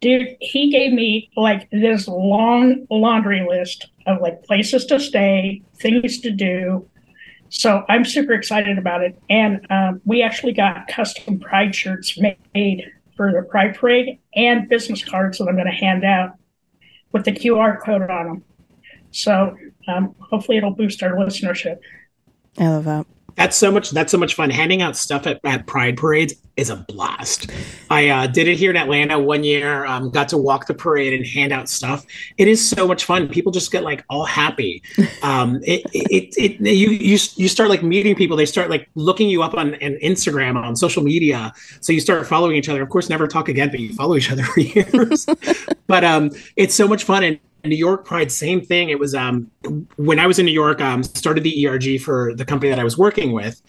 Dude, 0.00 0.36
he 0.40 0.70
gave 0.70 0.92
me 0.92 1.30
like 1.36 1.70
this 1.70 2.06
long 2.06 2.86
laundry 2.90 3.46
list 3.48 3.86
of 4.06 4.20
like 4.20 4.42
places 4.42 4.84
to 4.86 5.00
stay, 5.00 5.62
things 5.76 6.20
to 6.20 6.30
do. 6.30 6.88
So 7.48 7.84
I'm 7.88 8.04
super 8.04 8.32
excited 8.32 8.78
about 8.78 9.02
it. 9.02 9.20
And 9.30 9.66
um, 9.70 10.00
we 10.04 10.22
actually 10.22 10.52
got 10.52 10.88
custom 10.88 11.38
Pride 11.38 11.74
shirts 11.74 12.18
made 12.18 12.90
for 13.16 13.32
the 13.32 13.42
Pride 13.48 13.76
Parade 13.76 14.18
and 14.34 14.68
business 14.68 15.04
cards 15.04 15.38
that 15.38 15.48
I'm 15.48 15.54
going 15.54 15.66
to 15.66 15.72
hand 15.72 16.04
out 16.04 16.36
with 17.12 17.24
the 17.24 17.32
QR 17.32 17.80
code 17.80 18.10
on 18.10 18.26
them. 18.26 18.44
So 19.12 19.56
um, 19.86 20.14
hopefully 20.18 20.58
it'll 20.58 20.74
boost 20.74 21.02
our 21.02 21.12
listenership. 21.12 21.78
I 22.58 22.68
love 22.68 22.84
that. 22.84 23.06
That's 23.36 23.56
so 23.56 23.70
much. 23.70 23.90
That's 23.90 24.10
so 24.10 24.18
much 24.18 24.34
fun. 24.34 24.50
Handing 24.50 24.82
out 24.82 24.96
stuff 24.96 25.26
at, 25.26 25.40
at 25.44 25.66
Pride 25.66 25.96
parades 25.96 26.34
is 26.56 26.70
a 26.70 26.76
blast. 26.76 27.50
I 27.90 28.08
uh, 28.08 28.26
did 28.28 28.46
it 28.46 28.56
here 28.56 28.70
in 28.70 28.76
Atlanta 28.76 29.18
one 29.18 29.42
year. 29.42 29.84
Um, 29.86 30.10
got 30.10 30.28
to 30.28 30.38
walk 30.38 30.66
the 30.66 30.74
parade 30.74 31.12
and 31.12 31.26
hand 31.26 31.52
out 31.52 31.68
stuff. 31.68 32.06
It 32.38 32.46
is 32.46 32.66
so 32.66 32.86
much 32.86 33.04
fun. 33.04 33.28
People 33.28 33.50
just 33.50 33.72
get 33.72 33.82
like 33.82 34.04
all 34.08 34.24
happy. 34.24 34.82
Um, 35.22 35.60
it, 35.64 35.80
it, 35.94 36.34
it, 36.36 36.60
you, 36.60 36.90
you, 36.90 37.18
you 37.36 37.48
start 37.48 37.70
like 37.70 37.82
meeting 37.82 38.14
people. 38.14 38.36
They 38.36 38.44
start 38.44 38.68
like 38.68 38.90
looking 38.94 39.30
you 39.30 39.42
up 39.42 39.54
on, 39.54 39.72
on 39.74 39.96
Instagram 40.02 40.62
on 40.62 40.76
social 40.76 41.02
media. 41.02 41.52
So 41.80 41.94
you 41.94 42.00
start 42.00 42.26
following 42.26 42.56
each 42.56 42.68
other. 42.68 42.82
Of 42.82 42.90
course, 42.90 43.08
never 43.08 43.26
talk 43.26 43.48
again, 43.48 43.70
but 43.70 43.80
you 43.80 43.94
follow 43.94 44.16
each 44.16 44.30
other 44.30 44.42
for 44.44 44.60
years. 44.60 45.26
but 45.86 46.04
um, 46.04 46.30
it's 46.56 46.74
so 46.74 46.86
much 46.86 47.04
fun. 47.04 47.22
And 47.22 47.40
New 47.64 47.76
York 47.76 48.04
Pride, 48.04 48.30
same 48.30 48.60
thing. 48.60 48.90
It 48.90 48.98
was 48.98 49.14
um, 49.14 49.50
when 49.96 50.18
I 50.18 50.26
was 50.26 50.38
in 50.38 50.46
New 50.46 50.52
York, 50.52 50.80
um, 50.80 51.02
started 51.02 51.44
the 51.44 51.66
ERG 51.66 52.00
for 52.00 52.34
the 52.34 52.44
company 52.44 52.70
that 52.70 52.78
I 52.78 52.84
was 52.84 52.98
working 52.98 53.32
with. 53.32 53.60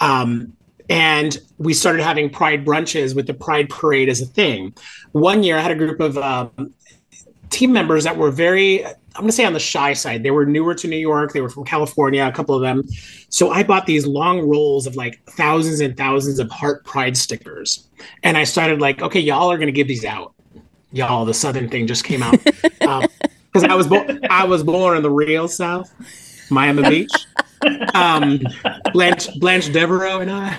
Um, 0.00 0.52
and 0.88 1.38
we 1.58 1.74
started 1.74 2.02
having 2.02 2.30
pride 2.30 2.64
brunches 2.64 3.14
with 3.14 3.26
the 3.26 3.34
pride 3.34 3.68
parade 3.68 4.08
as 4.08 4.20
a 4.20 4.26
thing. 4.26 4.74
One 5.12 5.42
year 5.42 5.58
i 5.58 5.60
had 5.60 5.70
a 5.70 5.74
group 5.74 6.00
of 6.00 6.16
um, 6.18 6.74
team 7.50 7.72
members 7.72 8.04
that 8.04 8.16
were 8.16 8.30
very 8.30 8.84
i'm 8.86 9.22
going 9.22 9.28
to 9.28 9.32
say 9.32 9.44
on 9.44 9.52
the 9.52 9.60
shy 9.60 9.92
side. 9.92 10.22
They 10.22 10.30
were 10.30 10.46
newer 10.46 10.74
to 10.74 10.88
new 10.88 10.96
york. 10.96 11.32
They 11.32 11.40
were 11.40 11.50
from 11.50 11.64
california 11.64 12.26
a 12.26 12.32
couple 12.32 12.54
of 12.54 12.62
them. 12.62 12.84
So 13.28 13.50
i 13.50 13.62
bought 13.62 13.86
these 13.86 14.06
long 14.06 14.40
rolls 14.40 14.86
of 14.86 14.96
like 14.96 15.22
thousands 15.30 15.80
and 15.80 15.96
thousands 15.96 16.38
of 16.38 16.50
heart 16.50 16.84
pride 16.84 17.16
stickers. 17.16 17.88
And 18.22 18.36
i 18.36 18.44
started 18.44 18.80
like 18.80 19.02
okay 19.02 19.20
y'all 19.20 19.50
are 19.50 19.58
going 19.58 19.68
to 19.68 19.72
give 19.72 19.88
these 19.88 20.04
out. 20.04 20.34
Y'all 20.92 21.24
the 21.24 21.34
southern 21.34 21.68
thing 21.68 21.86
just 21.86 22.04
came 22.04 22.22
out 22.22 22.38
because 23.62 23.72
i 23.72 23.74
was 23.74 23.86
bo- 23.86 24.18
i 24.30 24.44
was 24.44 24.62
born 24.62 24.96
in 24.96 25.02
the 25.02 25.10
real 25.10 25.48
south 25.48 25.92
miami 26.50 26.88
beach 26.88 27.12
um, 27.94 28.40
Blanche, 28.92 29.28
Blanche 29.38 29.72
Devereaux 29.72 30.20
and 30.20 30.30
I 30.30 30.56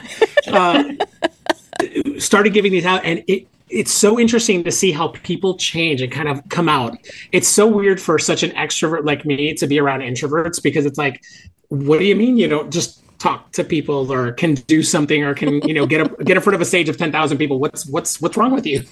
uh, 0.47 2.19
started 2.19 2.53
giving 2.53 2.71
these 2.71 2.85
out, 2.85 3.03
and 3.05 3.23
it 3.27 3.47
it's 3.69 3.91
so 3.91 4.19
interesting 4.19 4.63
to 4.63 4.71
see 4.71 4.91
how 4.91 5.09
people 5.09 5.55
change 5.55 6.01
and 6.01 6.11
kind 6.11 6.27
of 6.27 6.41
come 6.49 6.67
out. 6.67 6.97
It's 7.31 7.47
so 7.47 7.67
weird 7.67 8.01
for 8.01 8.17
such 8.17 8.41
an 8.41 8.49
extrovert 8.51 9.05
like 9.05 9.25
me 9.25 9.53
to 9.53 9.67
be 9.67 9.79
around 9.79 9.99
introverts 9.99 10.61
because 10.61 10.87
it's 10.87 10.97
like, 10.97 11.21
what 11.67 11.99
do 11.99 12.05
you 12.05 12.15
mean 12.15 12.35
you 12.37 12.47
don't 12.47 12.71
just 12.73 13.03
talk 13.19 13.51
to 13.51 13.63
people 13.63 14.11
or 14.11 14.31
can 14.31 14.55
do 14.55 14.81
something 14.81 15.23
or 15.23 15.35
can 15.35 15.61
you 15.67 15.73
know 15.73 15.85
get 15.85 16.01
a 16.01 16.23
get 16.23 16.35
in 16.35 16.41
front 16.41 16.55
of 16.55 16.61
a 16.61 16.65
stage 16.65 16.89
of 16.89 16.97
ten 16.97 17.11
thousand 17.11 17.37
people? 17.37 17.59
What's 17.59 17.85
what's 17.85 18.19
what's 18.19 18.37
wrong 18.37 18.51
with 18.51 18.65
you? 18.65 18.83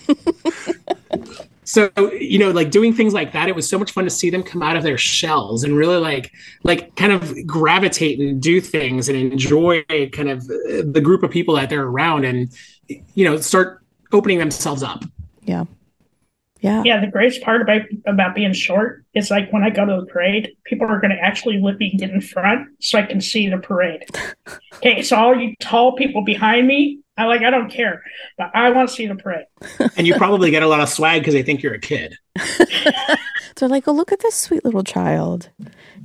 So 1.68 1.92
you 2.14 2.40
know 2.40 2.52
like 2.52 2.72
doing 2.72 2.94
things 2.94 3.14
like 3.14 3.34
that 3.34 3.50
it 3.50 3.56
was 3.56 3.70
so 3.70 3.78
much 3.78 3.92
fun 3.92 4.06
to 4.06 4.10
see 4.10 4.30
them 4.30 4.42
come 4.42 4.64
out 4.64 4.78
of 4.78 4.84
their 4.84 4.98
shells 4.98 5.64
and 5.64 5.76
really 5.76 5.98
like 5.98 6.32
like 6.64 6.96
kind 6.96 7.12
of 7.12 7.46
gravitate 7.46 8.20
and 8.20 8.42
do 8.42 8.62
things 8.62 9.10
and 9.10 9.18
enjoy 9.18 9.84
kind 10.14 10.30
of 10.30 10.44
uh, 10.44 10.84
the 10.86 11.02
group 11.04 11.24
of 11.24 11.30
people 11.30 11.56
that 11.56 11.70
they're 11.70 11.84
around 11.84 12.24
and 12.24 12.50
you 12.88 13.26
know 13.26 13.38
start 13.38 13.84
opening 14.14 14.40
themselves 14.40 14.82
up. 14.82 15.04
Yeah 15.44 15.66
yeah 16.62 16.82
yeah 16.86 17.00
the 17.00 17.08
greatest 17.08 17.42
part 17.42 17.62
about 17.62 17.82
about 18.06 18.36
being 18.36 18.54
short 18.54 19.04
is 19.14 19.30
like 19.30 19.52
when 19.52 19.64
i 19.64 19.70
go 19.70 19.86
to 19.86 20.02
the 20.02 20.06
parade 20.08 20.56
people 20.66 20.88
are 20.88 21.00
going 21.00 21.12
to 21.12 21.20
actually 21.20 21.60
let 21.60 21.78
me 21.78 21.96
get 21.98 22.10
in 22.10 22.22
front 22.22 22.68
so 22.80 22.98
i 22.98 23.04
can 23.04 23.22
see 23.22 23.50
the 23.50 23.58
parade 23.58 24.06
okay 24.76 25.02
so 25.02 25.16
all 25.16 25.36
you 25.36 25.56
tall 25.60 25.96
people 25.96 26.24
behind 26.24 26.68
me 26.68 27.00
I 27.18 27.26
like 27.26 27.42
I 27.42 27.50
don't 27.50 27.70
care, 27.70 28.04
but 28.38 28.52
I 28.54 28.70
want 28.70 28.90
to 28.90 28.96
see 28.96 29.08
the 29.08 29.16
parade. 29.16 29.46
and 29.98 30.06
you 30.06 30.14
probably 30.16 30.52
get 30.52 30.62
a 30.62 30.68
lot 30.68 30.82
of 30.82 30.90
swag 30.90 31.22
because 31.22 31.34
they 31.34 31.42
think 31.42 31.64
you're 31.64 31.74
a 31.74 31.80
kid. 31.80 32.16
They're 33.56 33.70
like, 33.70 33.88
"Oh, 33.88 33.92
look 33.92 34.12
at 34.12 34.20
this 34.20 34.36
sweet 34.36 34.64
little 34.64 34.84
child. 34.84 35.50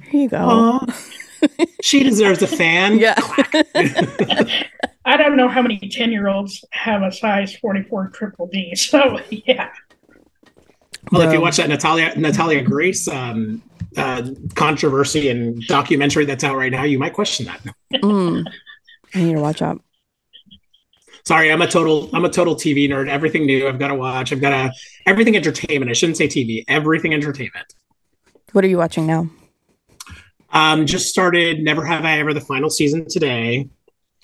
Here 0.09 0.23
you 0.23 0.29
go. 0.29 0.81
she 1.83 2.03
deserves 2.03 2.41
a 2.41 2.47
fan." 2.47 2.99
Yeah. 2.99 3.15
I 5.05 5.17
don't 5.17 5.37
know 5.37 5.49
how 5.49 5.61
many 5.61 5.79
ten 5.91 6.13
year 6.13 6.29
olds 6.29 6.65
have 6.71 7.03
a 7.03 7.13
size 7.13 7.55
forty 7.57 7.83
four 7.83 8.09
triple 8.09 8.49
D. 8.51 8.75
So 8.75 9.21
yeah. 9.31 9.69
Well, 11.13 11.29
if 11.29 11.33
you 11.33 11.41
watch 11.41 11.59
that 11.59 11.69
Natalia 11.69 12.15
Natalia 12.17 12.63
Grace 12.63 13.07
um, 13.07 13.63
uh, 13.97 14.31
controversy 14.55 15.29
and 15.29 15.61
documentary 15.67 16.25
that's 16.25 16.43
out 16.43 16.57
right 16.57 16.73
now, 16.73 16.85
you 16.85 16.99
might 16.99 17.13
question 17.13 17.47
that. 17.47 17.61
Mm. 17.95 18.45
I 19.15 19.23
need 19.23 19.35
to 19.35 19.41
watch 19.41 19.63
out 19.63 19.81
sorry, 21.25 21.53
I'm 21.53 21.63
a 21.63 21.67
total 21.67 22.11
I'm 22.13 22.25
a 22.25 22.31
total 22.31 22.55
TV 22.55 22.89
nerd. 22.89 23.09
Everything 23.09 23.47
new 23.47 23.69
I've 23.69 23.79
got 23.79 23.89
to 23.89 23.95
watch. 23.95 24.33
I've 24.33 24.41
got 24.41 24.51
to 24.51 24.73
everything 25.07 25.37
entertainment. 25.37 25.91
I 25.91 25.95
shouldn't 25.95 26.17
say 26.17 26.29
TV. 26.29 26.65
Everything 26.69 27.15
entertainment. 27.15 27.75
What 28.53 28.65
are 28.65 28.69
you 28.69 28.79
watching 28.79 29.07
now? 29.07 29.31
Um, 30.51 30.85
just 30.87 31.09
started 31.09 31.61
Never 31.61 31.85
Have 31.85 32.05
I 32.05 32.19
Ever 32.19 32.35
the 32.35 32.41
final 32.41 32.69
season 32.69 33.07
today. 33.09 33.69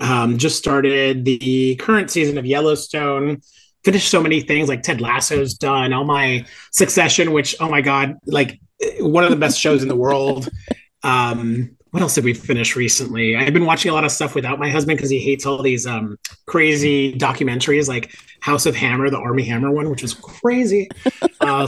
Um, 0.01 0.39
just 0.39 0.59
started 0.59 1.25
the 1.25 1.77
current 1.77 2.11
season 2.11 2.39
of 2.39 2.47
Yellowstone. 2.47 3.41
Finished 3.85 4.11
so 4.11 4.21
many 4.21 4.41
things 4.41 4.69
like 4.69 4.83
Ted 4.83 5.01
Lasso's 5.01 5.55
done. 5.55 5.93
All 5.93 6.05
my 6.05 6.45
Succession, 6.73 7.33
which 7.33 7.55
oh 7.61 7.69
my 7.69 7.81
god, 7.81 8.17
like 8.27 8.61
one 9.01 9.25
of 9.25 9.31
the 9.31 9.37
best 9.37 9.59
shows 9.59 9.83
in 9.83 9.89
the 9.89 9.97
world. 9.97 10.49
Um, 11.03 11.77
what 11.91 12.03
else 12.03 12.15
did 12.15 12.25
we 12.25 12.35
finish 12.35 12.77
recently? 12.77 13.35
I've 13.35 13.55
been 13.55 13.65
watching 13.65 13.91
a 13.91 13.95
lot 13.95 14.05
of 14.05 14.11
stuff 14.11 14.35
without 14.35 14.59
my 14.59 14.69
husband 14.69 14.99
because 14.99 15.11
he 15.11 15.19
hates 15.19 15.47
all 15.47 15.63
these 15.63 15.87
um, 15.87 16.19
crazy 16.47 17.15
documentaries 17.15 17.89
like 17.89 18.15
House 18.41 18.67
of 18.67 18.77
Hammer, 18.77 19.09
the 19.11 19.19
Armie 19.19 19.45
Hammer 19.45 19.71
one, 19.71 19.89
which 19.89 20.03
was 20.03 20.15
crazy. 20.15 20.89
uh, 21.41 21.67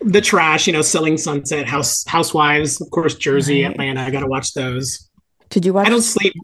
the 0.00 0.20
trash, 0.20 0.66
you 0.66 0.72
know, 0.72 0.82
Selling 0.82 1.18
Sunset, 1.18 1.66
House 1.66 2.04
Housewives, 2.06 2.80
of 2.80 2.90
course, 2.90 3.14
Jersey, 3.14 3.64
right. 3.64 3.72
Atlanta. 3.72 4.02
I 4.02 4.10
got 4.10 4.20
to 4.20 4.26
watch 4.26 4.54
those. 4.54 5.10
Did 5.50 5.66
you 5.66 5.74
watch? 5.74 5.86
I 5.86 5.90
don't 5.90 6.02
sleep. 6.02 6.34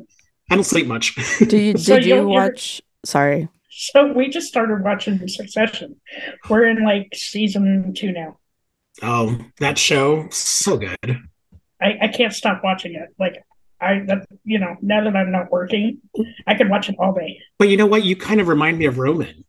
I 0.51 0.55
don't 0.57 0.65
sleep 0.65 0.87
much. 0.87 1.15
Do 1.39 1.57
you? 1.57 1.73
Did 1.75 1.81
so 1.81 1.97
you 1.97 2.27
watch? 2.27 2.83
Sorry. 3.05 3.49
So 3.93 4.13
we 4.13 4.29
just 4.29 4.49
started 4.49 4.85
watching 4.85 5.17
the 5.17 5.29
Succession. 5.29 5.99
We're 6.51 6.69
in 6.69 6.85
like 6.85 7.09
season 7.15 7.95
two 7.95 8.13
now. 8.13 8.39
Oh, 9.03 9.39
that 9.61 9.79
show 9.79 10.29
so 10.29 10.77
good. 10.77 11.21
I, 11.81 11.99
I 12.03 12.09
can't 12.09 12.35
stop 12.35 12.61
watching 12.63 12.95
it. 12.95 13.09
Like 13.19 13.43
I, 13.81 14.01
that, 14.07 14.27
you 14.45 14.59
know, 14.59 14.77
now 14.83 15.03
that 15.03 15.17
I'm 15.17 15.33
not 15.33 15.51
working, 15.51 16.03
I 16.47 16.55
could 16.55 16.69
watch 16.69 16.91
it 16.91 16.97
all 16.99 17.15
day. 17.15 17.41
But 17.59 17.71
you 17.71 17.79
know 17.79 17.87
what? 17.87 18.05
You 18.05 18.15
kind 18.15 18.43
of 18.43 18.49
remind 18.49 18.79
me 18.79 18.85
of 18.85 18.99
Roman. 18.99 19.45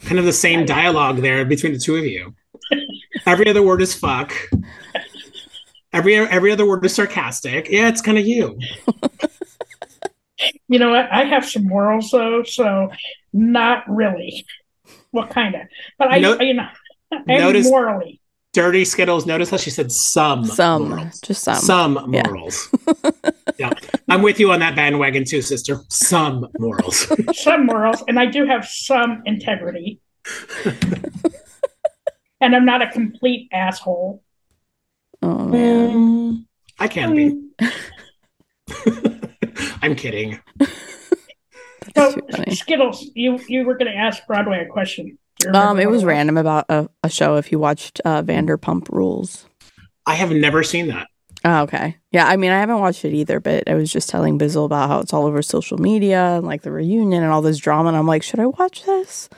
Kind 0.00 0.20
of 0.20 0.24
the 0.24 0.32
same 0.32 0.64
dialogue 0.66 1.16
there 1.16 1.44
between 1.44 1.72
the 1.72 1.78
two 1.80 1.96
of 1.96 2.06
you. 2.06 2.34
every 3.26 3.48
other 3.48 3.62
word 3.62 3.82
is 3.82 3.92
fuck. 3.92 4.32
Every 5.92 6.16
every 6.16 6.52
other 6.52 6.66
word 6.66 6.84
is 6.86 6.94
sarcastic. 6.94 7.68
Yeah, 7.68 7.88
it's 7.88 8.00
kind 8.00 8.18
of 8.18 8.26
you. 8.26 8.58
you 10.68 10.78
know 10.78 10.90
what? 10.90 11.10
I 11.10 11.24
have 11.24 11.44
some 11.44 11.66
morals 11.66 12.10
though, 12.10 12.42
so 12.42 12.90
not 13.32 13.84
really. 13.88 14.46
What 15.10 15.30
kind 15.30 15.54
of? 15.54 15.62
But 15.98 16.12
I, 16.12 16.18
no, 16.18 16.40
you 16.40 16.54
know, 16.54 16.68
I 17.12 17.22
notice, 17.38 17.68
morally. 17.68 18.20
Dirty 18.52 18.84
Skittles. 18.84 19.26
Notice 19.26 19.50
how 19.50 19.56
she 19.56 19.70
said 19.70 19.92
some. 19.92 20.44
Some. 20.44 20.88
Morals. 20.88 21.20
Just 21.20 21.42
some. 21.42 21.56
Some 21.56 21.94
morals. 22.06 22.68
Yeah. 22.86 23.12
yeah. 23.58 23.70
I'm 24.08 24.22
with 24.22 24.40
you 24.40 24.52
on 24.52 24.60
that 24.60 24.76
bandwagon 24.76 25.24
too, 25.24 25.42
sister. 25.42 25.80
Some 25.90 26.46
morals. 26.58 27.06
some 27.34 27.66
morals. 27.66 28.02
And 28.08 28.18
I 28.18 28.26
do 28.26 28.46
have 28.46 28.64
some 28.66 29.22
integrity. 29.26 30.00
and 32.40 32.54
I'm 32.56 32.64
not 32.64 32.80
a 32.80 32.90
complete 32.90 33.48
asshole. 33.52 34.22
Oh 35.20 35.46
man. 35.46 35.90
Mm, 35.90 36.44
I 36.78 36.88
can 36.88 37.14
be. 37.14 37.40
I'm 39.82 39.94
kidding. 39.94 40.40
so, 41.96 42.16
Skittles, 42.50 43.10
you 43.14 43.38
you 43.48 43.64
were 43.64 43.76
going 43.76 43.90
to 43.90 43.96
ask 43.96 44.26
Broadway 44.26 44.64
a 44.64 44.66
question. 44.66 45.18
Um, 45.52 45.78
it 45.78 45.90
was 45.90 46.04
random 46.04 46.36
about 46.36 46.66
a, 46.68 46.88
a, 47.02 47.10
show. 47.10 47.36
If 47.36 47.52
you 47.52 47.58
watched 47.58 48.00
uh, 48.04 48.22
Vanderpump 48.22 48.88
Rules, 48.88 49.46
I 50.06 50.14
have 50.14 50.30
never 50.30 50.62
seen 50.62 50.88
that. 50.88 51.08
Oh, 51.44 51.62
okay. 51.62 51.98
Yeah, 52.10 52.26
I 52.26 52.36
mean, 52.36 52.50
I 52.50 52.60
haven't 52.60 52.80
watched 52.80 53.04
it 53.04 53.12
either, 53.12 53.38
but 53.38 53.68
I 53.68 53.74
was 53.74 53.92
just 53.92 54.08
telling 54.08 54.38
Bizzle 54.38 54.64
about 54.64 54.88
how 54.88 55.00
it's 55.00 55.12
all 55.12 55.26
over 55.26 55.42
social 55.42 55.76
media 55.76 56.36
and 56.36 56.46
like 56.46 56.62
the 56.62 56.72
reunion 56.72 57.22
and 57.22 57.30
all 57.30 57.42
this 57.42 57.58
drama. 57.58 57.88
And 57.88 57.98
I'm 57.98 58.06
like, 58.06 58.22
should 58.22 58.40
I 58.40 58.46
watch 58.46 58.84
this? 58.84 59.28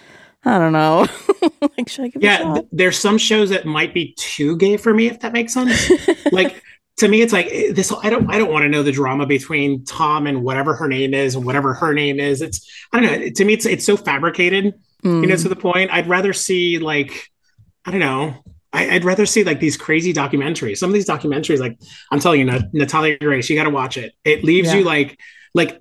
I 0.44 0.58
don't 0.58 0.72
know. 0.72 1.08
like, 1.76 1.88
should 1.88 2.04
I 2.04 2.08
give 2.08 2.22
yeah, 2.22 2.54
th- 2.54 2.66
there's 2.70 2.98
some 2.98 3.18
shows 3.18 3.50
that 3.50 3.66
might 3.66 3.92
be 3.92 4.14
too 4.16 4.56
gay 4.56 4.76
for 4.76 4.94
me, 4.94 5.08
if 5.08 5.18
that 5.20 5.32
makes 5.32 5.52
sense. 5.52 5.90
like 6.32 6.62
to 6.98 7.08
me, 7.08 7.20
it's 7.20 7.32
like 7.32 7.48
eh, 7.50 7.72
this. 7.72 7.92
I 7.92 8.10
don't. 8.10 8.30
I 8.30 8.38
don't 8.38 8.50
want 8.50 8.64
to 8.64 8.68
know 8.68 8.82
the 8.82 8.92
drama 8.92 9.26
between 9.26 9.84
Tom 9.84 10.26
and 10.26 10.42
whatever 10.42 10.74
her 10.74 10.88
name 10.88 11.14
is 11.14 11.34
and 11.34 11.44
whatever 11.44 11.74
her 11.74 11.92
name 11.92 12.20
is. 12.20 12.42
It's. 12.42 12.68
I 12.92 13.00
don't 13.00 13.20
know. 13.20 13.28
To 13.28 13.44
me, 13.44 13.52
it's 13.52 13.66
it's 13.66 13.84
so 13.84 13.96
fabricated 13.96 14.74
mm. 15.06 15.22
you 15.22 15.26
know, 15.26 15.36
to 15.36 15.48
the 15.48 15.56
point. 15.56 15.90
I'd 15.90 16.08
rather 16.08 16.32
see 16.32 16.78
like, 16.78 17.30
I 17.84 17.90
don't 17.90 18.00
know. 18.00 18.34
I, 18.72 18.92
would 18.92 19.04
rather 19.04 19.24
see 19.24 19.42
like 19.42 19.60
these 19.60 19.76
crazy 19.76 20.12
documentaries. 20.12 20.76
Some 20.78 20.90
of 20.90 20.94
these 20.94 21.08
documentaries, 21.08 21.60
like 21.60 21.78
I'm 22.10 22.20
telling 22.20 22.40
you, 22.40 22.60
Natalia 22.72 23.16
Grace, 23.18 23.48
you 23.48 23.56
got 23.56 23.64
to 23.64 23.70
watch 23.70 23.96
it. 23.96 24.12
It 24.24 24.44
leaves 24.44 24.68
yeah. 24.68 24.78
you 24.78 24.84
like, 24.84 25.18
like 25.54 25.80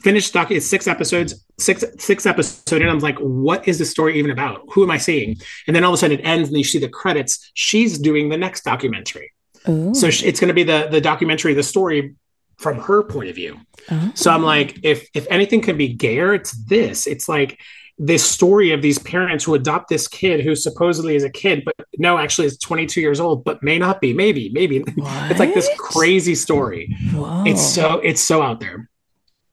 finished 0.00 0.34
doc. 0.34 0.52
It's 0.52 0.66
six 0.66 0.86
episodes, 0.86 1.44
six 1.58 1.84
six 1.98 2.26
episode, 2.26 2.80
and 2.80 2.90
I'm 2.90 3.00
like, 3.00 3.18
what 3.18 3.66
is 3.66 3.80
the 3.80 3.84
story 3.84 4.18
even 4.18 4.30
about? 4.30 4.62
Who 4.72 4.84
am 4.84 4.90
I 4.90 4.98
seeing? 4.98 5.36
And 5.66 5.74
then 5.74 5.82
all 5.82 5.92
of 5.92 5.94
a 5.94 5.98
sudden 5.98 6.20
it 6.20 6.22
ends, 6.22 6.48
and 6.48 6.56
you 6.56 6.64
see 6.64 6.78
the 6.78 6.88
credits. 6.88 7.50
She's 7.54 7.98
doing 7.98 8.28
the 8.28 8.36
next 8.36 8.62
documentary. 8.62 9.32
Ooh. 9.68 9.94
So 9.94 10.06
it's 10.06 10.40
going 10.40 10.48
to 10.48 10.54
be 10.54 10.64
the 10.64 10.88
the 10.90 11.00
documentary, 11.00 11.54
the 11.54 11.62
story 11.62 12.14
from 12.58 12.78
her 12.80 13.02
point 13.02 13.28
of 13.28 13.36
view. 13.36 13.60
Oh. 13.90 14.12
So 14.14 14.30
I'm 14.30 14.42
oh. 14.42 14.46
like, 14.46 14.78
if 14.82 15.08
if 15.14 15.26
anything 15.30 15.60
can 15.60 15.76
be 15.76 15.88
gayer, 15.88 16.34
it's 16.34 16.52
this. 16.52 17.06
It's 17.06 17.28
like 17.28 17.60
this 17.98 18.24
story 18.24 18.70
of 18.70 18.80
these 18.80 18.98
parents 18.98 19.44
who 19.44 19.54
adopt 19.54 19.88
this 19.88 20.06
kid 20.06 20.40
who 20.40 20.54
supposedly 20.54 21.16
is 21.16 21.24
a 21.24 21.30
kid, 21.30 21.64
but 21.64 21.74
no, 21.98 22.16
actually 22.16 22.46
is 22.46 22.56
22 22.58 23.00
years 23.00 23.18
old, 23.18 23.42
but 23.42 23.60
may 23.62 23.76
not 23.76 24.00
be, 24.00 24.12
maybe, 24.12 24.50
maybe. 24.50 24.78
What? 24.80 24.90
it's 25.30 25.40
like 25.40 25.52
this 25.52 25.68
crazy 25.78 26.36
story. 26.36 26.96
Whoa. 27.12 27.44
It's 27.44 27.62
so 27.62 27.98
it's 27.98 28.20
so 28.20 28.42
out 28.42 28.60
there. 28.60 28.88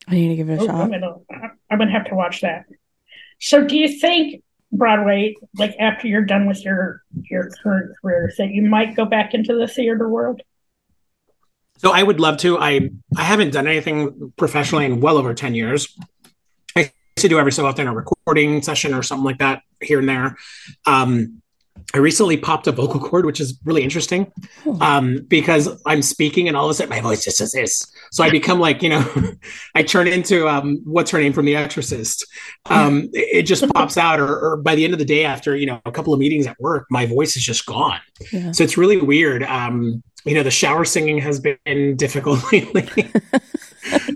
I 0.08 0.14
need 0.14 0.30
to 0.30 0.36
give 0.36 0.50
it 0.50 0.60
a 0.60 0.64
oh, 0.64 0.66
shot. 0.68 0.76
I'm 0.76 0.92
gonna, 0.92 1.16
I'm 1.72 1.80
gonna 1.80 1.92
have 1.92 2.06
to 2.06 2.16
watch 2.16 2.42
that. 2.42 2.66
So, 3.40 3.66
do 3.66 3.76
you 3.76 4.00
think 4.00 4.44
Broadway, 4.78 5.36
like 5.58 5.76
after 5.80 6.08
you're 6.08 6.26
done 6.26 6.48
with 6.48 6.64
your 6.64 7.04
your 7.30 7.50
current 7.64 7.96
career, 8.02 8.32
that 8.38 8.50
you 8.50 8.64
might 8.64 8.96
go 8.96 9.06
back 9.06 9.34
into 9.34 9.56
the 9.56 9.68
theater 9.68 10.08
world? 10.10 10.42
So 11.78 11.92
I 11.92 12.04
would 12.04 12.20
love 12.20 12.38
to. 12.38 12.58
I 12.58 12.90
I 13.18 13.24
haven't 13.24 13.52
done 13.52 13.68
anything 13.68 14.34
professionally 14.38 14.86
in 14.86 15.02
well 15.02 15.18
over 15.18 15.34
10 15.34 15.56
years. 15.56 15.96
I, 16.76 16.82
used 16.82 16.94
to 17.18 17.30
do 17.30 17.40
every 17.40 17.52
so 17.52 17.66
often 17.66 17.88
a 17.88 17.94
recording 17.94 18.62
session 18.62 18.94
or 18.94 19.04
something 19.04 19.26
like 19.26 19.40
that 19.40 19.62
here 19.82 20.00
and 20.00 20.10
there. 20.10 20.38
Um, 20.86 21.42
I 21.94 22.00
recently 22.00 22.36
popped 22.36 22.68
a 22.68 22.72
vocal 22.72 23.00
cord, 23.00 23.26
which 23.26 23.40
is 23.40 23.58
really 23.64 23.84
interesting 23.84 24.32
um, 24.82 25.26
because 25.28 25.82
I'm 25.86 26.02
speaking 26.02 26.48
and 26.48 26.58
all 26.58 26.66
of 26.66 26.72
a 26.72 26.74
sudden 26.74 26.90
my 26.90 27.00
voice 27.00 27.24
just 27.24 27.38
says 27.38 27.52
this. 27.52 27.86
So 28.12 28.24
I 28.24 28.30
become 28.30 28.60
like, 28.60 28.82
you 28.82 28.90
know, 28.90 29.34
I 29.76 29.84
turn 29.84 30.08
into 30.08 30.48
um, 30.48 30.82
what's 30.84 31.12
her 31.12 31.20
name 31.20 31.32
from 31.32 31.46
The 31.46 31.56
Exorcist. 31.56 32.26
Um, 32.66 33.10
it, 33.14 33.44
just 33.44 33.68
pops 33.74 33.98
out, 33.98 34.20
or, 34.20 34.38
or, 34.40 34.58
by 34.58 34.76
the 34.76 34.84
end 34.84 34.94
of 34.94 35.00
the 35.00 35.06
day, 35.06 35.24
after, 35.26 35.56
you 35.56 35.68
know, 35.68 35.80
a 35.86 35.92
couple 35.92 36.14
of 36.14 36.20
meetings 36.20 36.48
at 36.48 36.60
work, 36.60 36.88
my 36.90 37.06
voice 37.06 37.38
is 37.38 37.44
just 37.44 37.66
gone. 37.66 38.00
Yeah. 38.32 38.52
So 38.52 38.64
it's 38.64 38.78
really 38.78 38.98
weird. 38.98 39.44
Um, 39.44 40.04
you 40.26 40.34
know, 40.34 40.44
the 40.44 40.52
shower 40.52 40.86
singing 40.86 41.20
has 41.20 41.40
been 41.40 41.96
difficult 41.96 42.52
lately 42.52 42.84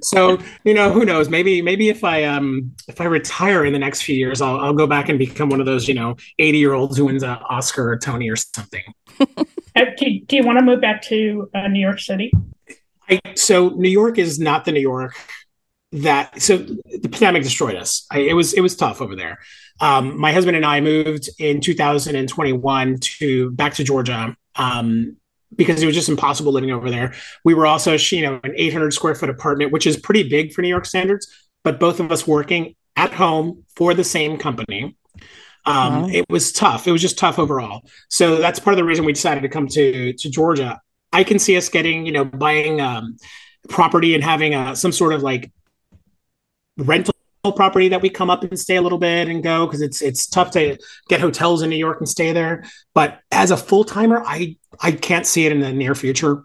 so 0.01 0.39
you 0.63 0.73
know 0.73 0.91
who 0.91 1.05
knows? 1.05 1.29
Maybe 1.29 1.61
maybe 1.61 1.89
if 1.89 2.03
i 2.03 2.23
um 2.23 2.71
if 2.87 3.01
i 3.01 3.05
retire 3.05 3.65
in 3.65 3.73
the 3.73 3.79
next 3.79 4.01
few 4.01 4.15
years 4.15 4.41
i'll, 4.41 4.59
I'll 4.59 4.73
go 4.73 4.87
back 4.87 5.09
and 5.09 5.17
become 5.17 5.49
one 5.49 5.59
of 5.59 5.65
those 5.65 5.87
you 5.87 5.93
know 5.93 6.15
80 6.37 6.57
year 6.57 6.73
olds 6.73 6.97
who 6.97 7.05
wins 7.05 7.23
an 7.23 7.37
oscar 7.49 7.89
or 7.89 7.97
tony 7.97 8.29
or 8.29 8.35
something. 8.35 8.83
Uh, 9.75 9.85
do, 9.97 10.19
do, 10.25 10.35
you 10.35 10.43
want 10.43 10.57
to 10.57 10.65
move 10.65 10.81
back 10.81 11.01
to 11.01 11.47
uh, 11.53 11.67
new 11.67 11.79
york 11.79 11.99
city? 11.99 12.31
I, 13.07 13.21
so 13.35 13.69
new 13.69 13.89
york 13.89 14.17
is 14.17 14.39
not 14.39 14.65
the 14.65 14.71
new 14.71 14.79
york 14.79 15.15
that 15.91 16.41
so 16.41 16.57
the 16.57 17.09
pandemic 17.09 17.43
destroyed 17.43 17.75
us. 17.75 18.05
I, 18.11 18.19
it 18.19 18.33
was 18.33 18.53
it 18.53 18.61
was 18.61 18.75
tough 18.75 18.99
over 18.99 19.15
there. 19.15 19.37
Um, 19.79 20.19
my 20.19 20.31
husband 20.33 20.57
and 20.57 20.65
i 20.65 20.81
moved 20.81 21.29
in 21.37 21.61
2021 21.61 22.97
to 22.99 23.51
back 23.51 23.75
to 23.75 23.83
georgia. 23.83 24.35
Um, 24.55 25.17
because 25.59 25.83
it 25.83 25.85
was 25.85 25.93
just 25.93 26.07
impossible 26.07 26.53
living 26.53 26.71
over 26.71 26.89
there. 26.89 27.13
We 27.43 27.53
were 27.53 27.67
also, 27.67 27.97
you 27.97 28.21
know, 28.21 28.39
an 28.43 28.53
800 28.55 28.93
square 28.93 29.13
foot 29.13 29.29
apartment, 29.29 29.73
which 29.73 29.85
is 29.85 29.97
pretty 29.97 30.27
big 30.27 30.53
for 30.53 30.61
New 30.61 30.69
York 30.69 30.85
standards, 30.85 31.27
but 31.63 31.81
both 31.81 31.99
of 31.99 32.11
us 32.13 32.25
working 32.25 32.75
at 32.95 33.13
home 33.13 33.65
for 33.75 33.93
the 33.93 34.05
same 34.05 34.37
company. 34.37 34.95
Um, 35.65 36.03
wow. 36.03 36.09
It 36.09 36.25
was 36.29 36.53
tough. 36.53 36.87
It 36.87 36.93
was 36.93 37.01
just 37.01 37.17
tough 37.17 37.37
overall. 37.37 37.83
So 38.07 38.37
that's 38.37 38.57
part 38.57 38.73
of 38.73 38.77
the 38.77 38.85
reason 38.85 39.03
we 39.03 39.11
decided 39.11 39.41
to 39.41 39.49
come 39.49 39.67
to 39.67 40.13
to 40.13 40.29
Georgia. 40.29 40.79
I 41.11 41.25
can 41.25 41.39
see 41.39 41.57
us 41.57 41.67
getting, 41.67 42.05
you 42.05 42.13
know, 42.13 42.23
buying 42.23 42.79
um, 42.79 43.17
property 43.67 44.15
and 44.15 44.23
having 44.23 44.55
a, 44.55 44.77
some 44.77 44.93
sort 44.93 45.11
of 45.11 45.21
like 45.23 45.51
rental 46.77 47.13
property 47.43 47.89
that 47.89 48.01
we 48.01 48.09
come 48.09 48.29
up 48.29 48.43
and 48.43 48.59
stay 48.59 48.75
a 48.75 48.81
little 48.81 48.97
bit 48.97 49.27
and 49.27 49.41
go 49.41 49.65
because 49.65 49.81
it's 49.81 50.01
it's 50.01 50.27
tough 50.27 50.51
to 50.51 50.77
get 51.07 51.21
hotels 51.21 51.61
in 51.61 51.69
New 51.69 51.77
York 51.77 51.99
and 51.99 52.07
stay 52.07 52.33
there. 52.33 52.65
But 52.93 53.19
as 53.31 53.51
a 53.51 53.57
full 53.57 53.83
timer, 53.83 54.23
I 54.25 54.57
I 54.79 54.91
can't 54.91 55.25
see 55.25 55.45
it 55.45 55.51
in 55.51 55.59
the 55.59 55.71
near 55.73 55.95
future. 55.95 56.43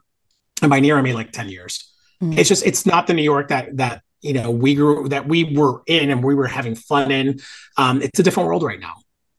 And 0.63 0.71
by 0.71 0.81
near, 0.81 0.97
I 0.97 1.03
mean 1.03 1.15
like 1.15 1.33
10 1.33 1.49
years. 1.49 1.93
Mm-hmm. 2.23 2.39
It's 2.39 2.49
just, 2.49 2.65
it's 2.67 2.87
not 2.87 3.07
the 3.07 3.15
New 3.15 3.23
York 3.23 3.49
that, 3.49 3.77
that, 3.77 4.03
you 4.23 4.33
know, 4.33 4.51
we 4.51 4.75
grew, 4.75 5.09
that 5.09 5.29
we 5.29 5.45
were 5.45 5.83
in 5.87 6.11
and 6.11 6.25
we 6.25 6.35
were 6.35 6.47
having 6.47 6.75
fun 6.75 7.11
in. 7.11 7.41
Um, 7.77 8.01
it's 8.03 8.19
a 8.19 8.23
different 8.23 8.47
world 8.47 8.63
right 8.63 8.81
now. 8.81 8.95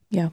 Yeah. 0.10 0.30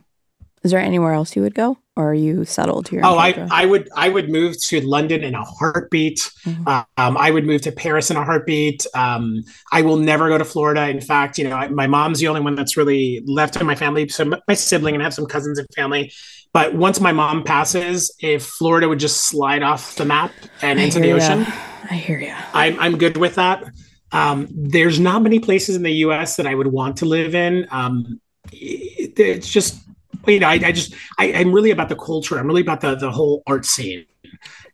Is 0.64 0.70
there 0.70 0.80
anywhere 0.80 1.12
else 1.12 1.34
you 1.34 1.42
would 1.42 1.56
go, 1.56 1.76
or 1.96 2.10
are 2.10 2.14
you 2.14 2.44
settled 2.44 2.86
here? 2.88 3.00
Oh, 3.02 3.18
I, 3.18 3.48
I 3.50 3.66
would 3.66 3.88
I 3.96 4.08
would 4.08 4.30
move 4.30 4.60
to 4.62 4.80
London 4.80 5.24
in 5.24 5.34
a 5.34 5.42
heartbeat. 5.42 6.30
Mm-hmm. 6.44 6.68
Um, 6.68 7.16
I 7.16 7.32
would 7.32 7.44
move 7.44 7.62
to 7.62 7.72
Paris 7.72 8.12
in 8.12 8.16
a 8.16 8.24
heartbeat. 8.24 8.86
Um, 8.94 9.42
I 9.72 9.82
will 9.82 9.96
never 9.96 10.28
go 10.28 10.38
to 10.38 10.44
Florida. 10.44 10.88
In 10.88 11.00
fact, 11.00 11.36
you 11.36 11.48
know, 11.48 11.56
I, 11.56 11.68
my 11.68 11.88
mom's 11.88 12.20
the 12.20 12.28
only 12.28 12.40
one 12.40 12.54
that's 12.54 12.76
really 12.76 13.24
left 13.26 13.56
in 13.56 13.66
my 13.66 13.74
family. 13.74 14.08
So 14.08 14.24
my 14.46 14.54
sibling 14.54 14.94
and 14.94 15.02
I 15.02 15.06
have 15.06 15.14
some 15.14 15.26
cousins 15.26 15.58
and 15.58 15.66
family. 15.74 16.12
But 16.52 16.74
once 16.74 17.00
my 17.00 17.12
mom 17.12 17.42
passes, 17.42 18.14
if 18.20 18.44
Florida 18.44 18.88
would 18.88 19.00
just 19.00 19.24
slide 19.24 19.62
off 19.62 19.96
the 19.96 20.04
map 20.04 20.32
and 20.60 20.78
I 20.78 20.84
into 20.84 21.00
the 21.00 21.12
ocean, 21.12 21.40
ya. 21.40 21.46
I 21.90 21.94
hear 21.94 22.20
you. 22.20 22.34
I'm 22.54 22.78
I'm 22.78 22.98
good 22.98 23.16
with 23.16 23.34
that. 23.34 23.64
Um, 24.12 24.46
there's 24.50 25.00
not 25.00 25.22
many 25.22 25.40
places 25.40 25.74
in 25.74 25.82
the 25.82 25.92
U.S. 26.06 26.36
that 26.36 26.46
I 26.46 26.54
would 26.54 26.66
want 26.68 26.98
to 26.98 27.06
live 27.06 27.34
in. 27.34 27.66
Um, 27.70 28.20
it, 28.52 29.18
it's 29.18 29.50
just 29.50 29.82
you 30.26 30.40
know, 30.40 30.48
I, 30.48 30.54
I 30.54 30.72
just 30.72 30.94
I, 31.18 31.26
am 31.26 31.52
really 31.52 31.70
about 31.70 31.88
the 31.88 31.96
culture. 31.96 32.38
I'm 32.38 32.46
really 32.46 32.62
about 32.62 32.80
the 32.80 32.94
the 32.94 33.10
whole 33.10 33.42
art 33.46 33.64
scene. 33.64 34.06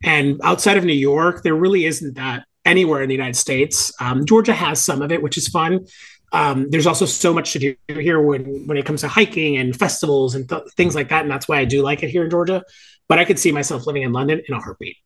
And 0.03 0.39
outside 0.43 0.77
of 0.77 0.85
New 0.85 0.93
York, 0.93 1.43
there 1.43 1.55
really 1.55 1.85
isn't 1.85 2.15
that 2.15 2.45
anywhere 2.65 3.01
in 3.01 3.09
the 3.09 3.15
United 3.15 3.35
States. 3.35 3.91
Um, 3.99 4.25
Georgia 4.25 4.53
has 4.53 4.81
some 4.83 5.01
of 5.01 5.11
it, 5.11 5.21
which 5.21 5.37
is 5.37 5.47
fun 5.47 5.85
um, 6.31 6.69
there's 6.69 6.87
also 6.87 7.05
so 7.05 7.33
much 7.33 7.53
to 7.53 7.59
do 7.59 7.75
here 7.87 8.21
when 8.21 8.67
when 8.67 8.77
it 8.77 8.85
comes 8.85 9.01
to 9.01 9.07
hiking 9.07 9.57
and 9.57 9.75
festivals 9.75 10.35
and 10.35 10.47
th- 10.47 10.63
things 10.75 10.95
like 10.95 11.09
that, 11.09 11.23
and 11.23 11.31
that's 11.31 11.47
why 11.47 11.57
I 11.57 11.65
do 11.65 11.81
like 11.81 12.03
it 12.03 12.09
here 12.09 12.23
in 12.23 12.29
Georgia. 12.29 12.63
But 13.07 13.19
I 13.19 13.25
could 13.25 13.39
see 13.39 13.51
myself 13.51 13.87
living 13.87 14.03
in 14.03 14.13
London 14.13 14.41
in 14.47 14.53
a 14.53 14.59
heartbeat. 14.59 14.97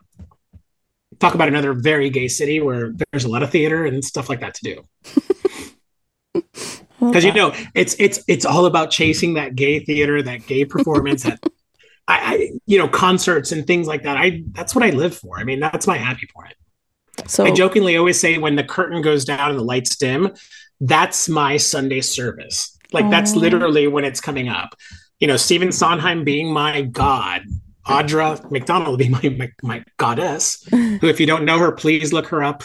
Talk 1.19 1.35
about 1.35 1.47
another 1.47 1.73
very 1.73 2.09
gay 2.09 2.27
city 2.27 2.59
where 2.59 2.93
there's 3.11 3.23
a 3.23 3.29
lot 3.29 3.43
of 3.43 3.51
theater 3.51 3.85
and 3.85 4.03
stuff 4.03 4.27
like 4.27 4.41
that 4.41 4.55
to 4.55 4.83
do. 6.35 6.43
Because 7.11 7.23
you 7.23 7.33
know, 7.33 7.53
it's 7.73 7.95
it's 7.99 8.23
it's 8.27 8.45
all 8.45 8.65
about 8.65 8.91
chasing 8.91 9.35
that 9.35 9.55
gay 9.55 9.79
theater, 9.79 10.21
that 10.21 10.45
gay 10.45 10.65
performance, 10.65 11.23
that 11.23 11.39
I, 12.07 12.19
I, 12.19 12.51
you 12.65 12.77
know 12.77 12.87
concerts 12.87 13.51
and 13.51 13.65
things 13.65 13.87
like 13.87 14.03
that. 14.03 14.17
I 14.17 14.43
that's 14.51 14.75
what 14.75 14.83
I 14.83 14.89
live 14.91 15.15
for. 15.15 15.39
I 15.39 15.43
mean, 15.43 15.59
that's 15.59 15.87
my 15.87 15.97
happy 15.97 16.27
point. 16.33 16.55
So 17.27 17.45
I 17.45 17.51
jokingly 17.51 17.97
always 17.97 18.19
say 18.19 18.37
when 18.37 18.55
the 18.55 18.63
curtain 18.63 19.01
goes 19.01 19.25
down 19.25 19.51
and 19.51 19.59
the 19.59 19.63
lights 19.63 19.95
dim, 19.95 20.33
that's 20.81 21.29
my 21.29 21.57
Sunday 21.57 22.01
service. 22.01 22.77
Like 22.91 23.09
that's 23.09 23.33
oh. 23.33 23.39
literally 23.39 23.87
when 23.87 24.05
it's 24.05 24.21
coming 24.21 24.49
up. 24.49 24.75
You 25.19 25.27
know, 25.27 25.37
Stephen 25.37 25.71
Sondheim 25.71 26.23
being 26.23 26.51
my 26.51 26.81
god, 26.81 27.43
Audra 27.87 28.49
McDonald 28.51 28.99
being 28.99 29.11
my, 29.11 29.35
my, 29.37 29.51
my 29.61 29.83
goddess. 29.97 30.63
who, 30.71 31.07
if 31.07 31.19
you 31.19 31.25
don't 31.25 31.45
know 31.45 31.59
her, 31.59 31.71
please 31.71 32.13
look 32.13 32.27
her 32.27 32.43
up. 32.43 32.63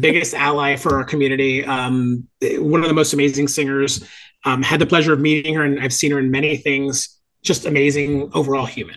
Biggest 0.00 0.34
ally 0.34 0.76
for 0.76 0.96
our 0.96 1.04
community. 1.04 1.64
Um, 1.64 2.26
one 2.42 2.82
of 2.82 2.88
the 2.88 2.94
most 2.94 3.12
amazing 3.12 3.48
singers. 3.48 4.04
Um, 4.44 4.62
had 4.62 4.80
the 4.80 4.86
pleasure 4.86 5.12
of 5.12 5.20
meeting 5.20 5.54
her, 5.54 5.64
and 5.64 5.80
I've 5.80 5.92
seen 5.92 6.12
her 6.12 6.18
in 6.18 6.30
many 6.30 6.56
things. 6.56 7.18
Just 7.42 7.66
amazing 7.66 8.30
overall 8.34 8.66
human. 8.66 8.96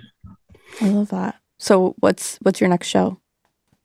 I 0.79 0.89
love 0.89 1.09
that. 1.09 1.35
So, 1.57 1.95
what's 1.99 2.37
what's 2.41 2.61
your 2.61 2.69
next 2.69 2.87
show 2.87 3.19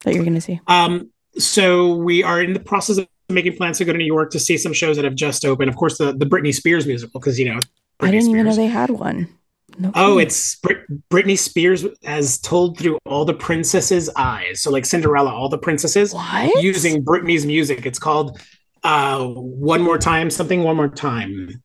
that 0.04 0.14
you're 0.14 0.22
going 0.24 0.34
to 0.34 0.40
see? 0.40 0.60
Um, 0.66 1.10
so 1.38 1.94
we 1.94 2.22
are 2.22 2.42
in 2.42 2.52
the 2.52 2.60
process 2.60 2.98
of 2.98 3.06
making 3.28 3.56
plans 3.56 3.78
to 3.78 3.84
go 3.84 3.92
to 3.92 3.98
New 3.98 4.04
York 4.04 4.30
to 4.32 4.38
see 4.38 4.56
some 4.58 4.72
shows 4.72 4.96
that 4.96 5.04
have 5.04 5.14
just 5.14 5.44
opened. 5.44 5.68
Of 5.70 5.76
course, 5.76 5.98
the 5.98 6.12
the 6.12 6.26
Britney 6.26 6.54
Spears 6.54 6.86
musical 6.86 7.20
because 7.20 7.38
you 7.38 7.46
know 7.46 7.58
Britney 8.00 8.08
I 8.08 8.10
didn't 8.10 8.24
Spears. 8.24 8.34
even 8.34 8.46
know 8.46 8.54
they 8.54 8.66
had 8.66 8.90
one. 8.90 9.28
No 9.78 9.92
oh, 9.94 10.18
it's 10.18 10.56
Brit- 10.56 10.86
Britney 11.10 11.38
Spears 11.38 11.84
as 12.04 12.38
told 12.38 12.78
through 12.78 12.98
all 13.04 13.24
the 13.24 13.34
princesses' 13.34 14.10
eyes. 14.16 14.62
So 14.62 14.70
like 14.70 14.86
Cinderella, 14.86 15.30
all 15.30 15.48
the 15.48 15.58
princesses 15.58 16.14
what? 16.14 16.62
using 16.62 17.04
Britney's 17.04 17.44
music. 17.44 17.84
It's 17.86 17.98
called 17.98 18.40
uh, 18.82 19.24
"One 19.24 19.82
More 19.82 19.98
Time," 19.98 20.30
something 20.30 20.62
"One 20.62 20.76
More 20.76 20.88
Time." 20.88 21.62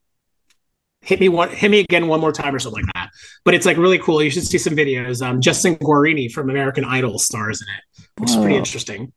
Hit 1.04 1.20
me 1.20 1.30
one, 1.30 1.50
hit 1.50 1.72
me 1.72 1.80
again 1.80 2.08
one 2.08 2.20
more 2.20 2.32
time 2.32 2.54
or 2.54 2.60
something 2.60 2.84
like 2.84 2.94
that. 2.94 3.10
But 3.44 3.56
it's 3.56 3.66
like 3.66 3.78
really 3.78 3.98
cool. 3.98 4.22
You 4.22 4.30
should 4.30 4.46
see 4.46 4.60
some 4.60 4.76
videos. 4.76 5.26
Um, 5.26 5.42
Justin 5.42 5.76
Guarini 5.78 6.32
from 6.32 6.52
American 6.52 6.86
Idol 6.86 7.18
stars 7.18 7.60
in 7.60 7.68
it, 7.74 8.08
which 8.20 8.30
Whoa. 8.30 8.38
is 8.38 8.44
pretty 8.44 8.56
interesting. 8.56 9.12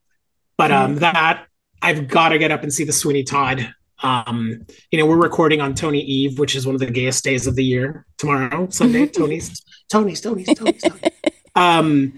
But 0.57 0.73
um, 0.73 0.97
that 0.97 1.47
I've 1.83 2.09
got 2.09 2.31
to 2.31 2.39
get 2.39 2.51
up 2.51 2.63
and 2.63 2.73
see 2.73 2.85
the 2.85 2.93
Sweeney 2.93 3.23
Todd. 3.23 3.75
Um, 4.05 4.67
you 4.91 4.99
know, 4.99 5.07
we're 5.07 5.21
recording 5.21 5.63
on 5.63 5.75
Tony 5.75 6.01
Eve, 6.01 6.39
which 6.39 6.55
is 6.55 6.67
one 6.67 6.75
of 6.75 6.81
the 6.81 6.91
gayest 6.91 7.25
days 7.25 7.47
of 7.47 7.57
the 7.57 7.65
year. 7.65 8.07
Tomorrow, 8.19 8.69
Sunday, 8.69 9.07
Tony's, 9.09 9.65
Tony's, 9.91 10.21
Tony's, 10.21 10.47
Tony's. 10.47 10.83
Tony's. 10.83 11.11
um, 11.57 12.13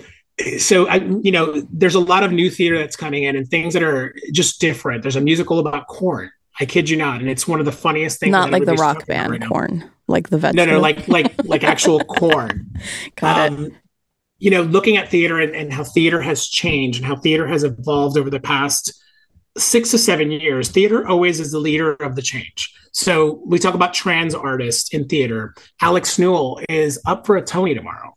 so 0.59 0.89
I, 0.89 0.97
you 0.97 1.31
know, 1.31 1.63
there's 1.71 1.95
a 1.95 2.01
lot 2.01 2.25
of 2.25 2.33
new 2.33 2.51
theater 2.51 2.77
that's 2.77 2.97
coming 2.97 3.23
in 3.23 3.37
and 3.37 3.47
things 3.49 3.73
that 3.75 3.85
are 3.85 4.15
just 4.33 4.61
different. 4.61 5.03
There's 5.03 5.17
a 5.17 5.21
musical 5.21 5.61
about 5.61 5.87
corn. 5.87 6.31
I 6.59 6.67
kid 6.67 6.91
you 6.91 6.97
not, 6.97 7.21
and 7.21 7.31
it's 7.31 7.47
one 7.47 7.61
of 7.61 7.67
the 7.67 7.73
funniest 7.73 8.19
things. 8.19 8.33
Not 8.33 8.51
like 8.51 8.65
the 8.65 8.75
rock 8.75 9.07
band 9.07 9.31
right 9.31 9.47
Korn, 9.47 9.89
like 10.09 10.29
the 10.29 10.39
vegetable. 10.39 10.67
No, 10.67 10.73
no, 10.73 10.81
like 10.81 11.07
like 11.07 11.45
like 11.45 11.63
actual 11.63 12.01
corn. 12.05 12.73
Got 13.15 13.53
um, 13.53 13.67
it 13.67 13.73
you 14.39 14.51
know, 14.51 14.63
looking 14.63 14.97
at 14.97 15.09
theater 15.09 15.41
and, 15.41 15.55
and, 15.55 15.73
how 15.73 15.83
theater 15.83 16.21
has 16.21 16.47
changed 16.47 16.99
and 16.99 17.07
how 17.07 17.17
theater 17.17 17.47
has 17.47 17.65
evolved 17.65 18.19
over 18.19 18.29
the 18.29 18.41
past 18.41 18.93
six 19.59 19.91
to 19.91 19.99
seven 19.99 20.31
years, 20.31 20.69
theater 20.69 21.07
always 21.07 21.41
is 21.41 21.53
the 21.53 21.59
leader 21.59 21.95
of 21.95 22.17
the 22.17 22.23
change. 22.23 22.75
So 22.93 23.43
we 23.45 23.59
talk 23.59 23.75
about 23.75 23.93
trans 23.93 24.35
artists 24.35 24.93
in 24.95 25.07
theater. 25.07 25.55
Alex 25.81 26.19
Newell 26.19 26.61
is 26.69 26.99
up 27.07 27.27
for 27.27 27.37
a 27.37 27.43
Tony 27.43 27.75
tomorrow. 27.75 28.15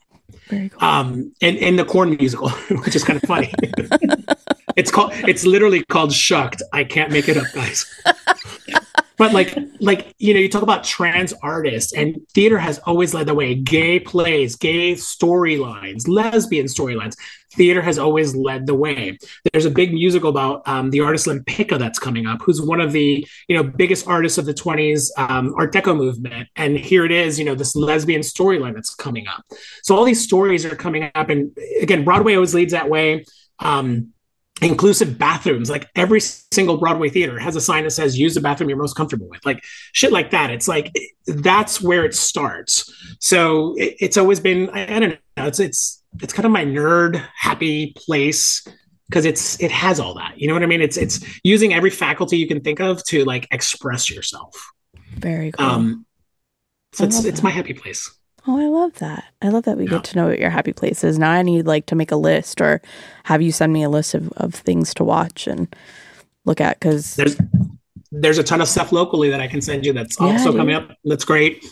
Very 0.47 0.69
cool. 0.69 0.87
Um, 0.87 1.33
and 1.41 1.57
in 1.57 1.75
the 1.75 1.85
corn 1.85 2.15
musical, 2.17 2.49
which 2.83 2.95
is 2.95 3.03
kind 3.03 3.21
of 3.21 3.27
funny. 3.27 3.53
it's 4.75 4.89
called. 4.89 5.11
It's 5.27 5.45
literally 5.45 5.83
called 5.85 6.11
"Shucked." 6.11 6.63
I 6.73 6.83
can't 6.83 7.11
make 7.11 7.27
it 7.27 7.37
up, 7.37 7.45
guys 7.53 7.85
but 9.19 9.33
like 9.33 9.55
like 9.81 10.15
you 10.17 10.33
know 10.33 10.39
you 10.39 10.49
talk 10.49 10.63
about 10.63 10.85
trans 10.85 11.33
artists 11.43 11.93
and 11.93 12.17
theater 12.33 12.57
has 12.57 12.79
always 12.79 13.13
led 13.13 13.27
the 13.27 13.35
way. 13.35 13.53
Gay 13.53 13.99
plays 13.99 14.55
gay 14.55 14.93
storylines 14.93 16.07
lesbian 16.07 16.65
storylines 16.65 17.15
theater 17.53 17.81
has 17.81 17.99
always 17.99 18.33
led 18.33 18.65
the 18.65 18.73
way. 18.73 19.17
There's 19.51 19.65
a 19.65 19.71
big 19.71 19.93
musical 19.93 20.29
about 20.29 20.65
um, 20.67 20.89
the 20.91 21.01
artist 21.01 21.27
lempicka 21.27 21.77
that's 21.77 21.99
coming 21.99 22.27
up 22.27 22.41
who's 22.41 22.61
one 22.61 22.79
of 22.79 22.93
the 22.93 23.27
you 23.47 23.57
know 23.57 23.63
biggest 23.63 24.07
artists 24.07 24.37
of 24.37 24.45
the 24.45 24.53
20s 24.53 25.09
um, 25.17 25.53
art 25.57 25.73
deco 25.73 25.95
movement. 25.95 26.47
And 26.55 26.77
here 26.77 27.05
it 27.05 27.11
is 27.11 27.37
you 27.37 27.43
know 27.43 27.55
this 27.55 27.75
lesbian 27.75 28.21
storyline 28.21 28.73
that's 28.73 28.95
coming 28.95 29.27
up. 29.27 29.43
So 29.83 29.95
all 29.95 30.05
these 30.05 30.23
stories 30.23 30.65
are 30.65 30.75
coming 30.75 31.11
up 31.13 31.29
and 31.29 31.55
again 31.81 32.05
broadway 32.05 32.35
always 32.35 32.55
leads 32.55 32.71
that 32.71 32.89
way. 32.89 33.25
Um, 33.59 34.13
inclusive 34.61 35.17
bathrooms. 35.17 35.69
Like 35.69 35.89
every 35.95 36.19
single 36.19 36.77
broadway 36.77 37.09
theater 37.09 37.39
has 37.39 37.55
a 37.55 37.61
sign 37.61 37.83
that 37.83 37.91
says 37.91 38.17
use 38.17 38.35
the 38.35 38.41
bathroom 38.41 38.69
you're 38.69 38.77
most 38.77 38.95
comfortable 38.95 39.27
with. 39.29 39.45
Like 39.45 39.63
shit 39.93 40.11
like 40.11 40.31
that. 40.31 40.51
It's 40.51 40.67
like 40.67 40.93
that's 41.27 41.81
where 41.81 42.05
it 42.05 42.15
starts. 42.15 42.91
So 43.19 43.75
it, 43.77 43.95
it's 43.99 44.17
always 44.17 44.39
been 44.39 44.69
I, 44.71 44.95
I, 44.95 44.99
don't 44.99 45.09
know. 45.09 45.45
It's 45.45 45.59
it's 45.59 46.03
it's 46.21 46.33
kind 46.33 46.45
of 46.45 46.51
my 46.51 46.65
nerd 46.65 47.23
happy 47.35 47.93
place 47.95 48.67
because 49.07 49.25
it's 49.25 49.61
it 49.61 49.71
has 49.71 49.99
all 49.99 50.15
that. 50.15 50.33
You 50.37 50.47
know 50.47 50.53
what 50.53 50.63
i 50.63 50.67
mean? 50.67 50.81
It's 50.81 50.97
it's 50.97 51.23
using 51.43 51.73
every 51.73 51.89
faculty 51.89 52.37
you 52.37 52.47
can 52.47 52.61
think 52.61 52.79
of 52.79 53.03
to 53.05 53.25
like 53.25 53.47
express 53.51 54.09
yourself. 54.09 54.71
Very 55.13 55.51
cool. 55.51 55.65
Um 55.65 56.05
so 56.93 57.03
it's 57.03 57.23
it's 57.23 57.43
my 57.43 57.51
happy 57.51 57.73
place 57.73 58.09
Oh, 58.47 58.59
I 58.59 58.67
love 58.67 58.93
that. 58.95 59.25
I 59.41 59.49
love 59.49 59.63
that 59.63 59.77
we 59.77 59.85
yeah. 59.85 59.91
get 59.91 60.03
to 60.05 60.15
know 60.15 60.27
what 60.27 60.39
your 60.39 60.49
happy 60.49 60.73
place 60.73 61.03
is. 61.03 61.19
Now 61.19 61.31
I 61.31 61.41
need 61.41 61.65
like 61.65 61.85
to 61.87 61.95
make 61.95 62.11
a 62.11 62.15
list 62.15 62.61
or 62.61 62.81
have 63.25 63.41
you 63.41 63.51
send 63.51 63.73
me 63.73 63.83
a 63.83 63.89
list 63.89 64.13
of, 64.13 64.31
of 64.33 64.53
things 64.53 64.93
to 64.95 65.03
watch 65.03 65.47
and 65.47 65.73
look 66.45 66.61
at 66.61 66.79
because 66.79 67.15
there's 67.15 67.37
there's 68.11 68.37
a 68.37 68.43
ton 68.43 68.61
of 68.61 68.67
stuff 68.67 68.91
locally 68.91 69.29
that 69.29 69.39
I 69.39 69.47
can 69.47 69.61
send 69.61 69.85
you 69.85 69.93
that's 69.93 70.19
yeah, 70.19 70.27
also 70.27 70.55
coming 70.55 70.75
up. 70.75 70.91
That's 71.05 71.25
great. 71.25 71.65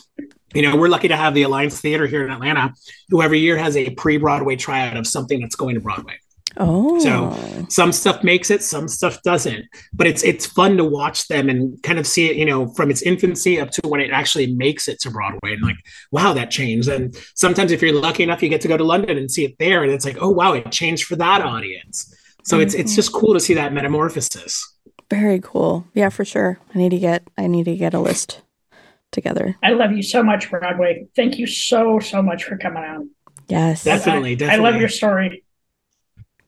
You 0.53 0.61
know, 0.61 0.75
we're 0.75 0.87
lucky 0.87 1.07
to 1.07 1.15
have 1.15 1.33
the 1.33 1.43
Alliance 1.43 1.81
Theater 1.81 2.07
here 2.07 2.23
in 2.23 2.31
Atlanta, 2.31 2.73
who 3.09 3.21
every 3.21 3.39
year 3.39 3.57
has 3.57 3.75
a 3.75 3.89
pre-Broadway 3.91 4.55
tryout 4.55 4.95
of 4.97 5.07
something 5.07 5.41
that's 5.41 5.55
going 5.55 5.75
to 5.75 5.81
Broadway. 5.81 6.19
Oh. 6.55 6.99
So 6.99 7.65
some 7.69 7.91
stuff 7.91 8.23
makes 8.23 8.49
it, 8.49 8.63
some 8.63 8.87
stuff 8.87 9.21
doesn't. 9.23 9.65
But 9.93 10.07
it's 10.07 10.23
it's 10.23 10.45
fun 10.45 10.77
to 10.77 10.85
watch 10.85 11.27
them 11.27 11.49
and 11.49 11.81
kind 11.83 11.99
of 11.99 12.07
see 12.07 12.29
it, 12.29 12.37
you 12.37 12.45
know, 12.45 12.67
from 12.69 12.89
its 12.89 13.01
infancy 13.01 13.59
up 13.59 13.71
to 13.71 13.81
when 13.87 14.01
it 14.01 14.11
actually 14.11 14.55
makes 14.55 14.87
it 14.87 14.99
to 15.01 15.11
Broadway 15.11 15.53
and 15.53 15.61
like, 15.61 15.77
wow, 16.11 16.33
that 16.33 16.49
changed. 16.49 16.87
And 16.87 17.15
sometimes 17.35 17.71
if 17.71 17.81
you're 17.81 17.93
lucky 17.93 18.23
enough, 18.23 18.41
you 18.41 18.49
get 18.49 18.61
to 18.61 18.67
go 18.67 18.77
to 18.77 18.83
London 18.83 19.17
and 19.17 19.29
see 19.29 19.45
it 19.45 19.57
there, 19.59 19.83
and 19.83 19.91
it's 19.91 20.05
like, 20.05 20.17
oh 20.21 20.29
wow, 20.29 20.53
it 20.53 20.71
changed 20.71 21.05
for 21.05 21.15
that 21.17 21.41
audience. 21.41 22.13
So 22.43 22.55
mm-hmm. 22.55 22.63
it's 22.63 22.73
it's 22.73 22.95
just 22.95 23.11
cool 23.11 23.33
to 23.33 23.39
see 23.39 23.53
that 23.55 23.73
metamorphosis. 23.73 24.75
Very 25.09 25.39
cool. 25.41 25.85
Yeah, 25.93 26.09
for 26.09 26.25
sure. 26.25 26.59
I 26.73 26.77
need 26.77 26.91
to 26.91 26.99
get 26.99 27.27
I 27.37 27.47
need 27.47 27.65
to 27.65 27.75
get 27.75 27.93
a 27.93 27.99
list 27.99 28.41
together. 29.11 29.57
I 29.63 29.71
love 29.71 29.91
you 29.91 30.03
so 30.03 30.23
much, 30.23 30.49
Broadway. 30.49 31.07
Thank 31.15 31.37
you 31.37 31.47
so 31.47 31.99
so 31.99 32.21
much 32.21 32.45
for 32.45 32.57
coming 32.57 32.83
on. 32.83 33.09
Yes, 33.47 33.83
definitely. 33.83 34.31
I, 34.31 34.35
definitely. 34.35 34.65
I 34.65 34.69
love 34.69 34.79
your 34.79 34.89
story 34.89 35.43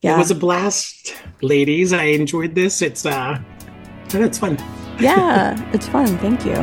yeah. 0.02 0.16
It 0.16 0.18
was 0.18 0.32
a 0.32 0.36
blast, 0.36 1.14
ladies. 1.42 1.92
I 1.92 2.04
enjoyed 2.04 2.56
this. 2.56 2.82
It's 2.82 3.06
uh 3.06 3.40
it's 4.14 4.38
fun. 4.38 4.58
yeah, 5.00 5.60
it's 5.74 5.88
fun. 5.88 6.18
Thank 6.20 6.46
you. 6.46 6.56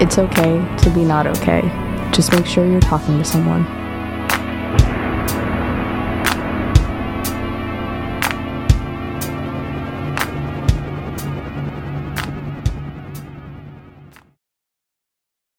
It's 0.00 0.16
okay 0.16 0.76
to 0.78 0.90
be 0.90 1.04
not 1.04 1.26
okay. 1.26 1.60
Just 2.12 2.32
make 2.32 2.46
sure 2.46 2.64
you're 2.64 2.80
talking 2.80 3.18
to 3.18 3.24
someone. 3.24 3.77